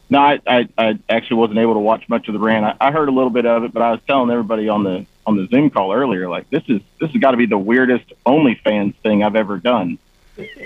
No, 0.08 0.18
I, 0.18 0.38
I, 0.46 0.66
I 0.78 0.98
actually 1.10 1.36
wasn't 1.36 1.58
able 1.58 1.74
to 1.74 1.78
watch 1.80 2.08
much 2.08 2.26
of 2.28 2.32
the 2.32 2.38
rant. 2.40 2.64
I, 2.64 2.88
I 2.88 2.90
heard 2.90 3.10
a 3.10 3.12
little 3.12 3.28
bit 3.28 3.44
of 3.44 3.64
it, 3.64 3.74
but 3.74 3.82
I 3.82 3.90
was 3.90 4.00
telling 4.06 4.30
everybody 4.30 4.70
on 4.70 4.82
the 4.82 5.04
on 5.26 5.36
the 5.36 5.46
Zoom 5.48 5.68
call 5.68 5.92
earlier, 5.92 6.26
like 6.30 6.48
this 6.48 6.62
is 6.68 6.80
this 7.02 7.10
has 7.10 7.20
got 7.20 7.32
to 7.32 7.36
be 7.36 7.44
the 7.44 7.58
weirdest 7.58 8.06
OnlyFans 8.24 8.94
thing 9.02 9.22
I've 9.22 9.36
ever 9.36 9.58
done. 9.58 9.98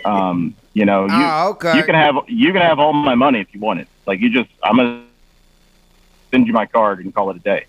Um, 0.05 0.55
you 0.73 0.85
know, 0.85 1.07
you 1.07 1.11
Oh, 1.15 1.49
okay. 1.51 1.77
you 1.77 1.83
can 1.83 1.97
have 1.97 2.15
you 2.29 2.53
can 2.53 2.63
have 2.63 2.79
all 2.79 2.93
my 2.93 3.17
money 3.17 3.41
if 3.41 3.53
you 3.53 3.59
want 3.59 3.81
it. 3.81 3.89
Like 4.07 4.21
you 4.21 4.31
just, 4.31 4.51
I'm 4.63 4.77
gonna 4.77 5.03
send 6.31 6.47
you 6.47 6.53
my 6.53 6.67
card 6.67 7.01
and 7.01 7.13
call 7.13 7.31
it 7.31 7.37
a 7.37 7.41
day. 7.41 7.65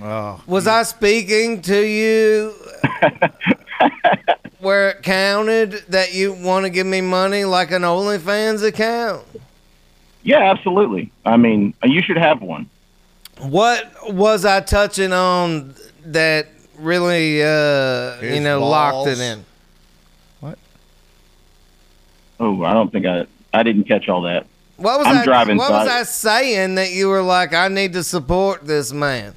Oh, 0.00 0.40
Was 0.46 0.66
I 0.66 0.84
speaking 0.84 1.60
to 1.62 1.84
you 1.86 2.54
where 4.60 4.90
it 4.90 5.02
counted 5.02 5.72
that 5.88 6.14
you 6.14 6.32
want 6.32 6.66
to 6.66 6.70
give 6.70 6.86
me 6.86 7.00
money 7.00 7.44
like 7.44 7.70
an 7.72 7.82
OnlyFans 7.82 8.64
account? 8.64 9.24
Yeah, 10.22 10.50
absolutely. 10.50 11.10
I 11.24 11.36
mean, 11.36 11.74
you 11.82 12.02
should 12.02 12.16
have 12.18 12.42
one. 12.42 12.68
What 13.40 14.12
was 14.14 14.44
I 14.44 14.60
touching 14.60 15.12
on 15.12 15.74
that 16.06 16.48
really, 16.78 17.42
uh, 17.42 18.20
you 18.20 18.40
know, 18.40 18.66
locked 18.68 19.08
it 19.08 19.18
in? 19.20 19.44
What? 20.40 20.58
Oh, 22.40 22.62
I 22.64 22.72
don't 22.72 22.90
think 22.92 23.06
I 23.06 23.26
I 23.54 23.62
didn't 23.62 23.84
catch 23.84 24.08
all 24.08 24.22
that. 24.22 24.46
What 24.76 24.98
was 24.98 25.06
I'm 25.08 25.18
I? 25.18 25.24
driving, 25.24 25.56
what 25.56 25.68
so 25.68 25.72
was 25.74 25.88
I- 25.88 26.00
I 26.00 26.02
saying 26.04 26.74
that 26.76 26.90
you 26.92 27.08
were 27.08 27.22
like, 27.22 27.52
I 27.54 27.66
need 27.68 27.92
to 27.94 28.04
support 28.04 28.64
this 28.66 28.92
man? 28.92 29.34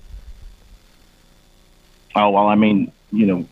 Oh 2.15 2.29
well, 2.31 2.47
I 2.47 2.55
mean, 2.55 2.91
you 3.11 3.25
know, 3.25 3.45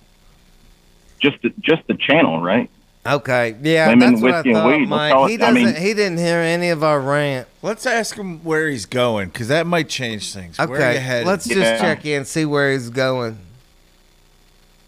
just 1.19 1.41
the, 1.41 1.53
just 1.59 1.85
the 1.87 1.95
channel, 1.95 2.41
right? 2.41 2.69
Okay, 3.07 3.55
yeah, 3.61 3.87
Women, 3.87 4.11
that's 4.11 4.21
what 4.21 4.31
I 4.31 4.35
whiskey, 4.37 4.49
and 4.49 4.57
thought, 4.57 4.67
weed, 4.67 4.85
Mike. 4.89 5.13
call 5.13 5.25
it- 5.25 5.29
He 5.31 5.37
doesn't. 5.37 5.53
mean- 5.55 5.75
he 5.75 5.93
didn't 5.93 6.17
hear 6.17 6.39
any 6.39 6.69
of 6.69 6.83
our 6.83 6.99
rant. 6.99 7.47
Let's 7.61 7.85
ask 7.85 8.15
him 8.17 8.43
where 8.43 8.67
he's 8.69 8.85
going 8.85 9.29
because 9.29 9.47
that 9.47 9.65
might 9.65 9.87
change 9.89 10.33
things. 10.33 10.57
Where 10.57 10.67
are 10.69 10.91
you 10.93 10.99
Okay, 10.99 11.23
let's 11.23 11.45
just 11.45 11.57
Yeah. 11.59 11.79
check 11.79 12.05
in, 12.05 12.17
and 12.17 12.27
see 12.27 12.45
where 12.45 12.71
he's 12.73 12.89
going. 12.89 13.37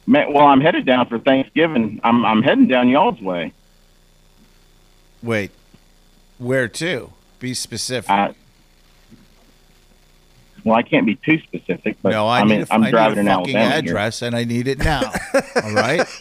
Man, 0.05 0.33
well, 0.33 0.45
I'm 0.47 0.59
headed 0.61 0.85
down 0.85 1.07
for 1.07 1.19
Thanksgiving. 1.19 2.01
I'm 2.03 2.25
I'm 2.25 2.43
heading 2.43 2.67
down 2.67 2.89
y'all's 2.89 3.21
way. 3.21 3.53
Wait, 5.23 5.51
where 6.37 6.67
to? 6.67 7.11
Be 7.39 7.53
specific. 7.53 8.09
I, 8.09 8.33
well, 10.63 10.75
I 10.75 10.81
can't 10.83 11.05
be 11.05 11.15
too 11.15 11.39
specific, 11.39 11.97
but 12.01 12.11
no, 12.11 12.27
I 12.27 12.41
am 12.41 12.47
need 12.47 12.55
in, 12.55 12.61
a, 12.63 12.67
I'm 12.71 12.83
I 12.83 12.89
driving 12.91 13.15
need 13.15 13.21
in 13.21 13.27
a 13.27 13.35
fucking 13.39 13.55
Alabama. 13.55 13.81
here. 13.81 13.91
address 13.91 14.21
and 14.21 14.35
I 14.35 14.43
need 14.43 14.67
it 14.67 14.79
now. 14.79 15.11
All 15.63 15.73
right. 15.73 16.07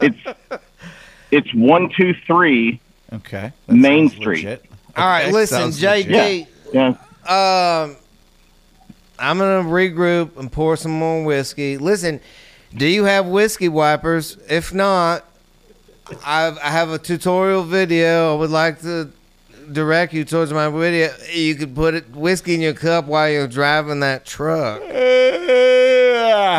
It's 0.00 0.18
it's 1.30 1.54
one 1.54 1.90
two 1.96 2.14
three 2.26 2.80
Okay. 3.12 3.52
Main 3.68 4.08
Street. 4.08 4.44
legit. 4.44 4.64
All 4.96 5.06
right, 5.06 5.24
Okay, 5.24 5.32
listen, 5.32 5.58
sounds 5.72 5.82
legit. 5.82 6.08
JD. 6.08 6.46
Yeah. 6.72 6.88
Um, 7.26 7.96
I'm 9.18 9.38
gonna 9.38 9.68
regroup 9.68 10.36
and 10.38 10.50
pour 10.50 10.76
some 10.76 10.92
more 10.92 11.22
whiskey. 11.24 11.76
Listen, 11.78 12.20
do 12.74 12.86
you 12.86 13.04
have 13.04 13.26
whiskey 13.26 13.68
wipers? 13.68 14.36
If 14.48 14.72
not, 14.72 15.24
I've, 16.24 16.56
I 16.58 16.70
have 16.70 16.90
a 16.90 16.98
tutorial 16.98 17.62
video. 17.64 18.34
I 18.34 18.38
would 18.38 18.50
like 18.50 18.80
to 18.82 19.10
direct 19.72 20.12
you 20.12 20.24
towards 20.24 20.52
my 20.52 20.68
video. 20.68 21.10
You 21.32 21.54
could 21.54 21.74
put 21.74 21.94
it 21.94 22.10
whiskey 22.14 22.54
in 22.54 22.60
your 22.60 22.74
cup 22.74 23.06
while 23.06 23.28
you're 23.30 23.48
driving 23.48 24.00
that 24.00 24.24
truck. 24.26 24.82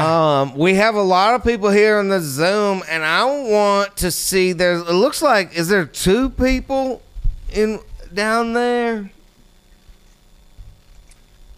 Um, 0.01 0.55
we 0.57 0.75
have 0.75 0.95
a 0.95 1.01
lot 1.01 1.35
of 1.35 1.43
people 1.43 1.69
here 1.69 1.97
on 1.97 2.07
the 2.09 2.19
Zoom, 2.19 2.81
and 2.89 3.03
I 3.03 3.25
want 3.25 3.97
to 3.97 4.11
see. 4.11 4.53
There's. 4.53 4.81
It 4.81 4.93
looks 4.93 5.21
like 5.21 5.55
is 5.55 5.67
there 5.67 5.85
two 5.85 6.29
people 6.29 7.01
in 7.53 7.79
down 8.13 8.53
there? 8.53 9.11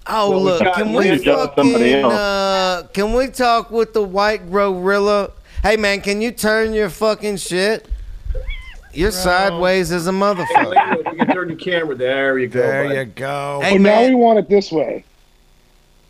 Oh 0.06 0.32
Well, 0.32 0.44
look, 0.44 0.64
got- 0.64 0.76
can 0.76 0.90
we 0.94 1.10
we 1.12 1.18
could 1.18 1.26
go 1.26 1.42
with 1.46 1.52
somebody 1.56 1.94
fucking 1.94 2.12
uh, 2.12 2.84
can 2.94 3.14
we 3.14 3.28
talk 3.28 3.72
with 3.72 3.94
the 3.94 4.04
white 4.04 4.52
gorilla? 4.52 5.32
Hey 5.62 5.78
man, 5.78 6.02
can 6.02 6.22
you 6.22 6.32
turn 6.32 6.74
your 6.74 6.90
fucking 6.90 7.38
shit? 7.38 7.88
You're 8.94 9.12
sideways 9.12 9.92
as 9.92 10.08
a 10.08 10.12
motherfucker. 10.12 10.98
you 11.12 11.18
can 11.18 11.28
turn 11.28 11.50
your 11.50 11.58
camera. 11.58 11.96
There 11.96 12.38
you 12.40 12.48
go. 12.48 12.60
There 12.62 12.84
bud. 12.88 12.96
you 12.96 13.06
go. 13.06 13.60
Hey 13.64 13.76
oh, 13.76 13.78
now 13.78 14.06
we 14.06 14.16
want 14.16 14.40
it 14.40 14.50
this 14.50 14.72
way. 14.72 15.04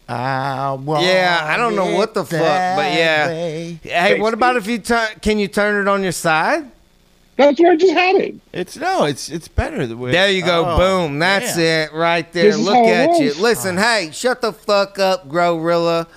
I 0.08 0.74
want 0.74 1.06
yeah, 1.06 1.40
I 1.44 1.56
don't 1.56 1.76
know 1.76 1.96
what 1.96 2.14
the 2.14 2.26
fuck, 2.26 2.40
but 2.40 2.94
yeah. 2.94 3.28
way. 3.28 3.80
Hey, 3.84 4.20
what 4.20 4.34
about 4.34 4.58
if 4.58 4.68
you 4.68 4.78
turn? 4.80 5.08
Can 5.22 5.40
you 5.40 5.48
turn 5.48 5.82
it 5.82 5.90
on 5.90 6.04
your 6.04 6.12
side? 6.12 6.70
That's 7.36 7.60
where 7.60 7.72
I 7.72 7.76
just 7.76 7.94
had 7.94 8.16
it. 8.16 8.36
It's 8.52 8.78
no, 8.78 9.06
it's 9.06 9.30
it's 9.30 9.48
better 9.48 9.88
the 9.88 9.98
way. 9.98 10.12
There 10.12 10.30
you 10.30 10.44
go. 10.44 10.66
Oh, 10.68 10.78
Boom. 10.78 11.18
That's 11.20 11.58
yeah. 11.58 11.86
it 11.86 11.94
right 11.94 12.32
there. 12.32 12.52
This 12.52 12.58
Look 12.58 12.76
at 12.76 13.20
you. 13.20 13.28
was. 13.30 13.40
Listen, 13.40 13.78
hey, 13.78 14.10
shut 14.12 14.42
the 14.42 14.54
fuck 14.54 15.00
up, 15.00 15.28
Gorilla. 15.28 16.08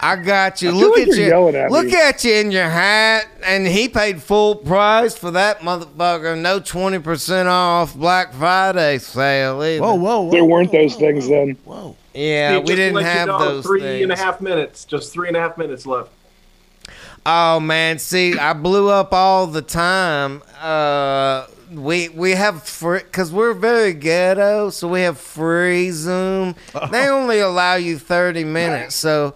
I 0.00 0.16
got 0.16 0.62
you. 0.62 0.70
I 0.70 0.72
look 0.72 0.96
like 0.98 1.08
at 1.08 1.16
you're 1.16 1.50
you. 1.50 1.56
at 1.56 1.70
look 1.70 1.86
me. 1.86 1.96
at 1.96 2.24
you 2.24 2.34
in 2.34 2.50
your 2.50 2.68
hat. 2.68 3.26
And 3.44 3.66
he 3.66 3.88
paid 3.88 4.22
full 4.22 4.54
price 4.56 5.16
for 5.16 5.30
that 5.32 5.60
motherfucker. 5.60 6.40
No 6.40 6.60
20% 6.60 7.46
off 7.46 7.94
Black 7.94 8.32
Friday 8.32 8.98
sale 8.98 9.62
either. 9.62 9.82
Whoa, 9.82 9.94
whoa, 9.94 10.20
whoa. 10.22 10.30
There 10.30 10.44
weren't 10.44 10.70
those 10.72 10.94
things 10.96 11.28
then. 11.28 11.56
Whoa. 11.64 11.96
Yeah, 12.14 12.56
Steve, 12.58 12.68
we 12.68 12.74
didn't 12.76 12.94
let 12.94 13.00
you 13.02 13.06
have 13.08 13.26
know, 13.26 13.38
those 13.38 13.64
Three 13.66 13.80
things. 13.80 14.02
and 14.04 14.12
a 14.12 14.16
half 14.16 14.40
minutes. 14.40 14.84
Just 14.84 15.12
three 15.12 15.26
and 15.28 15.36
a 15.36 15.40
half 15.40 15.58
minutes 15.58 15.84
left. 15.86 16.10
Oh 17.26 17.58
man, 17.58 17.98
see, 17.98 18.38
I 18.38 18.52
blew 18.52 18.90
up 18.90 19.12
all 19.14 19.46
the 19.46 19.62
time. 19.62 20.42
Uh, 20.60 21.46
we 21.70 22.10
we 22.10 22.32
have 22.32 22.62
free 22.64 23.00
because 23.00 23.32
we're 23.32 23.54
very 23.54 23.94
ghetto, 23.94 24.68
so 24.70 24.88
we 24.88 25.00
have 25.02 25.18
free 25.18 25.90
Zoom. 25.90 26.54
They 26.90 27.08
only 27.08 27.40
allow 27.40 27.76
you 27.76 27.98
thirty 27.98 28.44
minutes, 28.44 28.94
so 28.94 29.34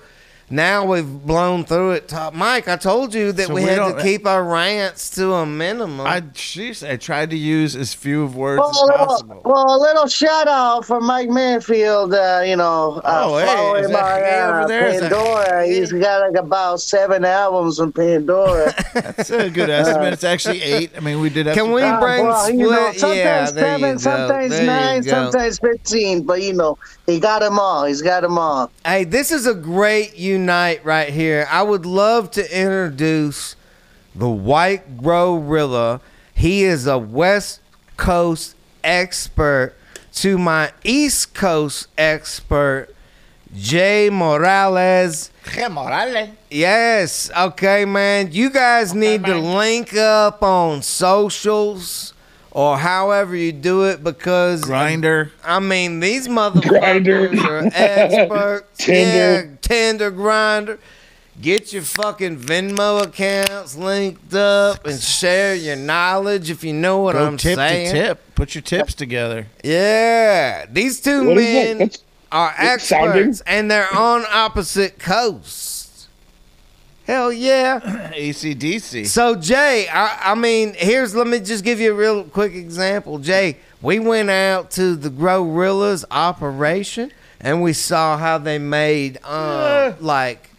now 0.50 0.84
we've 0.86 1.06
blown 1.26 1.64
through 1.64 1.92
it. 1.92 2.08
Top 2.08 2.34
Mike, 2.34 2.68
I 2.68 2.76
told 2.76 3.14
you 3.14 3.32
that 3.32 3.48
So 3.48 3.54
we, 3.54 3.62
we 3.64 3.68
had 3.68 3.96
to 3.96 4.02
keep 4.02 4.26
our 4.26 4.42
rants 4.44 5.10
to 5.10 5.34
a 5.34 5.46
minimum. 5.46 6.00
I 6.06 6.20
jeez, 6.22 6.88
I 6.88 6.96
tried 6.96 7.30
to 7.30 7.36
use 7.36 7.76
as 7.76 7.92
few 7.94 8.22
of 8.22 8.34
words 8.36 8.60
Well, 8.60 8.70
as 8.70 8.76
a 8.80 8.84
little, 8.86 9.06
possible. 9.06 9.42
well, 9.44 9.76
a 9.76 9.78
little 9.80 10.06
shout 10.06 10.48
out 10.48 10.84
for 10.84 11.00
Mike 11.00 11.28
Manfield. 11.28 12.12
Uh, 12.14 12.42
you 12.44 12.56
know, 12.56 13.00
uh, 13.04 13.24
Oh, 13.26 13.38
hey, 13.38 13.80
is 13.82 13.90
that 13.90 13.92
my 13.92 14.16
he 14.18 14.34
over 14.42 14.60
uh, 14.62 14.66
there? 14.66 14.88
Is 14.88 15.00
that- 15.00 15.12
Pandora. 15.12 15.66
He's 15.66 15.92
got 15.92 16.20
like 16.32 16.42
about 16.42 16.80
seven 16.80 17.24
albums 17.24 17.80
on 17.80 17.92
Pandora. 17.92 18.72
That's 18.94 19.30
a 19.30 19.50
good 19.50 19.70
estimate. 19.70 20.12
It's 20.12 20.24
actually 20.24 20.62
eight. 20.62 20.90
I 20.96 21.00
mean, 21.00 21.20
we 21.20 21.28
did. 21.30 21.46
Have 21.46 21.54
Can 21.56 21.72
we 21.72 21.82
Uh, 21.82 22.00
bring 22.00 22.24
well, 22.26 22.50
you 22.50 22.70
know, 22.70 22.92
split? 22.92 23.00
sometimes 23.00 23.16
yeah, 23.18 23.50
there 23.50 23.78
you 23.78 23.78
seven, 23.78 23.92
go. 23.94 23.98
sometimes 23.98 24.50
There 24.50 24.60
you 24.62 24.66
nine, 24.66 25.02
go. 25.02 25.10
sometimes 25.10 25.58
fifteen. 25.58 26.22
But 26.22 26.42
you 26.42 26.52
know, 26.54 26.78
he 27.06 27.20
got 27.20 27.40
them 27.40 27.58
all. 27.58 27.84
He's 27.84 28.02
got 28.02 28.22
them 28.22 28.38
all. 28.38 28.70
Hey, 28.84 29.04
this 29.04 29.30
is 29.30 29.46
a 29.46 29.54
great 29.54 30.14
unite 30.38 30.84
right 30.84 31.08
here. 31.08 31.46
I 31.50 31.62
would 31.62 31.84
love 31.84 32.30
to 32.32 32.42
introduce 32.56 33.56
the 34.14 34.28
White 34.28 35.02
Gorilla. 35.02 36.00
He 36.32 36.62
is 36.64 36.86
a 36.86 36.98
West 36.98 37.60
Coast 37.96 38.54
expert 38.84 39.74
to 40.14 40.38
my 40.38 40.72
East 40.84 41.34
Coast 41.34 41.88
expert, 41.98 42.88
Jay 43.54 44.10
Morales. 44.10 45.30
Jay 45.52 45.68
Morales. 45.68 46.30
Yes, 46.50 47.30
okay, 47.36 47.84
man. 47.84 48.30
You 48.32 48.50
guys 48.50 48.94
need 48.94 49.24
to 49.24 49.36
link 49.36 49.94
up 49.96 50.42
on 50.42 50.82
socials 50.82 52.14
or 52.50 52.78
however 52.78 53.36
you 53.36 53.52
do 53.52 53.84
it 53.84 54.02
because 54.02 54.62
Grindr. 54.62 55.30
I 55.44 55.60
mean, 55.60 56.00
these 56.00 56.28
motherfuckers 56.28 57.04
Grindr. 57.04 57.44
are 57.44 57.70
experts. 57.72 58.78
Tinder. 58.84 59.57
Yeah, 59.68 59.74
Tinder 59.92 60.10
Grindr. 60.12 60.78
Get 61.40 61.72
your 61.72 61.82
fucking 61.82 62.38
Venmo 62.38 63.04
accounts 63.04 63.76
linked 63.76 64.34
up 64.34 64.84
and 64.84 65.00
share 65.00 65.54
your 65.54 65.76
knowledge 65.76 66.50
if 66.50 66.64
you 66.64 66.72
know 66.72 66.98
what 66.98 67.12
Go 67.12 67.24
I'm 67.24 67.36
tip 67.36 67.54
saying. 67.54 67.92
to 67.94 68.00
tip. 68.08 68.34
Put 68.34 68.56
your 68.56 68.62
tips 68.62 68.94
together. 68.94 69.46
Yeah, 69.62 70.66
these 70.68 71.00
two 71.00 71.28
What 71.28 71.38
is 71.38 71.46
that? 71.46 71.52
men 71.68 71.78
That's 71.78 72.02
are 72.32 72.54
that's 72.58 72.88
sounding. 72.88 73.28
experts 73.28 73.42
and 73.46 73.70
they're 73.70 73.94
on 73.94 74.24
opposite 74.32 74.98
coasts. 74.98 76.08
Hell 77.06 77.32
yeah. 77.32 78.10
ACDC. 78.16 79.06
So 79.06 79.36
Jay, 79.36 79.86
I, 79.88 80.32
I 80.32 80.34
mean, 80.34 80.74
here's 80.76 81.14
let 81.14 81.28
me 81.28 81.38
just 81.38 81.62
give 81.62 81.78
you 81.78 81.92
a 81.92 81.94
real 81.94 82.24
quick 82.24 82.52
example. 82.54 83.18
Jay, 83.20 83.58
we 83.80 84.00
went 84.00 84.28
out 84.28 84.72
to 84.72 84.96
the 84.96 85.08
Gorillas 85.08 86.04
operation 86.10 87.12
and 87.40 87.62
we 87.62 87.72
saw 87.72 88.16
how 88.16 88.38
they 88.38 88.58
made 88.58 89.22
um 89.24 89.94
like 90.00 90.50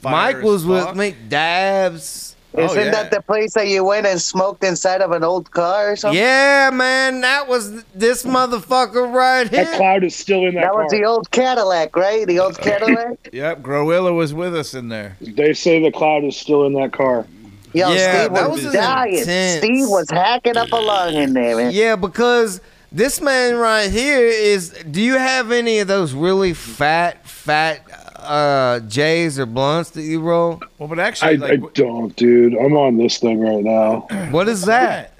Fire 0.00 0.12
Mike 0.12 0.36
as 0.36 0.42
was 0.42 0.66
with 0.66 0.84
fuck. 0.84 0.96
me, 0.96 1.14
Dabs. 1.28 2.28
Oh, 2.54 2.64
Isn't 2.64 2.84
yeah. 2.86 2.90
that 2.90 3.10
the 3.10 3.22
place 3.22 3.54
that 3.54 3.68
you 3.68 3.82
went 3.82 4.06
and 4.06 4.20
smoked 4.20 4.62
inside 4.62 5.00
of 5.00 5.12
an 5.12 5.24
old 5.24 5.50
car 5.52 5.92
or 5.92 5.96
something? 5.96 6.18
Yeah, 6.20 6.68
man, 6.70 7.22
that 7.22 7.48
was 7.48 7.82
this 7.94 8.24
motherfucker 8.24 9.10
right 9.10 9.50
that 9.50 9.68
here. 9.68 9.76
cloud 9.76 10.04
is 10.04 10.14
still 10.14 10.44
in 10.44 10.54
that, 10.56 10.62
That 10.64 10.72
car. 10.72 10.82
was 10.82 10.92
the 10.92 11.02
old 11.04 11.30
Cadillac, 11.30 11.96
right? 11.96 12.26
The 12.26 12.40
old 12.40 12.58
Cadillac. 12.60 13.30
Yep, 13.32 13.62
Growilla 13.62 14.14
was 14.14 14.34
with 14.34 14.54
us 14.54 14.74
in 14.74 14.90
there. 14.90 15.16
They 15.22 15.54
say 15.54 15.82
the 15.82 15.90
cloud 15.92 16.24
is 16.24 16.36
still 16.36 16.66
in 16.66 16.74
that 16.74 16.92
car. 16.92 17.24
Yo, 17.72 17.90
Yeah, 17.90 18.24
Steve 18.24 18.34
that 18.34 18.50
was, 18.50 18.64
was 18.64 18.72
dying. 18.74 19.16
intense. 19.18 19.64
Steve 19.64 19.88
was 19.88 20.10
hacking 20.10 20.58
up 20.58 20.70
a 20.72 20.76
lung 20.76 21.14
in 21.14 21.32
there, 21.32 21.56
man. 21.56 21.70
Yeah, 21.72 21.96
because 21.96 22.60
this 22.92 23.20
man 23.20 23.56
right 23.56 23.90
here 23.90 24.26
is. 24.26 24.70
Do 24.90 25.00
you 25.00 25.14
have 25.14 25.50
any 25.50 25.78
of 25.78 25.88
those 25.88 26.12
really 26.12 26.52
fat, 26.54 27.26
fat 27.26 27.80
uh 28.16 28.80
J's 28.80 29.38
or 29.38 29.46
blunts 29.46 29.90
that 29.90 30.02
you 30.02 30.20
roll? 30.20 30.60
Well, 30.78 30.88
but 30.88 31.00
I, 31.00 31.04
actually, 31.04 31.36
like, 31.38 31.62
I 31.62 31.66
don't, 31.74 32.14
dude. 32.16 32.54
I'm 32.54 32.76
on 32.76 32.96
this 32.96 33.18
thing 33.18 33.40
right 33.40 33.64
now. 33.64 34.06
What 34.30 34.48
is 34.48 34.64
that? 34.66 35.14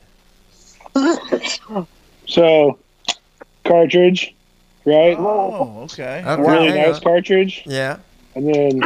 So, 2.29 2.79
cartridge, 3.65 4.35
right? 4.87 5.17
oh, 5.19 5.83
okay. 5.83 6.25
Okay, 6.27 6.43
really 6.43 6.73
nice 6.73 6.97
on. 6.97 7.03
cartridge. 7.03 7.63
Yeah. 7.67 7.99
And 8.35 8.55
then 8.55 8.83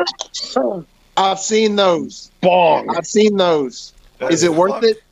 I've 1.16 1.38
seen 1.38 1.76
those. 1.76 2.30
bong. 2.40 2.88
I've 2.96 3.06
seen 3.06 3.36
those. 3.36 3.92
Is 4.30 4.42
it 4.42 4.52
worth 4.52 4.82
it? 4.82 5.02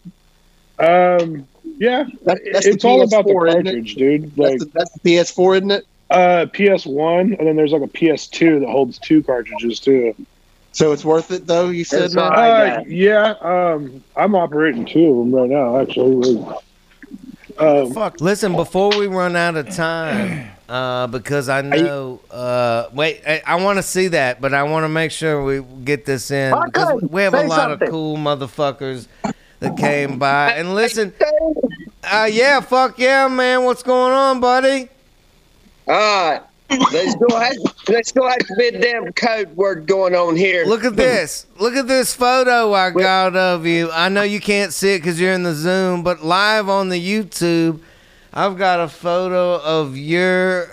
Um, 0.81 1.47
yeah, 1.85 2.05
That, 2.24 2.41
that's 2.53 2.64
the 2.66 2.72
it's 2.72 2.85
all 2.85 3.03
about 3.03 3.26
the 3.26 3.32
PS4, 3.35 3.49
isn't 3.49 3.64
cartridge, 3.64 3.95
dude. 3.95 4.22
That's 4.37 4.39
Like 4.39 4.59
the, 4.61 4.70
that's 4.72 4.91
the 4.93 5.01
PS4, 5.16 5.57
isn't 5.57 5.70
it? 5.70 5.85
uh, 6.11 6.47
PS1, 6.53 7.39
and 7.39 7.47
then 7.47 7.57
there's 7.57 7.72
like 7.72 7.82
a 7.82 7.87
PS2 7.89 8.61
that 8.61 8.68
holds 8.68 8.99
two 8.99 9.22
cartridges 9.22 9.80
too. 9.80 10.14
So 10.72 10.93
it's 10.93 11.05
worth 11.05 11.30
it, 11.30 11.47
though. 11.47 11.70
You 11.70 11.85
said, 11.85 12.03
It's 12.03 12.14
man. 12.14 12.24
all- 12.24 12.39
I 12.39 12.49
Uh, 12.51 12.76
got 12.78 12.91
yeah, 12.91 13.35
um, 13.41 14.03
I'm 14.16 14.35
operating 14.35 14.85
two 14.85 15.07
of 15.11 15.16
them 15.18 15.35
right 15.35 15.49
now, 15.51 15.80
actually. 15.80 16.45
Um, 17.59 17.93
Fuck. 17.93 18.20
Listen, 18.20 18.57
before 18.57 18.91
we 18.99 19.07
run 19.07 19.37
out 19.37 19.57
of 19.57 19.70
time, 19.70 20.49
uh, 20.68 21.07
because 21.07 21.49
I 21.49 21.61
know. 21.62 22.20
Uh, 22.30 22.89
wait, 22.93 23.22
I, 23.26 23.43
I 23.47 23.55
want 23.62 23.76
to 23.78 23.82
see 23.82 24.09
that, 24.09 24.41
but 24.41 24.53
I 24.53 24.64
want 24.64 24.85
to 24.85 24.89
make 24.89 25.12
sure 25.12 25.45
we 25.45 25.62
get 25.85 26.05
this 26.05 26.30
in 26.32 26.53
because 26.66 27.03
we 27.03 27.22
have 27.22 27.35
a 27.35 27.43
say 27.43 27.47
lot 27.47 27.70
of 27.70 27.89
cool 27.89 28.16
motherfuckers 28.16 29.07
that 29.65 29.77
came 29.77 30.19
by. 30.19 30.53
And 30.53 30.75
listen, 30.75 31.12
uh, 32.05 32.29
yeah, 32.31 32.61
fuck 32.61 32.99
yeah, 32.99 33.29
man. 33.29 33.65
What's 33.65 33.83
going 33.83 34.12
on, 34.12 34.41
buddy? 34.41 34.89
All 35.89 35.95
right. 35.95 36.43
Let's 36.71 37.15
go 37.17 37.27
ahead. 37.37 37.57
Let's 37.89 38.11
go 38.11 38.27
ahead 38.27 38.41
to 38.41 38.55
bit 38.57 38.81
damn 38.81 39.12
code 39.12 39.55
word 39.57 39.87
going 39.87 40.15
on 40.15 40.35
here. 40.35 40.65
Look 40.65 40.85
at 40.85 40.97
this. 40.97 41.47
Look 41.59 41.75
at 41.75 41.87
this 41.87 42.15
photo 42.15 42.73
I 42.73 42.91
got 42.91 43.37
of 43.37 43.67
you. 43.67 43.91
I 43.93 44.09
know 44.09 44.23
you 44.23 44.41
can't 44.41 44.73
see 44.73 44.95
it 44.95 45.01
because 45.01 45.21
you're 45.21 45.33
in 45.33 45.43
the 45.43 45.55
Zoom, 45.55 46.03
but 46.03 46.25
live 46.25 46.69
on 46.69 46.89
the 46.89 47.01
YouTube, 47.01 47.81
I've 48.33 48.59
got 48.59 48.81
a 48.81 48.89
photo 48.89 49.61
of 49.62 49.97
your, 49.97 50.69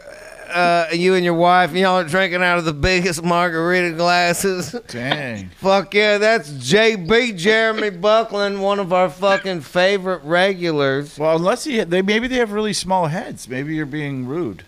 uh, 0.52 0.88
you 0.94 1.16
and 1.16 1.26
your 1.26 1.34
wife. 1.34 1.74
Y'all 1.74 2.00
are 2.00 2.04
drinking 2.04 2.44
out 2.44 2.58
of 2.58 2.66
the 2.66 2.74
biggest 2.74 3.24
margarita 3.24 3.96
glasses. 3.96 4.76
Dang. 4.88 5.50
Fuck 5.58 5.94
yeah, 5.94 6.18
that's 6.18 6.50
JB 6.50 7.38
Jeremy 7.38 7.90
Buckland, 7.90 8.62
one 8.62 8.80
of 8.80 8.94
our 8.94 9.10
fucking 9.10 9.62
favorite 9.62 10.24
regulars. 10.24 11.18
Well, 11.18 11.36
unless 11.36 11.64
he, 11.64 11.84
they 11.84 12.02
maybe 12.02 12.28
they 12.28 12.38
have 12.38 12.52
really 12.52 12.74
small 12.74 13.08
heads. 13.08 13.48
Maybe 13.48 13.76
you're 13.76 13.86
being 13.86 14.28
rude. 14.28 14.64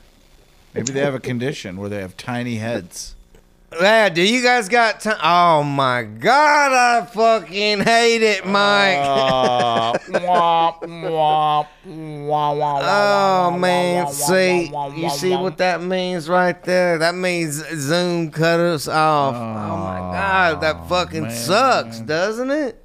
Maybe 0.73 0.91
they 0.91 1.01
have 1.01 1.13
a 1.13 1.19
condition 1.19 1.77
where 1.77 1.89
they 1.89 1.99
have 1.99 2.17
tiny 2.17 2.55
heads. 2.55 3.15
Yeah, 3.79 4.09
do 4.09 4.21
you 4.21 4.43
guys 4.43 4.69
got 4.69 5.01
time? 5.01 5.17
Oh 5.23 5.63
my 5.63 6.03
god, 6.03 6.71
I 6.71 7.05
fucking 7.05 7.79
hate 7.81 8.21
it, 8.21 8.45
Mike. 8.45 8.97
Uh, 8.99 9.93
womp, 10.09 10.81
womp, 10.81 11.67
wah, 12.27 12.53
wah, 12.53 12.53
wah, 12.53 13.47
Oh 13.53 13.57
man, 13.57 14.07
see, 14.11 14.71
you 14.95 15.09
see 15.09 15.35
what 15.35 15.57
that 15.57 15.81
means 15.81 16.29
right 16.29 16.61
there? 16.63 16.97
That 16.97 17.15
means 17.15 17.63
Zoom 17.75 18.31
cut 18.31 18.59
us 18.59 18.87
off. 18.87 19.35
Oh, 19.35 19.77
my 19.77 19.99
god, 19.99 20.61
that 20.61 20.87
fucking 20.87 21.29
sucks, 21.31 21.99
doesn't 21.99 22.51
it? 22.51 22.83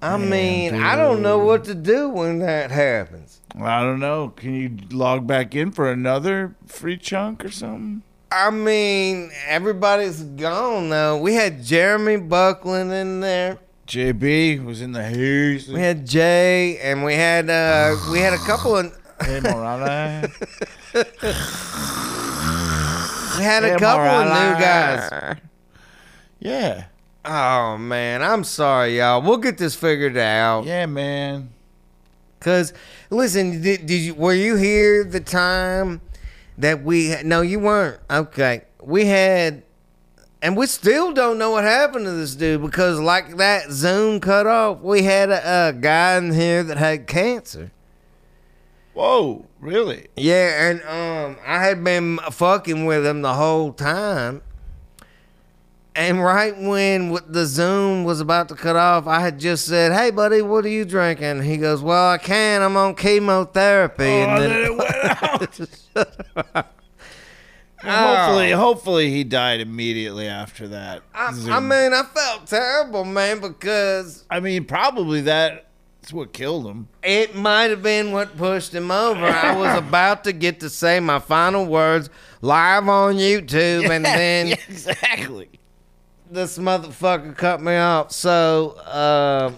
I 0.00 0.16
mean, 0.16 0.74
I 0.74 0.94
don't 0.94 1.22
know 1.22 1.38
what 1.38 1.64
to 1.64 1.74
do 1.74 2.08
when 2.08 2.38
that 2.40 2.70
happens. 2.70 3.40
I 3.60 3.80
don't 3.80 3.98
know. 3.98 4.28
Can 4.28 4.54
you 4.54 4.76
log 4.96 5.26
back 5.26 5.54
in 5.56 5.72
for 5.72 5.90
another 5.90 6.54
free 6.66 6.96
chunk 6.96 7.44
or 7.44 7.50
something? 7.50 8.02
I 8.30 8.50
mean, 8.50 9.30
everybody's 9.46 10.22
gone 10.22 10.90
though. 10.90 11.18
We 11.18 11.34
had 11.34 11.62
Jeremy 11.64 12.16
Buckland 12.16 12.92
in 12.92 13.20
there. 13.20 13.58
JB 13.86 14.64
was 14.66 14.82
in 14.82 14.92
the 14.92 15.02
haze. 15.02 15.66
We 15.68 15.80
had 15.80 16.06
Jay, 16.06 16.78
and 16.78 17.02
we 17.04 17.14
had 17.14 17.48
uh, 17.48 17.96
we 18.12 18.18
had 18.18 18.34
a 18.34 18.38
couple 18.38 18.76
of. 18.76 18.92
Hey, 19.24 19.40
Morales. 19.40 20.30
We 23.38 23.44
had 23.44 23.62
a 23.62 23.68
Hey, 23.70 23.76
couple 23.78 24.04
of 24.04 24.24
new 24.26 24.60
guys. 24.60 25.36
Yeah. 26.40 26.86
Oh 27.24 27.78
man, 27.78 28.20
I'm 28.22 28.42
sorry, 28.42 28.98
y'all. 28.98 29.22
We'll 29.22 29.36
get 29.36 29.58
this 29.58 29.76
figured 29.76 30.16
out. 30.16 30.64
Yeah, 30.64 30.86
man. 30.86 31.50
Cause 32.40 32.72
listen, 33.10 33.62
did, 33.62 33.86
did 33.86 34.00
you 34.00 34.14
were 34.14 34.34
you 34.34 34.56
here 34.56 35.04
the 35.04 35.20
time 35.20 36.00
that 36.58 36.82
we? 36.82 37.14
No, 37.22 37.40
you 37.40 37.58
weren't. 37.58 38.00
Okay, 38.10 38.64
we 38.82 39.06
had, 39.06 39.62
and 40.42 40.56
we 40.56 40.66
still 40.66 41.12
don't 41.12 41.38
know 41.38 41.52
what 41.52 41.64
happened 41.64 42.04
to 42.04 42.12
this 42.12 42.34
dude 42.34 42.62
because 42.62 43.00
like 43.00 43.36
that 43.38 43.70
Zoom 43.70 44.20
cut 44.20 44.46
off. 44.46 44.80
We 44.80 45.02
had 45.02 45.30
a, 45.30 45.68
a 45.68 45.72
guy 45.72 46.16
in 46.16 46.32
here 46.32 46.62
that 46.62 46.76
had 46.76 47.06
cancer. 47.06 47.70
Whoa, 48.94 49.46
really? 49.60 50.08
Yeah, 50.16 50.70
and 50.70 50.82
um, 50.82 51.36
I 51.46 51.62
had 51.62 51.84
been 51.84 52.18
fucking 52.18 52.84
with 52.84 53.06
him 53.06 53.22
the 53.22 53.34
whole 53.34 53.72
time. 53.72 54.42
And 55.98 56.22
right 56.22 56.56
when 56.56 57.18
the 57.26 57.44
Zoom 57.44 58.04
was 58.04 58.20
about 58.20 58.48
to 58.50 58.54
cut 58.54 58.76
off, 58.76 59.08
I 59.08 59.18
had 59.18 59.40
just 59.40 59.66
said, 59.66 59.90
"Hey, 59.92 60.12
buddy, 60.12 60.42
what 60.42 60.64
are 60.64 60.68
you 60.68 60.84
drinking?" 60.84 61.42
He 61.42 61.56
goes, 61.56 61.82
"Well, 61.82 62.10
I 62.10 62.18
can't. 62.18 62.62
I'm 62.62 62.76
on 62.76 62.94
chemotherapy." 62.94 64.04
Oh, 64.04 64.28
and 64.28 64.42
then, 64.42 64.64
it 64.64 64.76
went 64.76 64.94
out. 66.56 66.66
hopefully, 67.82 68.50
hopefully 68.52 69.10
he 69.10 69.24
died 69.24 69.60
immediately 69.60 70.28
after 70.28 70.68
that. 70.68 71.02
I, 71.12 71.32
I 71.50 71.58
mean, 71.58 71.92
I 71.92 72.04
felt 72.04 72.46
terrible, 72.46 73.04
man, 73.04 73.40
because 73.40 74.24
I 74.30 74.38
mean, 74.38 74.66
probably 74.66 75.20
that's 75.22 76.12
what 76.12 76.32
killed 76.32 76.64
him. 76.64 76.86
it 77.02 77.34
might 77.34 77.70
have 77.70 77.82
been 77.82 78.12
what 78.12 78.36
pushed 78.36 78.72
him 78.72 78.92
over. 78.92 79.24
I 79.26 79.56
was 79.56 79.76
about 79.84 80.22
to 80.24 80.32
get 80.32 80.60
to 80.60 80.70
say 80.70 81.00
my 81.00 81.18
final 81.18 81.66
words 81.66 82.08
live 82.40 82.88
on 82.88 83.16
YouTube, 83.16 83.90
and 83.90 84.04
then 84.04 84.52
exactly. 84.68 85.57
This 86.30 86.58
motherfucker 86.58 87.36
cut 87.36 87.60
me 87.60 87.76
off. 87.76 88.12
So 88.12 88.70
uh, 88.86 89.52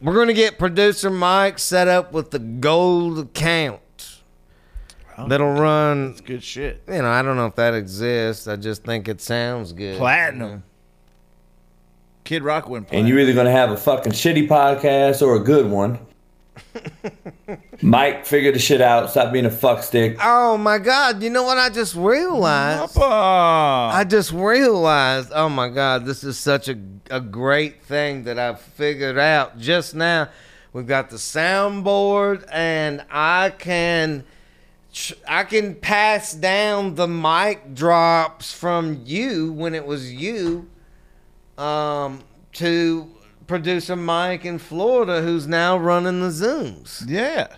we're 0.00 0.14
gonna 0.14 0.32
get 0.32 0.58
producer 0.58 1.10
Mike 1.10 1.58
set 1.58 1.88
up 1.88 2.12
with 2.12 2.30
the 2.30 2.38
gold 2.38 3.18
account. 3.18 3.80
That'll 5.26 5.52
run. 5.52 6.10
It's 6.12 6.20
good 6.20 6.44
shit. 6.44 6.82
You 6.86 7.02
know, 7.02 7.10
I 7.10 7.22
don't 7.22 7.36
know 7.36 7.46
if 7.46 7.56
that 7.56 7.74
exists. 7.74 8.46
I 8.46 8.54
just 8.54 8.84
think 8.84 9.08
it 9.08 9.20
sounds 9.20 9.72
good. 9.72 9.98
Platinum. 9.98 10.62
Kid 12.22 12.42
Rock 12.44 12.68
went 12.68 12.86
Platinum. 12.86 13.00
And 13.00 13.08
you're 13.08 13.18
either 13.18 13.32
going 13.32 13.46
to 13.46 13.50
have 13.52 13.70
a 13.70 13.76
fucking 13.76 14.12
shitty 14.12 14.46
podcast 14.46 15.26
or 15.26 15.34
a 15.34 15.40
good 15.40 15.68
one. 15.68 15.98
Mike, 17.82 18.26
figure 18.26 18.52
the 18.52 18.58
shit 18.58 18.80
out. 18.80 19.10
Stop 19.10 19.32
being 19.32 19.46
a 19.46 19.50
fuck 19.50 19.82
stick. 19.82 20.18
Oh 20.22 20.58
my 20.58 20.78
God! 20.78 21.22
You 21.22 21.30
know 21.30 21.44
what 21.44 21.58
I 21.58 21.68
just 21.70 21.94
realized? 21.94 22.94
Papa. 22.94 23.96
I 23.96 24.04
just 24.04 24.32
realized. 24.32 25.30
Oh 25.34 25.48
my 25.48 25.68
God! 25.68 26.04
This 26.04 26.24
is 26.24 26.38
such 26.38 26.68
a 26.68 26.78
a 27.10 27.20
great 27.20 27.82
thing 27.82 28.24
that 28.24 28.38
I 28.38 28.54
figured 28.54 29.18
out 29.18 29.58
just 29.58 29.94
now. 29.94 30.28
We've 30.72 30.86
got 30.86 31.10
the 31.10 31.16
soundboard, 31.16 32.44
and 32.52 33.04
I 33.10 33.50
can 33.50 34.24
I 35.26 35.44
can 35.44 35.74
pass 35.74 36.32
down 36.32 36.94
the 36.94 37.06
mic 37.06 37.74
drops 37.74 38.52
from 38.52 39.02
you 39.04 39.52
when 39.52 39.74
it 39.74 39.86
was 39.86 40.12
you, 40.12 40.68
um, 41.56 42.22
to 42.54 43.10
producer 43.48 43.96
Mike 43.96 44.44
in 44.44 44.58
Florida, 44.58 45.22
who's 45.22 45.48
now 45.48 45.76
running 45.76 46.20
the 46.20 46.28
zooms. 46.28 47.02
Yeah. 47.08 47.48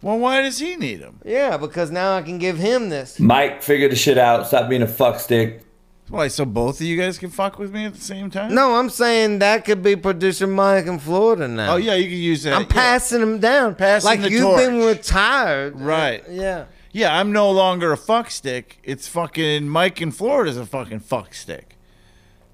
Well, 0.00 0.18
why 0.18 0.40
does 0.40 0.58
he 0.58 0.76
need 0.76 0.96
them? 0.96 1.20
Yeah, 1.24 1.56
because 1.58 1.90
now 1.90 2.16
I 2.16 2.22
can 2.22 2.38
give 2.38 2.56
him 2.58 2.88
this. 2.88 3.20
Mike, 3.20 3.62
figure 3.62 3.88
the 3.88 3.96
shit 3.96 4.18
out. 4.18 4.46
Stop 4.46 4.68
being 4.68 4.82
a 4.82 4.88
fuck 4.88 5.20
stick. 5.20 5.62
Why? 6.08 6.28
So 6.28 6.44
both 6.44 6.80
of 6.80 6.86
you 6.86 6.96
guys 6.96 7.18
can 7.18 7.30
fuck 7.30 7.58
with 7.58 7.72
me 7.72 7.84
at 7.84 7.94
the 7.94 8.00
same 8.00 8.28
time? 8.30 8.54
No, 8.54 8.76
I'm 8.76 8.90
saying 8.90 9.38
that 9.38 9.64
could 9.64 9.82
be 9.82 9.96
producer 9.96 10.46
Mike 10.46 10.86
in 10.86 10.98
Florida 10.98 11.48
now. 11.48 11.74
Oh 11.74 11.76
yeah, 11.76 11.94
you 11.94 12.08
can 12.08 12.18
use 12.18 12.42
that. 12.42 12.54
I'm 12.54 12.62
yeah. 12.62 12.68
passing 12.68 13.22
him 13.22 13.38
down. 13.38 13.74
Passing 13.76 14.08
like 14.08 14.20
the 14.20 14.30
you've 14.30 14.56
been 14.56 14.84
retired. 14.84 15.80
Right. 15.80 16.24
Yeah. 16.28 16.66
Yeah, 16.90 17.18
I'm 17.18 17.32
no 17.32 17.50
longer 17.50 17.92
a 17.92 17.96
fuck 17.96 18.30
stick. 18.30 18.78
It's 18.82 19.08
fucking 19.08 19.68
Mike 19.68 20.02
in 20.02 20.10
Florida's 20.10 20.58
a 20.58 20.66
fucking 20.66 21.00
fuck 21.00 21.32
stick. 21.32 21.71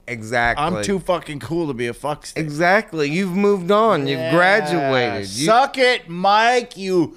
Exactly. 0.09 0.65
I'm 0.65 0.83
too 0.83 0.99
fucking 0.99 1.41
cool 1.41 1.67
to 1.69 1.75
be 1.75 1.87
a 1.87 1.95
fuck 1.95 2.27
stick. 2.27 2.43
Exactly. 2.43 3.11
You've 3.11 3.37
moved 3.37 3.71
on. 3.71 4.07
You've 4.07 4.19
Yeah. 4.19 4.35
graduated. 4.35 5.29
You- 5.31 5.47
Suck 5.47 5.79
it, 5.79 6.09
Mike, 6.09 6.77
you 6.77 7.17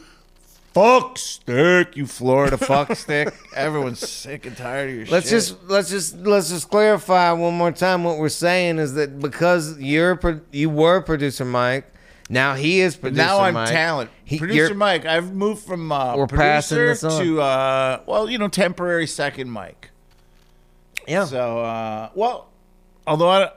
fuck 0.73 1.17
stick, 1.17 1.95
you 1.97 2.05
Florida 2.05 2.57
fuck 2.57 2.95
stick. 2.95 3.33
Everyone's 3.55 4.07
sick 4.07 4.45
and 4.45 4.55
tired 4.55 4.89
of 4.89 4.95
your 4.95 5.05
Let's 5.07 5.25
shit. 5.27 5.37
just 5.39 5.55
let's 5.67 5.89
just 5.89 6.17
let's 6.19 6.49
just 6.49 6.69
clarify 6.69 7.31
one 7.33 7.53
more 7.55 7.71
time. 7.71 8.03
What 8.03 8.17
we're 8.17 8.29
saying 8.29 8.79
is 8.79 8.93
that 8.95 9.19
because 9.19 9.77
you're 9.79 10.15
pro- 10.15 10.41
you 10.51 10.69
were 10.69 11.01
producer 11.01 11.43
Mike, 11.45 11.85
now 12.29 12.55
he 12.55 12.79
is 12.81 12.95
producer. 12.95 13.21
Mike. 13.23 13.27
Now 13.27 13.39
I'm 13.41 13.53
Mike. 13.53 13.69
talent. 13.69 14.09
He- 14.23 14.37
Producer 14.37 14.73
Mike, 14.73 15.05
I've 15.05 15.33
moved 15.33 15.65
from 15.65 15.91
uh, 15.91 16.15
We're 16.15 16.27
passing 16.27 16.77
producer 16.77 16.87
this 16.87 17.03
on. 17.03 17.21
to 17.21 17.41
uh, 17.41 17.99
well, 18.05 18.29
you 18.29 18.37
know, 18.37 18.47
temporary 18.47 19.07
second 19.07 19.49
Mike. 19.49 19.89
Yeah. 21.07 21.25
So, 21.25 21.59
uh, 21.59 22.09
well, 22.15 22.47
although 23.07 23.29
I 23.29 23.51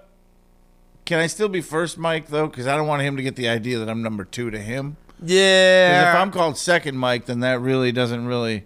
can 1.05 1.19
I 1.21 1.27
still 1.27 1.49
be 1.49 1.61
first 1.61 1.99
Mike 1.99 2.29
though, 2.29 2.47
because 2.47 2.67
I 2.67 2.77
don't 2.77 2.87
want 2.87 3.03
him 3.03 3.17
to 3.17 3.23
get 3.23 3.37
the 3.37 3.49
idea 3.49 3.79
that 3.79 3.89
I'm 3.89 4.03
number 4.03 4.25
two 4.25 4.51
to 4.51 4.59
him. 4.59 4.97
Yeah. 5.23 6.11
if 6.15 6.17
I'm 6.21 6.31
called 6.31 6.59
second 6.59 6.97
Mike, 6.97 7.27
then 7.27 7.41
that 7.41 7.61
really 7.61 7.93
doesn't 7.93 8.27
really. 8.27 8.65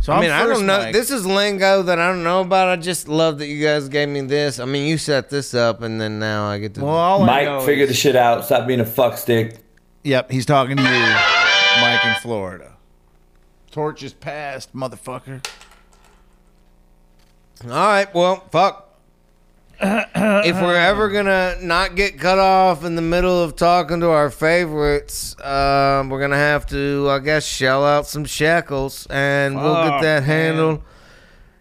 So 0.00 0.12
I 0.12 0.16
I'm 0.16 0.22
mean, 0.22 0.30
I 0.30 0.46
don't 0.46 0.64
know. 0.64 0.78
Mike. 0.78 0.92
This 0.94 1.10
is 1.10 1.26
lingo 1.26 1.82
that 1.82 1.98
I 1.98 2.08
don't 2.08 2.24
know 2.24 2.40
about. 2.40 2.68
I 2.68 2.76
just 2.76 3.06
love 3.06 3.38
that 3.38 3.46
you 3.48 3.62
guys 3.62 3.88
gave 3.90 4.08
me 4.08 4.22
this. 4.22 4.58
I 4.58 4.64
mean, 4.64 4.86
you 4.86 4.96
set 4.96 5.28
this 5.28 5.52
up, 5.52 5.82
and 5.82 6.00
then 6.00 6.18
now 6.18 6.46
I 6.46 6.58
get 6.58 6.74
to. 6.74 6.80
well, 6.84 6.94
all 6.94 7.24
Mike, 7.26 7.44
know 7.44 7.60
figure 7.60 7.84
is- 7.84 7.90
the 7.90 7.94
shit 7.94 8.16
out. 8.16 8.44
Stop 8.46 8.66
being 8.66 8.80
a 8.80 8.86
fuck 8.86 9.18
stick. 9.18 9.58
Yep, 10.04 10.30
he's 10.30 10.46
talking 10.46 10.78
to 10.78 10.82
you, 10.82 11.14
Mike 11.82 12.04
in 12.06 12.14
Florida. 12.22 12.72
Torch 13.70 14.02
is 14.02 14.14
passed, 14.14 14.74
motherfucker. 14.74 15.44
All 17.64 17.70
right. 17.70 18.12
Well, 18.14 18.36
fuck. 18.50 18.89
If 19.82 20.60
we're 20.60 20.74
ever 20.76 21.08
gonna 21.08 21.56
not 21.60 21.94
get 21.94 22.18
cut 22.18 22.38
off 22.38 22.84
in 22.84 22.96
the 22.96 23.02
middle 23.02 23.42
of 23.42 23.56
talking 23.56 24.00
to 24.00 24.10
our 24.10 24.30
favorites, 24.30 25.34
um, 25.42 26.10
we're 26.10 26.20
gonna 26.20 26.36
have 26.36 26.66
to, 26.66 27.08
I 27.10 27.18
guess, 27.20 27.46
shell 27.46 27.84
out 27.84 28.06
some 28.06 28.24
shekels, 28.24 29.06
and 29.08 29.56
we'll 29.56 29.74
get 29.74 29.88
Fuck, 29.90 30.02
that 30.02 30.22
handled. 30.24 30.82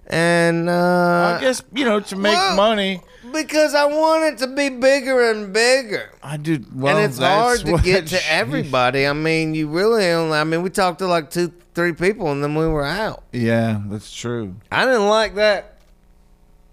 And 0.08 0.70
uh, 0.70 1.36
I 1.38 1.42
guess 1.42 1.64
you 1.74 1.86
know 1.86 2.00
to 2.00 2.16
make 2.16 2.34
well, 2.34 2.56
money. 2.56 3.02
because 3.32 3.76
I 3.76 3.86
want 3.86 4.24
it 4.34 4.38
to 4.40 4.48
be 4.48 4.70
bigger 4.70 5.30
and 5.32 5.54
bigger. 5.54 6.12
I 6.24 6.38
do. 6.38 6.66
Well, 6.74 6.98
and 6.98 7.06
it's 7.06 7.20
that's 7.20 7.42
hard 7.42 7.60
to 7.68 7.72
what- 7.74 7.84
get 7.84 8.08
to 8.16 8.20
everybody. 8.32 9.06
I 9.08 9.14
mean, 9.14 9.54
you 9.54 9.68
really 9.68 10.08
only. 10.08 10.38
I 10.38 10.44
mean, 10.44 10.62
we 10.64 10.72
talked 10.72 11.00
to 11.00 11.08
like 11.08 11.30
two, 11.30 11.54
three 11.76 11.94
people, 11.94 12.32
and 12.32 12.44
then 12.44 12.56
we 12.56 12.68
were 12.68 12.86
out. 12.86 13.24
Yeah, 13.32 13.82
that's 13.86 14.12
true. 14.14 14.56
I 14.72 14.86
didn't 14.86 15.08
like 15.08 15.36
that. 15.36 15.76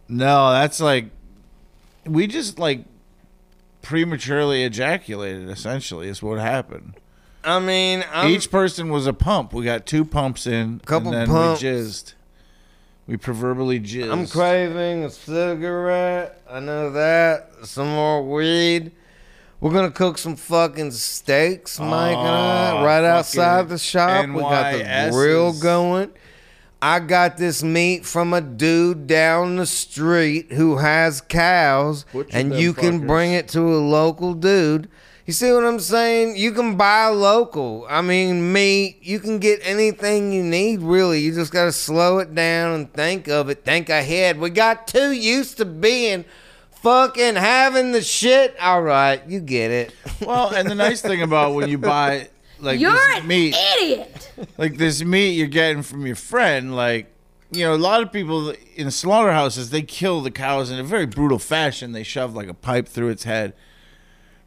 No, 0.08 0.52
that's 0.52 0.80
like 0.80 1.06
we 2.06 2.26
just 2.26 2.58
like 2.58 2.84
prematurely 3.82 4.64
ejaculated. 4.64 5.48
Essentially, 5.48 6.08
is 6.08 6.22
what 6.22 6.38
happened. 6.38 6.94
I 7.44 7.60
mean, 7.60 8.04
I'm, 8.12 8.30
Each 8.30 8.50
person 8.50 8.90
was 8.90 9.06
a 9.06 9.12
pump. 9.12 9.52
We 9.52 9.64
got 9.64 9.86
two 9.86 10.04
pumps 10.04 10.46
in, 10.46 10.80
Couple 10.80 11.12
and 11.12 11.20
then 11.22 11.28
pumps. 11.28 11.62
we 11.62 11.68
jizzed. 11.68 12.14
We 13.06 13.16
proverbially 13.16 13.78
jizzed. 13.78 14.10
I'm 14.12 14.26
craving 14.26 15.04
a 15.04 15.10
cigarette. 15.10 16.42
I 16.50 16.58
know 16.58 16.90
that. 16.90 17.50
Some 17.62 17.88
more 17.88 18.22
weed. 18.28 18.90
We're 19.60 19.72
gonna 19.72 19.90
cook 19.90 20.18
some 20.18 20.36
fucking 20.36 20.90
steaks, 20.90 21.78
Mike 21.80 22.16
and 22.16 22.28
I, 22.28 22.84
right 22.84 23.04
outside 23.04 23.68
the 23.68 23.78
shop. 23.78 24.28
We 24.28 24.40
got 24.40 24.72
the 24.72 25.08
grill 25.12 25.58
going. 25.58 26.10
I 26.86 27.00
got 27.00 27.36
this 27.36 27.64
meat 27.64 28.06
from 28.06 28.32
a 28.32 28.40
dude 28.40 29.08
down 29.08 29.56
the 29.56 29.66
street 29.66 30.52
who 30.52 30.76
has 30.76 31.20
cows, 31.20 32.04
Butcher 32.12 32.30
and 32.32 32.52
them 32.52 32.60
you 32.60 32.74
can 32.74 33.00
fuckers. 33.00 33.06
bring 33.08 33.32
it 33.32 33.48
to 33.48 33.60
a 33.60 33.82
local 33.82 34.34
dude. 34.34 34.88
You 35.24 35.32
see 35.32 35.50
what 35.50 35.64
I'm 35.64 35.80
saying? 35.80 36.36
You 36.36 36.52
can 36.52 36.76
buy 36.76 37.08
local. 37.08 37.84
I 37.90 38.02
mean, 38.02 38.52
meat. 38.52 38.98
You 39.02 39.18
can 39.18 39.40
get 39.40 39.58
anything 39.64 40.32
you 40.32 40.44
need, 40.44 40.80
really. 40.80 41.18
You 41.18 41.34
just 41.34 41.52
got 41.52 41.64
to 41.64 41.72
slow 41.72 42.20
it 42.20 42.36
down 42.36 42.74
and 42.76 42.92
think 42.92 43.26
of 43.26 43.50
it. 43.50 43.64
Think 43.64 43.88
ahead. 43.88 44.38
We 44.38 44.50
got 44.50 44.86
too 44.86 45.10
used 45.10 45.56
to 45.56 45.64
being 45.64 46.24
fucking 46.70 47.34
having 47.34 47.90
the 47.90 48.00
shit. 48.02 48.56
All 48.60 48.82
right, 48.82 49.20
you 49.26 49.40
get 49.40 49.72
it. 49.72 49.92
Well, 50.24 50.54
and 50.54 50.70
the 50.70 50.76
nice 50.76 51.02
thing 51.02 51.20
about 51.22 51.54
when 51.54 51.68
you 51.68 51.78
buy 51.94 52.28
like 52.60 52.80
You're 52.80 52.92
this 52.92 53.18
an 53.20 53.26
meat, 53.26 53.54
idiot. 53.78 54.32
like 54.58 54.76
this 54.76 55.02
meat 55.02 55.30
you're 55.32 55.46
getting 55.46 55.82
from 55.82 56.06
your 56.06 56.16
friend, 56.16 56.74
like 56.74 57.12
you 57.50 57.64
know, 57.64 57.74
a 57.74 57.76
lot 57.76 58.02
of 58.02 58.12
people 58.12 58.52
in 58.74 58.90
slaughterhouses 58.90 59.70
they 59.70 59.82
kill 59.82 60.20
the 60.20 60.30
cows 60.30 60.70
in 60.70 60.78
a 60.78 60.84
very 60.84 61.06
brutal 61.06 61.38
fashion. 61.38 61.92
They 61.92 62.02
shove 62.02 62.34
like 62.34 62.48
a 62.48 62.54
pipe 62.54 62.88
through 62.88 63.08
its 63.08 63.24
head. 63.24 63.54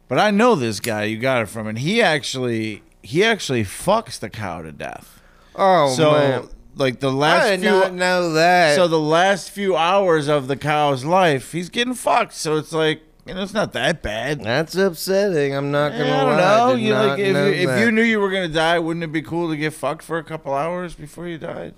But 0.08 0.18
I 0.18 0.30
know 0.30 0.54
this 0.54 0.80
guy 0.80 1.04
you 1.04 1.18
got 1.18 1.42
it 1.42 1.46
from, 1.46 1.66
and 1.66 1.78
he 1.78 2.02
actually 2.02 2.82
he 3.02 3.24
actually 3.24 3.64
fucks 3.64 4.18
the 4.18 4.28
cow 4.28 4.62
to 4.62 4.72
death. 4.72 5.22
Oh 5.54 5.94
so 5.94 6.12
man, 6.12 6.48
like 6.74 7.00
the 7.00 7.12
last 7.12 7.44
I 7.46 7.50
did 7.50 7.60
few 7.60 7.70
not 7.70 7.94
know 7.94 8.32
that. 8.32 8.74
so 8.74 8.88
the 8.88 9.00
last 9.00 9.50
few 9.50 9.76
hours 9.76 10.28
of 10.28 10.48
the 10.48 10.56
cow's 10.56 11.04
life, 11.04 11.52
he's 11.52 11.68
getting 11.68 11.94
fucked. 11.94 12.34
So 12.34 12.56
it's 12.56 12.72
like 12.72 13.02
you 13.30 13.36
know, 13.36 13.42
it's 13.44 13.54
not 13.54 13.72
that 13.74 14.02
bad. 14.02 14.42
That's 14.42 14.74
upsetting. 14.74 15.54
I'm 15.54 15.70
not 15.70 15.92
gonna 15.92 16.04
I 16.04 16.06
don't 16.24 16.36
lie. 16.36 16.36
know. 16.36 16.76
Did 16.76 16.82
You 16.82 16.92
not 16.92 17.06
like 17.10 17.18
if, 17.20 17.32
know 17.32 17.46
if 17.46 17.66
that. 17.68 17.80
you 17.80 17.92
knew 17.92 18.02
you 18.02 18.18
were 18.18 18.28
gonna 18.30 18.48
die, 18.48 18.80
wouldn't 18.80 19.04
it 19.04 19.12
be 19.12 19.22
cool 19.22 19.48
to 19.50 19.56
get 19.56 19.72
fucked 19.72 20.02
for 20.02 20.18
a 20.18 20.24
couple 20.24 20.52
hours 20.52 20.94
before 20.94 21.28
you 21.28 21.38
died? 21.38 21.74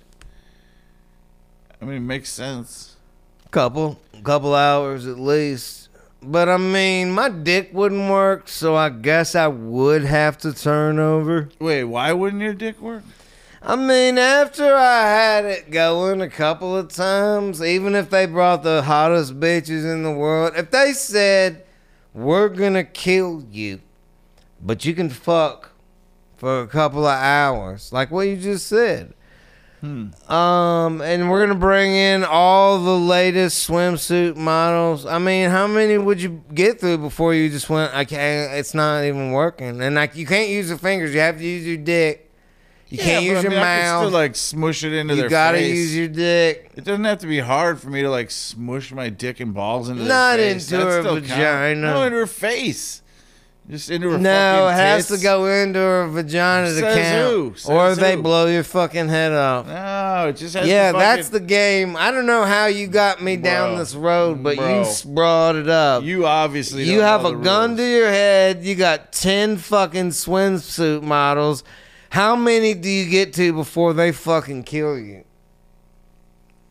I 1.79 1.85
mean, 1.85 1.97
it 1.97 1.99
makes 1.99 2.29
sense. 2.31 2.95
couple 3.51 3.99
couple 4.23 4.55
hours 4.55 5.05
at 5.05 5.19
least. 5.19 5.89
But 6.23 6.49
I 6.49 6.57
mean, 6.57 7.11
my 7.11 7.29
dick 7.29 7.69
wouldn't 7.71 8.09
work, 8.09 8.47
so 8.47 8.75
I 8.75 8.89
guess 8.89 9.35
I 9.35 9.47
would 9.47 10.05
have 10.05 10.39
to 10.39 10.53
turn 10.53 10.97
over. 10.97 11.49
Wait, 11.59 11.83
why 11.83 12.13
wouldn't 12.13 12.41
your 12.41 12.53
dick 12.55 12.81
work? 12.81 13.03
I 13.65 13.77
mean, 13.77 14.17
after 14.17 14.75
I 14.75 15.03
had 15.03 15.45
it 15.45 15.71
going 15.71 16.21
a 16.21 16.29
couple 16.29 16.75
of 16.75 16.89
times, 16.89 17.61
even 17.61 17.95
if 17.95 18.09
they 18.09 18.25
brought 18.25 18.61
the 18.61 18.81
hottest 18.81 19.39
bitches 19.39 19.89
in 19.89 20.03
the 20.03 20.11
world, 20.11 20.53
if 20.57 20.69
they 20.69 20.91
said, 20.91 21.63
We're 22.13 22.49
gonna 22.49 22.83
kill 22.83 23.45
you, 23.49 23.79
but 24.61 24.83
you 24.83 24.93
can 24.93 25.09
fuck 25.09 25.71
for 26.35 26.59
a 26.59 26.67
couple 26.67 27.05
of 27.05 27.17
hours, 27.17 27.93
like 27.93 28.11
what 28.11 28.27
you 28.27 28.35
just 28.35 28.67
said. 28.67 29.13
Um, 30.29 31.01
and 31.01 31.29
we're 31.29 31.45
gonna 31.45 31.59
bring 31.59 31.93
in 31.93 32.23
all 32.25 32.79
the 32.79 32.97
latest 32.97 33.67
swimsuit 33.69 34.35
models. 34.35 35.05
I 35.05 35.19
mean, 35.19 35.49
how 35.49 35.67
many 35.67 35.97
would 35.97 36.21
you 36.21 36.43
get 36.53 36.81
through 36.81 36.97
before 36.99 37.33
you 37.33 37.49
just 37.49 37.69
went? 37.69 37.93
I 37.93 38.03
can't. 38.05 38.53
It's 38.53 38.73
not 38.73 39.03
even 39.05 39.31
working. 39.31 39.81
And 39.81 39.95
like, 39.95 40.15
you 40.17 40.25
can't 40.25 40.49
use 40.49 40.69
your 40.69 40.77
fingers. 40.77 41.13
You 41.13 41.21
have 41.21 41.37
to 41.37 41.43
use 41.43 41.65
your 41.65 41.77
dick. 41.77 42.22
You 42.93 42.99
can't 42.99 43.25
use 43.25 43.39
I 43.39 43.41
your 43.41 43.49
mean, 43.49 43.59
I 43.59 43.63
mouth. 43.81 44.03
still 44.03 44.11
like 44.11 44.35
smush 44.35 44.83
it 44.83 44.93
into 44.93 45.15
you 45.15 45.21
their 45.21 45.29
gotta 45.29 45.57
face. 45.57 45.75
use 45.75 45.95
your 45.97 46.07
dick. 46.09 46.69
It 46.75 46.83
doesn't 46.83 47.03
have 47.05 47.17
to 47.19 47.27
be 47.27 47.39
hard 47.39 47.81
for 47.81 47.89
me 47.89 48.03
to 48.03 48.09
like 48.11 48.29
smush 48.29 48.91
my 48.91 49.09
dick 49.09 49.39
and 49.39 49.51
balls 49.51 49.89
into 49.89 50.03
Not 50.03 50.37
their 50.37 50.53
face. 50.53 50.71
into 50.71 50.85
That 50.85 51.03
her 51.03 51.19
vagina. 51.19 51.81
No, 51.81 52.03
into 52.03 52.17
her 52.19 52.27
face. 52.27 53.01
Just 53.67 53.89
into 53.89 54.11
her. 54.11 54.17
No, 54.19 54.67
it 54.67 54.73
has 54.73 55.07
to 55.07 55.17
go 55.17 55.45
into 55.47 55.79
her 55.79 56.07
vagina 56.09 56.67
to 56.67 56.73
Says 56.81 56.95
count, 56.95 57.31
who? 57.31 57.53
Says 57.55 57.69
or 57.69 57.95
they 57.95 58.15
who? 58.15 58.21
blow 58.21 58.45
your 58.45 58.63
fucking 58.63 59.07
head 59.07 59.31
off. 59.31 59.65
No, 59.65 60.27
it 60.29 60.35
just 60.35 60.53
has 60.55 60.67
yeah, 60.67 60.91
to 60.91 60.97
that's 60.99 61.29
the 61.29 61.39
game. 61.39 61.95
I 61.95 62.11
don't 62.11 62.25
know 62.27 62.43
how 62.43 62.65
you 62.67 62.85
got 62.87 63.23
me 63.23 63.37
down 63.37 63.77
this 63.79 63.95
road, 63.95 64.43
but 64.43 64.51
you 64.57 64.61
Bro. 64.61 64.81
s- 64.81 65.03
brought 65.03 65.55
it 65.55 65.69
up. 65.69 66.03
You 66.03 66.27
obviously 66.27 66.83
you 66.83 66.99
have 66.99 67.25
a 67.25 67.33
gun 67.37 67.69
rules. 67.71 67.79
to 67.79 67.87
your 67.87 68.09
head. 68.09 68.63
You 68.65 68.75
got 68.75 69.13
ten 69.13 69.57
fucking 69.57 70.09
swimsuit 70.09 71.01
models. 71.01 71.63
How 72.13 72.35
many 72.35 72.75
do 72.75 72.87
you 72.91 73.09
get 73.09 73.33
to 73.33 73.53
before 73.53 73.91
they 73.93 74.11
fucking 74.11 74.65
kill 74.65 74.99
you? 74.99 75.23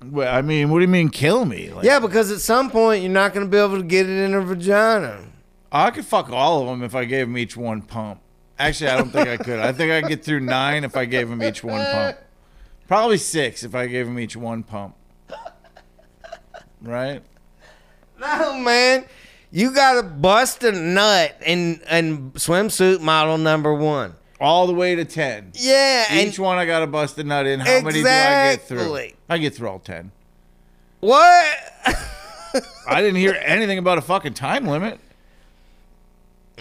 Well, 0.01 0.33
I 0.33 0.41
mean, 0.41 0.71
what 0.71 0.79
do 0.79 0.83
you 0.83 0.89
mean 0.89 1.09
kill 1.09 1.45
me? 1.45 1.69
Like, 1.73 1.85
Yeah, 1.85 1.99
because 1.99 2.31
at 2.31 2.39
some 2.39 2.71
point 2.71 3.03
you're 3.03 3.11
not 3.11 3.35
going 3.35 3.45
to 3.45 3.51
be 3.51 3.57
able 3.57 3.79
to 3.79 3.83
get 3.83 4.09
it 4.09 4.23
in 4.23 4.35
her 4.35 4.41
vagina. 4.41 5.19
I 5.73 5.91
could 5.91 6.05
fuck 6.05 6.31
all 6.31 6.63
of 6.63 6.69
them 6.69 6.85
if 6.85 6.95
I 6.95 7.07
gave 7.07 7.27
them 7.27 7.37
each 7.37 7.57
one 7.57 7.83
pump. 7.83 8.21
Actually, 8.57 8.91
I 8.91 8.97
don't 8.97 9.11
think 9.11 9.27
I 9.27 9.37
could. 9.37 9.59
I 9.59 9.73
think 9.73 9.91
I 9.91 10.03
could 10.03 10.11
get 10.11 10.25
through 10.25 10.39
nine 10.39 10.85
if 10.85 10.97
I 10.97 11.07
gave 11.07 11.29
them 11.29 11.43
each 11.43 11.65
one 11.65 11.85
pump. 11.87 12.19
Probably 12.87 13.19
six 13.19 13.65
if 13.65 13.75
I 13.75 13.89
gave 13.89 14.07
them 14.07 14.21
each 14.21 14.37
one 14.37 14.63
pump. 14.63 14.95
Right? 16.81 17.21
No, 18.21 18.61
man. 18.61 19.07
You 19.51 19.75
got 19.75 19.95
to 19.95 20.05
bust 20.05 20.63
a 20.63 20.71
nut 20.71 21.37
in, 21.45 21.81
in 21.91 22.31
swimsuit 22.31 23.01
model 23.01 23.39
number 23.39 23.75
one. 23.75 24.15
All 24.43 24.67
the 24.67 24.75
way 24.75 24.97
to 24.97 25.05
ten. 25.05 25.53
Yeah, 25.55 26.19
Each 26.19 26.37
one 26.37 26.59
I 26.59 26.67
got 26.67 26.81
to 26.81 26.89
bust 26.89 27.17
a 27.19 27.23
nut 27.25 27.47
in. 27.47 27.61
How 27.61 27.81
many 27.81 28.03
do 28.03 28.09
I 28.09 28.57
get 28.57 28.63
through? 28.63 29.09
I 29.29 29.39
get 29.39 29.55
through 29.55 29.69
all 29.69 29.79
ten. 29.79 30.11
what? 30.99 31.15
I 32.89 33.01
didn't 33.01 33.17
hear 33.17 33.39
anything 33.41 33.79
about 33.79 33.99
a 33.99 34.03
fucking 34.03 34.35
time 34.35 34.67
limit. 34.67 34.99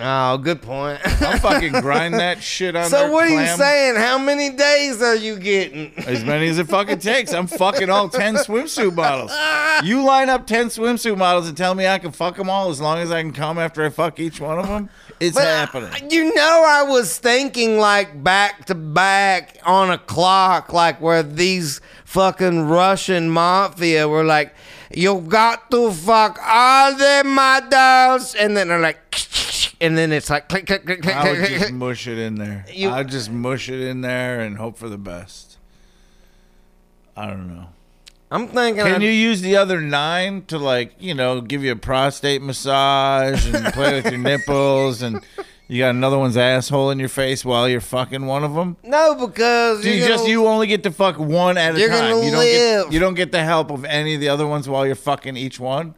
Oh, 0.03 0.37
good 0.37 0.61
point. 0.61 0.99
I'll 1.21 1.37
fucking 1.39 1.73
grind 1.73 2.15
that 2.15 2.41
shit 2.43 2.75
on 2.75 2.89
so 2.89 3.11
what 3.11 3.27
are 3.27 3.41
you 3.41 3.47
saying? 3.55 3.95
How 3.95 4.17
many 4.17 4.49
days 4.49 5.01
are 5.01 5.15
you 5.15 5.37
getting? 5.37 5.93
As 6.07 6.23
many 6.23 6.47
as 6.47 6.57
it 6.57 6.67
fucking 6.67 6.99
takes. 6.99 7.33
I'm 7.33 7.47
fucking 7.47 7.89
all 7.89 8.09
10 8.09 8.35
swimsuit 8.35 8.95
models. 8.95 9.31
You 9.85 10.03
line 10.03 10.29
up 10.29 10.47
10 10.47 10.67
swimsuit 10.67 11.17
models 11.17 11.47
and 11.47 11.55
tell 11.55 11.75
me 11.75 11.87
I 11.87 11.99
can 11.99 12.11
fuck 12.11 12.35
them 12.35 12.49
all 12.49 12.69
as 12.69 12.81
long 12.81 12.97
as 12.99 13.11
I 13.11 13.21
can 13.21 13.31
come 13.33 13.59
after 13.59 13.83
I 13.85 13.89
fuck 13.89 14.19
each 14.19 14.39
one 14.39 14.57
of 14.59 14.67
them. 14.67 14.89
It's 15.19 15.35
But, 15.35 15.43
happening. 15.45 16.09
You 16.09 16.33
know, 16.33 16.63
I 16.67 16.83
was 16.83 17.17
thinking 17.19 17.77
like 17.77 18.23
back 18.23 18.65
to 18.65 18.75
back 18.75 19.57
on 19.63 19.91
a 19.91 19.97
clock, 19.99 20.73
like 20.73 20.99
where 20.99 21.21
these 21.21 21.79
fucking 22.05 22.67
Russian 22.67 23.29
mafia 23.29 24.07
were 24.07 24.23
like, 24.23 24.55
"You 24.91 25.21
got 25.21 25.69
to 25.71 25.91
fuck 25.91 26.39
all 26.43 26.95
the 26.95 27.21
models," 27.23 28.33
and 28.33 28.57
then 28.57 28.69
they're 28.69 28.79
like, 28.79 28.97
and 29.81 29.97
then 29.97 30.11
it's 30.13 30.29
like 30.29 30.47
click 30.47 30.65
click 30.67 30.85
click 30.85 31.01
click 31.01 31.15
I 31.15 31.29
would 31.31 31.37
click. 31.39 31.49
just 31.49 31.61
click. 31.65 31.73
mush 31.73 32.07
it 32.07 32.17
in 32.17 32.35
there. 32.35 32.65
You- 32.71 32.89
I'd 32.91 33.09
just 33.09 33.29
mush 33.31 33.67
it 33.69 33.81
in 33.81 34.01
there 34.01 34.39
and 34.39 34.57
hope 34.57 34.77
for 34.77 34.87
the 34.87 34.97
best. 34.97 35.57
I 37.15 37.27
don't 37.27 37.47
know. 37.53 37.67
I'm 38.31 38.47
thinking. 38.47 38.83
Can 38.85 38.95
I'd- 38.95 39.05
you 39.05 39.11
use 39.11 39.41
the 39.41 39.57
other 39.57 39.81
nine 39.81 40.43
to 40.47 40.57
like, 40.57 40.93
you 40.99 41.13
know, 41.13 41.41
give 41.41 41.63
you 41.63 41.71
a 41.73 41.75
prostate 41.75 42.41
massage 42.41 43.45
and 43.53 43.73
play 43.73 43.95
with 44.01 44.05
your 44.11 44.17
nipples 44.29 45.01
and 45.01 45.21
you 45.67 45.79
got 45.79 45.89
another 45.89 46.17
one's 46.17 46.37
asshole 46.37 46.89
in 46.91 46.99
your 46.99 47.09
face 47.09 47.43
while 47.43 47.67
you're 47.67 47.81
fucking 47.81 48.25
one 48.25 48.43
of 48.45 48.53
them? 48.53 48.77
No, 48.83 49.15
because 49.27 49.85
you 49.85 50.05
just 50.07 50.27
you 50.27 50.47
only 50.47 50.67
get 50.67 50.83
to 50.83 50.91
fuck 50.91 51.17
one 51.19 51.57
at 51.57 51.75
a 51.75 51.87
time. 51.87 52.23
you 52.23 52.31
don't 52.31 52.39
live. 52.39 52.85
get 52.85 52.93
you 52.93 52.99
don't 52.99 53.15
get 53.15 53.31
the 53.33 53.43
help 53.43 53.69
of 53.71 53.83
any 53.83 54.15
of 54.15 54.21
the 54.21 54.29
other 54.29 54.47
ones 54.47 54.69
while 54.69 54.85
you're 54.85 54.95
fucking 54.95 55.35
each 55.35 55.59
one. 55.59 55.95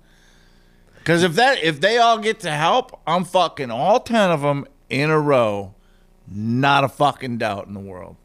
Because 1.03 1.21
if 1.23 1.33
that 1.35 1.61
if 1.61 1.81
they 1.81 1.97
all 1.97 2.17
get 2.17 2.39
to 2.41 2.51
help, 2.51 2.97
I'm 3.05 3.25
fucking 3.25 3.69
all 3.71 3.99
ten 3.99 4.31
of 4.31 4.41
them 4.41 4.65
in 4.89 5.09
a 5.09 5.19
row. 5.19 5.73
Not 6.31 6.85
a 6.85 6.87
fucking 6.87 7.39
doubt 7.39 7.67
in 7.67 7.73
the 7.73 7.81
world. 7.81 8.15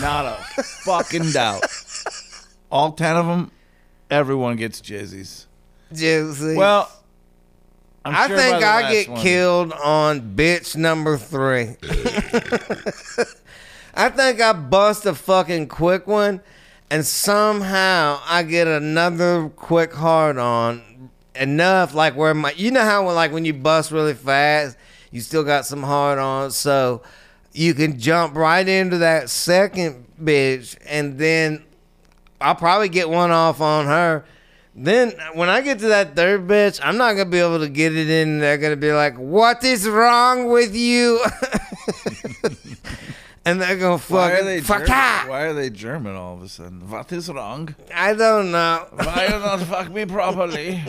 Not 0.00 0.26
a 0.26 0.62
fucking 0.84 1.30
doubt. 1.30 1.62
All 2.70 2.90
ten 2.92 3.16
of 3.16 3.26
them, 3.26 3.52
everyone 4.10 4.56
gets 4.56 4.80
jizzies. 4.80 5.46
Juicy. 5.92 6.56
Well, 6.56 6.90
I'm 8.04 8.14
I 8.16 8.26
sure 8.26 8.36
think 8.36 8.64
I 8.64 8.92
get 8.92 9.08
one- 9.08 9.20
killed 9.22 9.72
on 9.72 10.34
bitch 10.34 10.74
number 10.74 11.16
three. 11.16 11.76
I 13.94 14.08
think 14.08 14.40
I 14.40 14.52
bust 14.52 15.06
a 15.06 15.14
fucking 15.14 15.68
quick 15.68 16.06
one, 16.06 16.40
and 16.90 17.04
somehow 17.06 18.20
I 18.26 18.42
get 18.44 18.66
another 18.66 19.48
quick 19.50 19.92
hard 19.92 20.38
on 20.38 20.82
enough, 21.40 21.94
like 21.94 22.14
where 22.14 22.34
my, 22.34 22.52
you 22.52 22.70
know 22.70 22.84
how 22.84 23.06
when, 23.06 23.16
like 23.16 23.32
when 23.32 23.44
you 23.44 23.54
bust 23.54 23.90
really 23.90 24.14
fast, 24.14 24.76
you 25.10 25.20
still 25.20 25.42
got 25.42 25.66
some 25.66 25.82
hard 25.82 26.18
on, 26.18 26.52
so 26.52 27.02
you 27.52 27.74
can 27.74 27.98
jump 27.98 28.36
right 28.36 28.68
into 28.68 28.98
that 28.98 29.30
second 29.30 30.06
bitch, 30.22 30.76
and 30.86 31.18
then 31.18 31.64
I'll 32.40 32.54
probably 32.54 32.88
get 32.88 33.08
one 33.08 33.32
off 33.32 33.60
on 33.60 33.86
her. 33.86 34.24
Then 34.76 35.12
when 35.34 35.48
I 35.48 35.62
get 35.62 35.80
to 35.80 35.88
that 35.88 36.14
third 36.14 36.46
bitch, 36.46 36.78
I'm 36.82 36.96
not 36.96 37.14
gonna 37.14 37.28
be 37.28 37.40
able 37.40 37.58
to 37.58 37.68
get 37.68 37.96
it 37.96 38.08
in. 38.08 38.38
They're 38.38 38.56
gonna 38.56 38.76
be 38.76 38.92
like, 38.92 39.16
"What 39.16 39.64
is 39.64 39.88
wrong 39.88 40.48
with 40.48 40.76
you?" 40.76 41.20
and 43.44 43.60
they're 43.60 43.76
gonna 43.76 43.98
Why 43.98 44.60
fuck 44.60 44.86
German? 44.86 44.90
ah! 44.90 45.24
Why 45.26 45.40
are 45.42 45.54
they 45.54 45.70
German 45.70 46.14
all 46.14 46.34
of 46.34 46.42
a 46.42 46.48
sudden? 46.48 46.88
What 46.88 47.10
is 47.12 47.28
wrong? 47.28 47.74
I 47.92 48.14
don't 48.14 48.52
know. 48.52 48.86
Why 48.92 49.24
you 49.24 49.38
not 49.40 49.60
fuck 49.62 49.90
me 49.90 50.06
properly? 50.06 50.80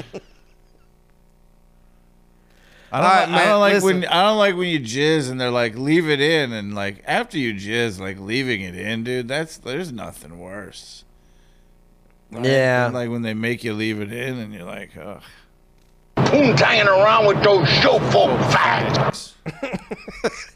I 2.93 2.97
don't, 2.97 3.05
All 3.05 3.09
right, 3.11 3.29
I 3.29 3.45
don't 3.45 3.59
like 3.61 3.73
listen. 3.75 4.01
when 4.01 4.05
I 4.05 4.21
don't 4.23 4.37
like 4.37 4.55
when 4.55 4.67
you 4.67 4.79
jizz 4.79 5.31
and 5.31 5.39
they're 5.39 5.49
like 5.49 5.75
leave 5.75 6.09
it 6.09 6.19
in 6.19 6.51
and 6.51 6.75
like 6.75 7.01
after 7.05 7.37
you 7.37 7.53
jizz 7.53 7.99
like 7.99 8.19
leaving 8.19 8.61
it 8.61 8.75
in, 8.75 9.03
dude. 9.05 9.27
That's 9.29 9.57
there's 9.57 9.91
nothing 9.93 10.39
worse. 10.39 11.05
Like, 12.31 12.45
Yeah. 12.45 12.89
like 12.93 13.09
when 13.09 13.21
they 13.21 13.33
make 13.33 13.63
you 13.63 13.73
leave 13.73 13.99
it 14.01 14.11
in 14.11 14.37
and 14.39 14.53
you're 14.53 14.63
like, 14.65 14.91
ugh. 14.97 15.21
Hanging 16.17 16.87
around 16.87 17.27
with 17.27 17.41
those 17.43 17.67
show 17.69 17.99
folk 18.11 18.31
fags. 18.51 19.33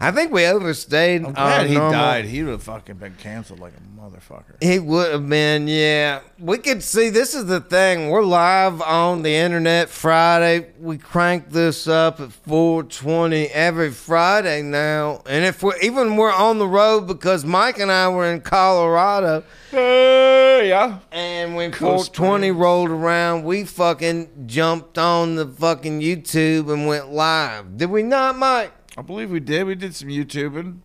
I 0.00 0.12
think 0.12 0.32
we 0.32 0.46
overstayed. 0.46 1.24
I'm 1.24 1.32
glad 1.32 1.66
he 1.66 1.74
normal- 1.74 1.92
died. 1.92 2.24
He 2.26 2.42
would 2.44 2.52
have 2.52 2.62
fucking 2.62 2.96
been 2.96 3.14
canceled 3.16 3.58
like 3.58 3.72
a 3.74 4.00
motherfucker. 4.00 4.62
He 4.62 4.78
would 4.78 5.10
have 5.10 5.28
been, 5.28 5.66
yeah. 5.66 6.20
We 6.38 6.58
could 6.58 6.84
see 6.84 7.08
this 7.10 7.34
is 7.34 7.46
the 7.46 7.60
thing. 7.60 8.08
We're 8.10 8.22
live 8.22 8.80
on 8.80 9.22
the 9.22 9.34
internet 9.34 9.88
Friday. 9.88 10.68
We 10.78 10.98
crank 10.98 11.50
this 11.50 11.88
up 11.88 12.20
at 12.20 12.32
420 12.32 13.46
every 13.48 13.90
Friday 13.90 14.62
now. 14.62 15.22
And 15.26 15.44
if 15.44 15.64
we're 15.64 15.76
even 15.80 16.16
we're 16.16 16.32
on 16.32 16.58
the 16.58 16.68
road 16.68 17.08
because 17.08 17.44
Mike 17.44 17.80
and 17.80 17.90
I 17.90 18.08
were 18.08 18.26
in 18.32 18.40
Colorado. 18.40 19.42
yeah. 19.72 20.98
And 21.10 21.56
when 21.56 21.72
Coast 21.72 22.14
420 22.14 22.50
rolled 22.52 22.90
around, 22.90 23.42
we 23.44 23.64
fucking 23.64 24.44
jumped 24.46 24.96
on 24.96 25.34
the 25.34 25.46
fucking 25.46 26.00
YouTube 26.00 26.72
and 26.72 26.86
went 26.86 27.10
live. 27.10 27.76
Did 27.76 27.90
we 27.90 28.04
not, 28.04 28.36
Mike? 28.38 28.72
I 28.98 29.00
believe 29.00 29.30
we 29.30 29.38
did. 29.38 29.64
We 29.64 29.76
did 29.76 29.94
some 29.94 30.08
YouTubing. 30.08 30.80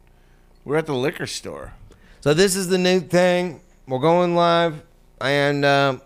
We're 0.64 0.78
at 0.78 0.86
the 0.86 0.94
liquor 0.94 1.26
store. 1.26 1.74
So 2.22 2.36
this 2.36 2.56
is 2.56 2.68
the 2.68 2.78
new 2.78 3.00
thing. 3.00 3.62
We're 3.88 3.98
going 3.98 4.36
live, 4.36 4.84
and 5.20 5.66
um, 5.66 6.00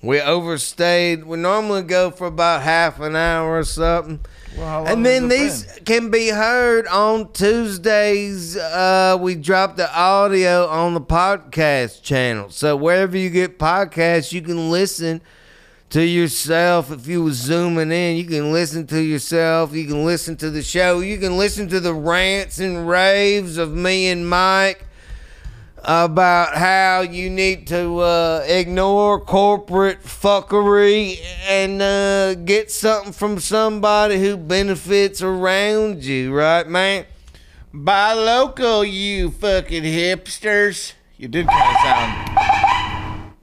we 0.00 0.22
overstayed. 0.22 1.22
We 1.22 1.36
normally 1.36 1.82
go 1.82 2.10
for 2.10 2.28
about 2.28 2.62
half 2.62 2.98
an 2.98 3.14
hour 3.14 3.58
or 3.58 3.64
something. 3.64 4.20
Well, 4.56 4.86
and 4.86 5.04
then 5.04 5.28
these 5.28 5.66
can 5.84 6.10
be 6.10 6.28
heard 6.28 6.86
on 6.86 7.30
Tuesdays. 7.32 8.56
Uh, 8.56 9.18
we 9.20 9.34
drop 9.34 9.76
the 9.76 9.94
audio 9.94 10.66
on 10.68 10.94
the 10.94 11.02
podcast 11.02 12.02
channel. 12.02 12.48
So 12.48 12.74
wherever 12.74 13.18
you 13.18 13.28
get 13.28 13.58
podcasts, 13.58 14.32
you 14.32 14.40
can 14.40 14.70
listen 14.70 15.20
to 15.94 16.04
yourself. 16.04 16.90
If 16.90 17.06
you 17.06 17.22
was 17.22 17.36
zooming 17.36 17.92
in, 17.92 18.16
you 18.16 18.24
can 18.24 18.50
listen 18.50 18.84
to 18.88 19.00
yourself. 19.00 19.72
You 19.72 19.86
can 19.86 20.04
listen 20.04 20.36
to 20.38 20.50
the 20.50 20.60
show. 20.60 20.98
You 20.98 21.18
can 21.18 21.38
listen 21.38 21.68
to 21.68 21.78
the 21.78 21.94
rants 21.94 22.58
and 22.58 22.88
raves 22.88 23.58
of 23.58 23.72
me 23.72 24.08
and 24.08 24.28
Mike 24.28 24.86
about 25.78 26.56
how 26.56 27.02
you 27.02 27.30
need 27.30 27.68
to 27.68 28.00
uh, 28.00 28.44
ignore 28.44 29.20
corporate 29.20 30.02
fuckery 30.02 31.20
and 31.46 31.80
uh, 31.80 32.34
get 32.34 32.72
something 32.72 33.12
from 33.12 33.38
somebody 33.38 34.18
who 34.18 34.36
benefits 34.36 35.22
around 35.22 36.02
you, 36.02 36.34
right, 36.34 36.66
man? 36.66 37.06
Buy 37.72 38.14
local, 38.14 38.84
you 38.84 39.30
fucking 39.30 39.84
hipsters. 39.84 40.94
You 41.16 41.28
did 41.28 41.46
kind 41.46 41.76
of 41.76 41.82
sound. 41.84 42.43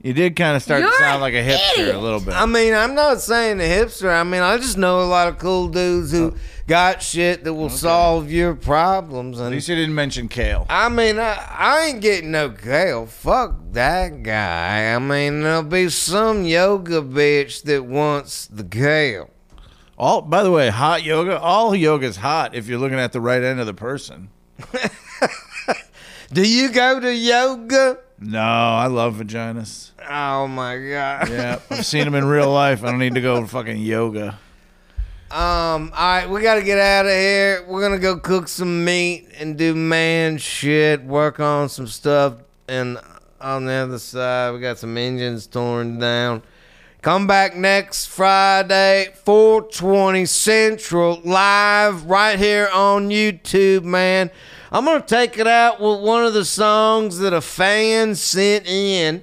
You 0.02 0.12
did 0.12 0.34
kind 0.34 0.56
of 0.56 0.62
start 0.62 0.80
You're 0.80 0.90
to 0.90 0.96
sound 0.96 1.20
like 1.22 1.34
a 1.34 1.42
hipster 1.44 1.78
idiot. 1.78 1.94
a 1.94 1.98
little 1.98 2.18
bit. 2.18 2.34
I 2.34 2.44
mean, 2.44 2.74
I'm 2.74 2.96
not 2.96 3.20
saying 3.20 3.60
a 3.60 3.62
hipster. 3.62 4.12
I 4.12 4.24
mean, 4.24 4.42
I 4.42 4.56
just 4.56 4.76
know 4.76 5.00
a 5.00 5.06
lot 5.06 5.28
of 5.28 5.38
cool 5.38 5.68
dudes 5.68 6.10
who 6.10 6.32
oh. 6.34 6.38
got 6.66 7.00
shit 7.00 7.44
that 7.44 7.54
will 7.54 7.70
solve 7.70 8.28
your 8.28 8.56
problems. 8.56 9.38
At 9.38 9.44
And 9.46 9.54
least 9.54 9.68
you 9.68 9.76
didn't 9.76 9.94
mention 9.94 10.28
kale. 10.28 10.66
I 10.68 10.88
mean, 10.88 11.20
I, 11.20 11.34
I 11.56 11.84
ain't 11.86 12.00
getting 12.00 12.32
no 12.32 12.50
kale. 12.50 13.06
Fuck 13.06 13.54
that 13.72 14.24
guy. 14.24 14.92
I 14.92 14.98
mean, 14.98 15.42
there'll 15.42 15.62
be 15.62 15.88
some 15.88 16.44
yoga 16.44 17.00
bitch 17.00 17.62
that 17.62 17.84
wants 17.84 18.48
the 18.48 18.64
kale. 18.64 19.30
All 19.96 20.20
by 20.20 20.42
the 20.42 20.50
way, 20.50 20.70
hot 20.70 21.04
yoga. 21.04 21.38
All 21.38 21.76
yoga 21.76 22.06
is 22.06 22.16
hot 22.16 22.56
if 22.56 22.66
you're 22.66 22.80
looking 22.80 22.98
at 22.98 23.12
the 23.12 23.20
right 23.20 23.42
end 23.42 23.60
of 23.60 23.66
the 23.66 23.74
person. 23.74 24.30
Do 26.32 26.48
you 26.48 26.70
go 26.72 26.98
to 26.98 27.14
yoga? 27.14 27.98
No, 28.24 28.40
I 28.40 28.86
love 28.86 29.16
vaginas. 29.16 29.90
Oh 30.08 30.46
my 30.46 30.76
god. 30.76 31.28
Yeah, 31.28 31.58
I've 31.70 31.84
seen 31.84 32.04
them 32.04 32.14
in 32.14 32.24
real 32.24 32.50
life. 32.52 32.84
I 32.84 32.90
don't 32.90 33.00
need 33.00 33.14
to 33.14 33.20
go 33.20 33.40
to 33.40 33.46
fucking 33.46 33.78
yoga. 33.78 34.38
Um, 35.30 35.92
all 35.96 36.18
right, 36.18 36.28
we 36.28 36.42
got 36.42 36.56
to 36.56 36.62
get 36.62 36.78
out 36.78 37.06
of 37.06 37.12
here. 37.12 37.64
We're 37.66 37.80
going 37.80 37.92
to 37.92 37.98
go 37.98 38.18
cook 38.18 38.48
some 38.48 38.84
meat 38.84 39.28
and 39.38 39.56
do 39.56 39.74
man 39.74 40.36
shit, 40.36 41.02
work 41.04 41.40
on 41.40 41.68
some 41.68 41.86
stuff. 41.86 42.34
And 42.68 42.98
on 43.40 43.64
the 43.64 43.72
other 43.72 43.98
side, 43.98 44.52
we 44.52 44.60
got 44.60 44.78
some 44.78 44.96
engines 44.96 45.46
torn 45.46 45.98
down. 45.98 46.42
Come 47.00 47.26
back 47.26 47.56
next 47.56 48.06
Friday, 48.06 49.12
420 49.24 50.26
Central, 50.26 51.20
live 51.24 52.04
right 52.04 52.38
here 52.38 52.68
on 52.72 53.08
YouTube, 53.08 53.82
man. 53.82 54.30
I'm 54.74 54.86
going 54.86 55.02
to 55.02 55.06
take 55.06 55.36
it 55.36 55.46
out 55.46 55.82
with 55.82 56.00
one 56.00 56.24
of 56.24 56.32
the 56.32 56.46
songs 56.46 57.18
that 57.18 57.34
a 57.34 57.42
fan 57.42 58.14
sent 58.14 58.66
in. 58.66 59.22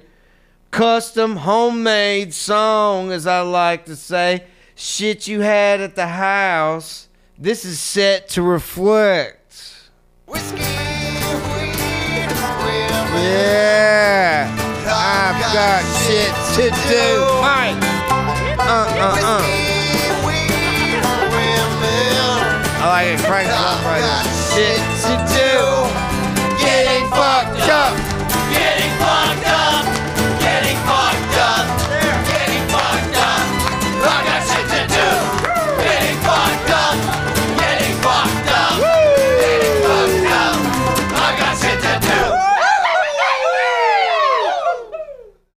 Custom 0.70 1.34
homemade 1.34 2.32
song, 2.32 3.10
as 3.10 3.26
I 3.26 3.40
like 3.40 3.86
to 3.86 3.96
say. 3.96 4.44
Shit 4.76 5.26
you 5.26 5.40
had 5.40 5.80
at 5.80 5.96
the 5.96 6.06
house. 6.06 7.08
This 7.36 7.64
is 7.64 7.80
set 7.80 8.28
to 8.28 8.42
reflect. 8.42 9.88
Yeah, 13.08 14.54
I've 14.86 15.40
got 15.52 15.82
shit 16.06 16.32
to 16.54 16.70
do. 16.88 17.26
Mike. 17.42 17.74
Uh, 18.56 18.86
uh, 19.00 19.18
uh. 19.20 19.66
I 22.82 22.86
like 22.88 23.08
it 23.18 23.26
cranks 23.26 23.52
up 23.52 23.84
right. 23.84 24.00
Shit 24.54 24.89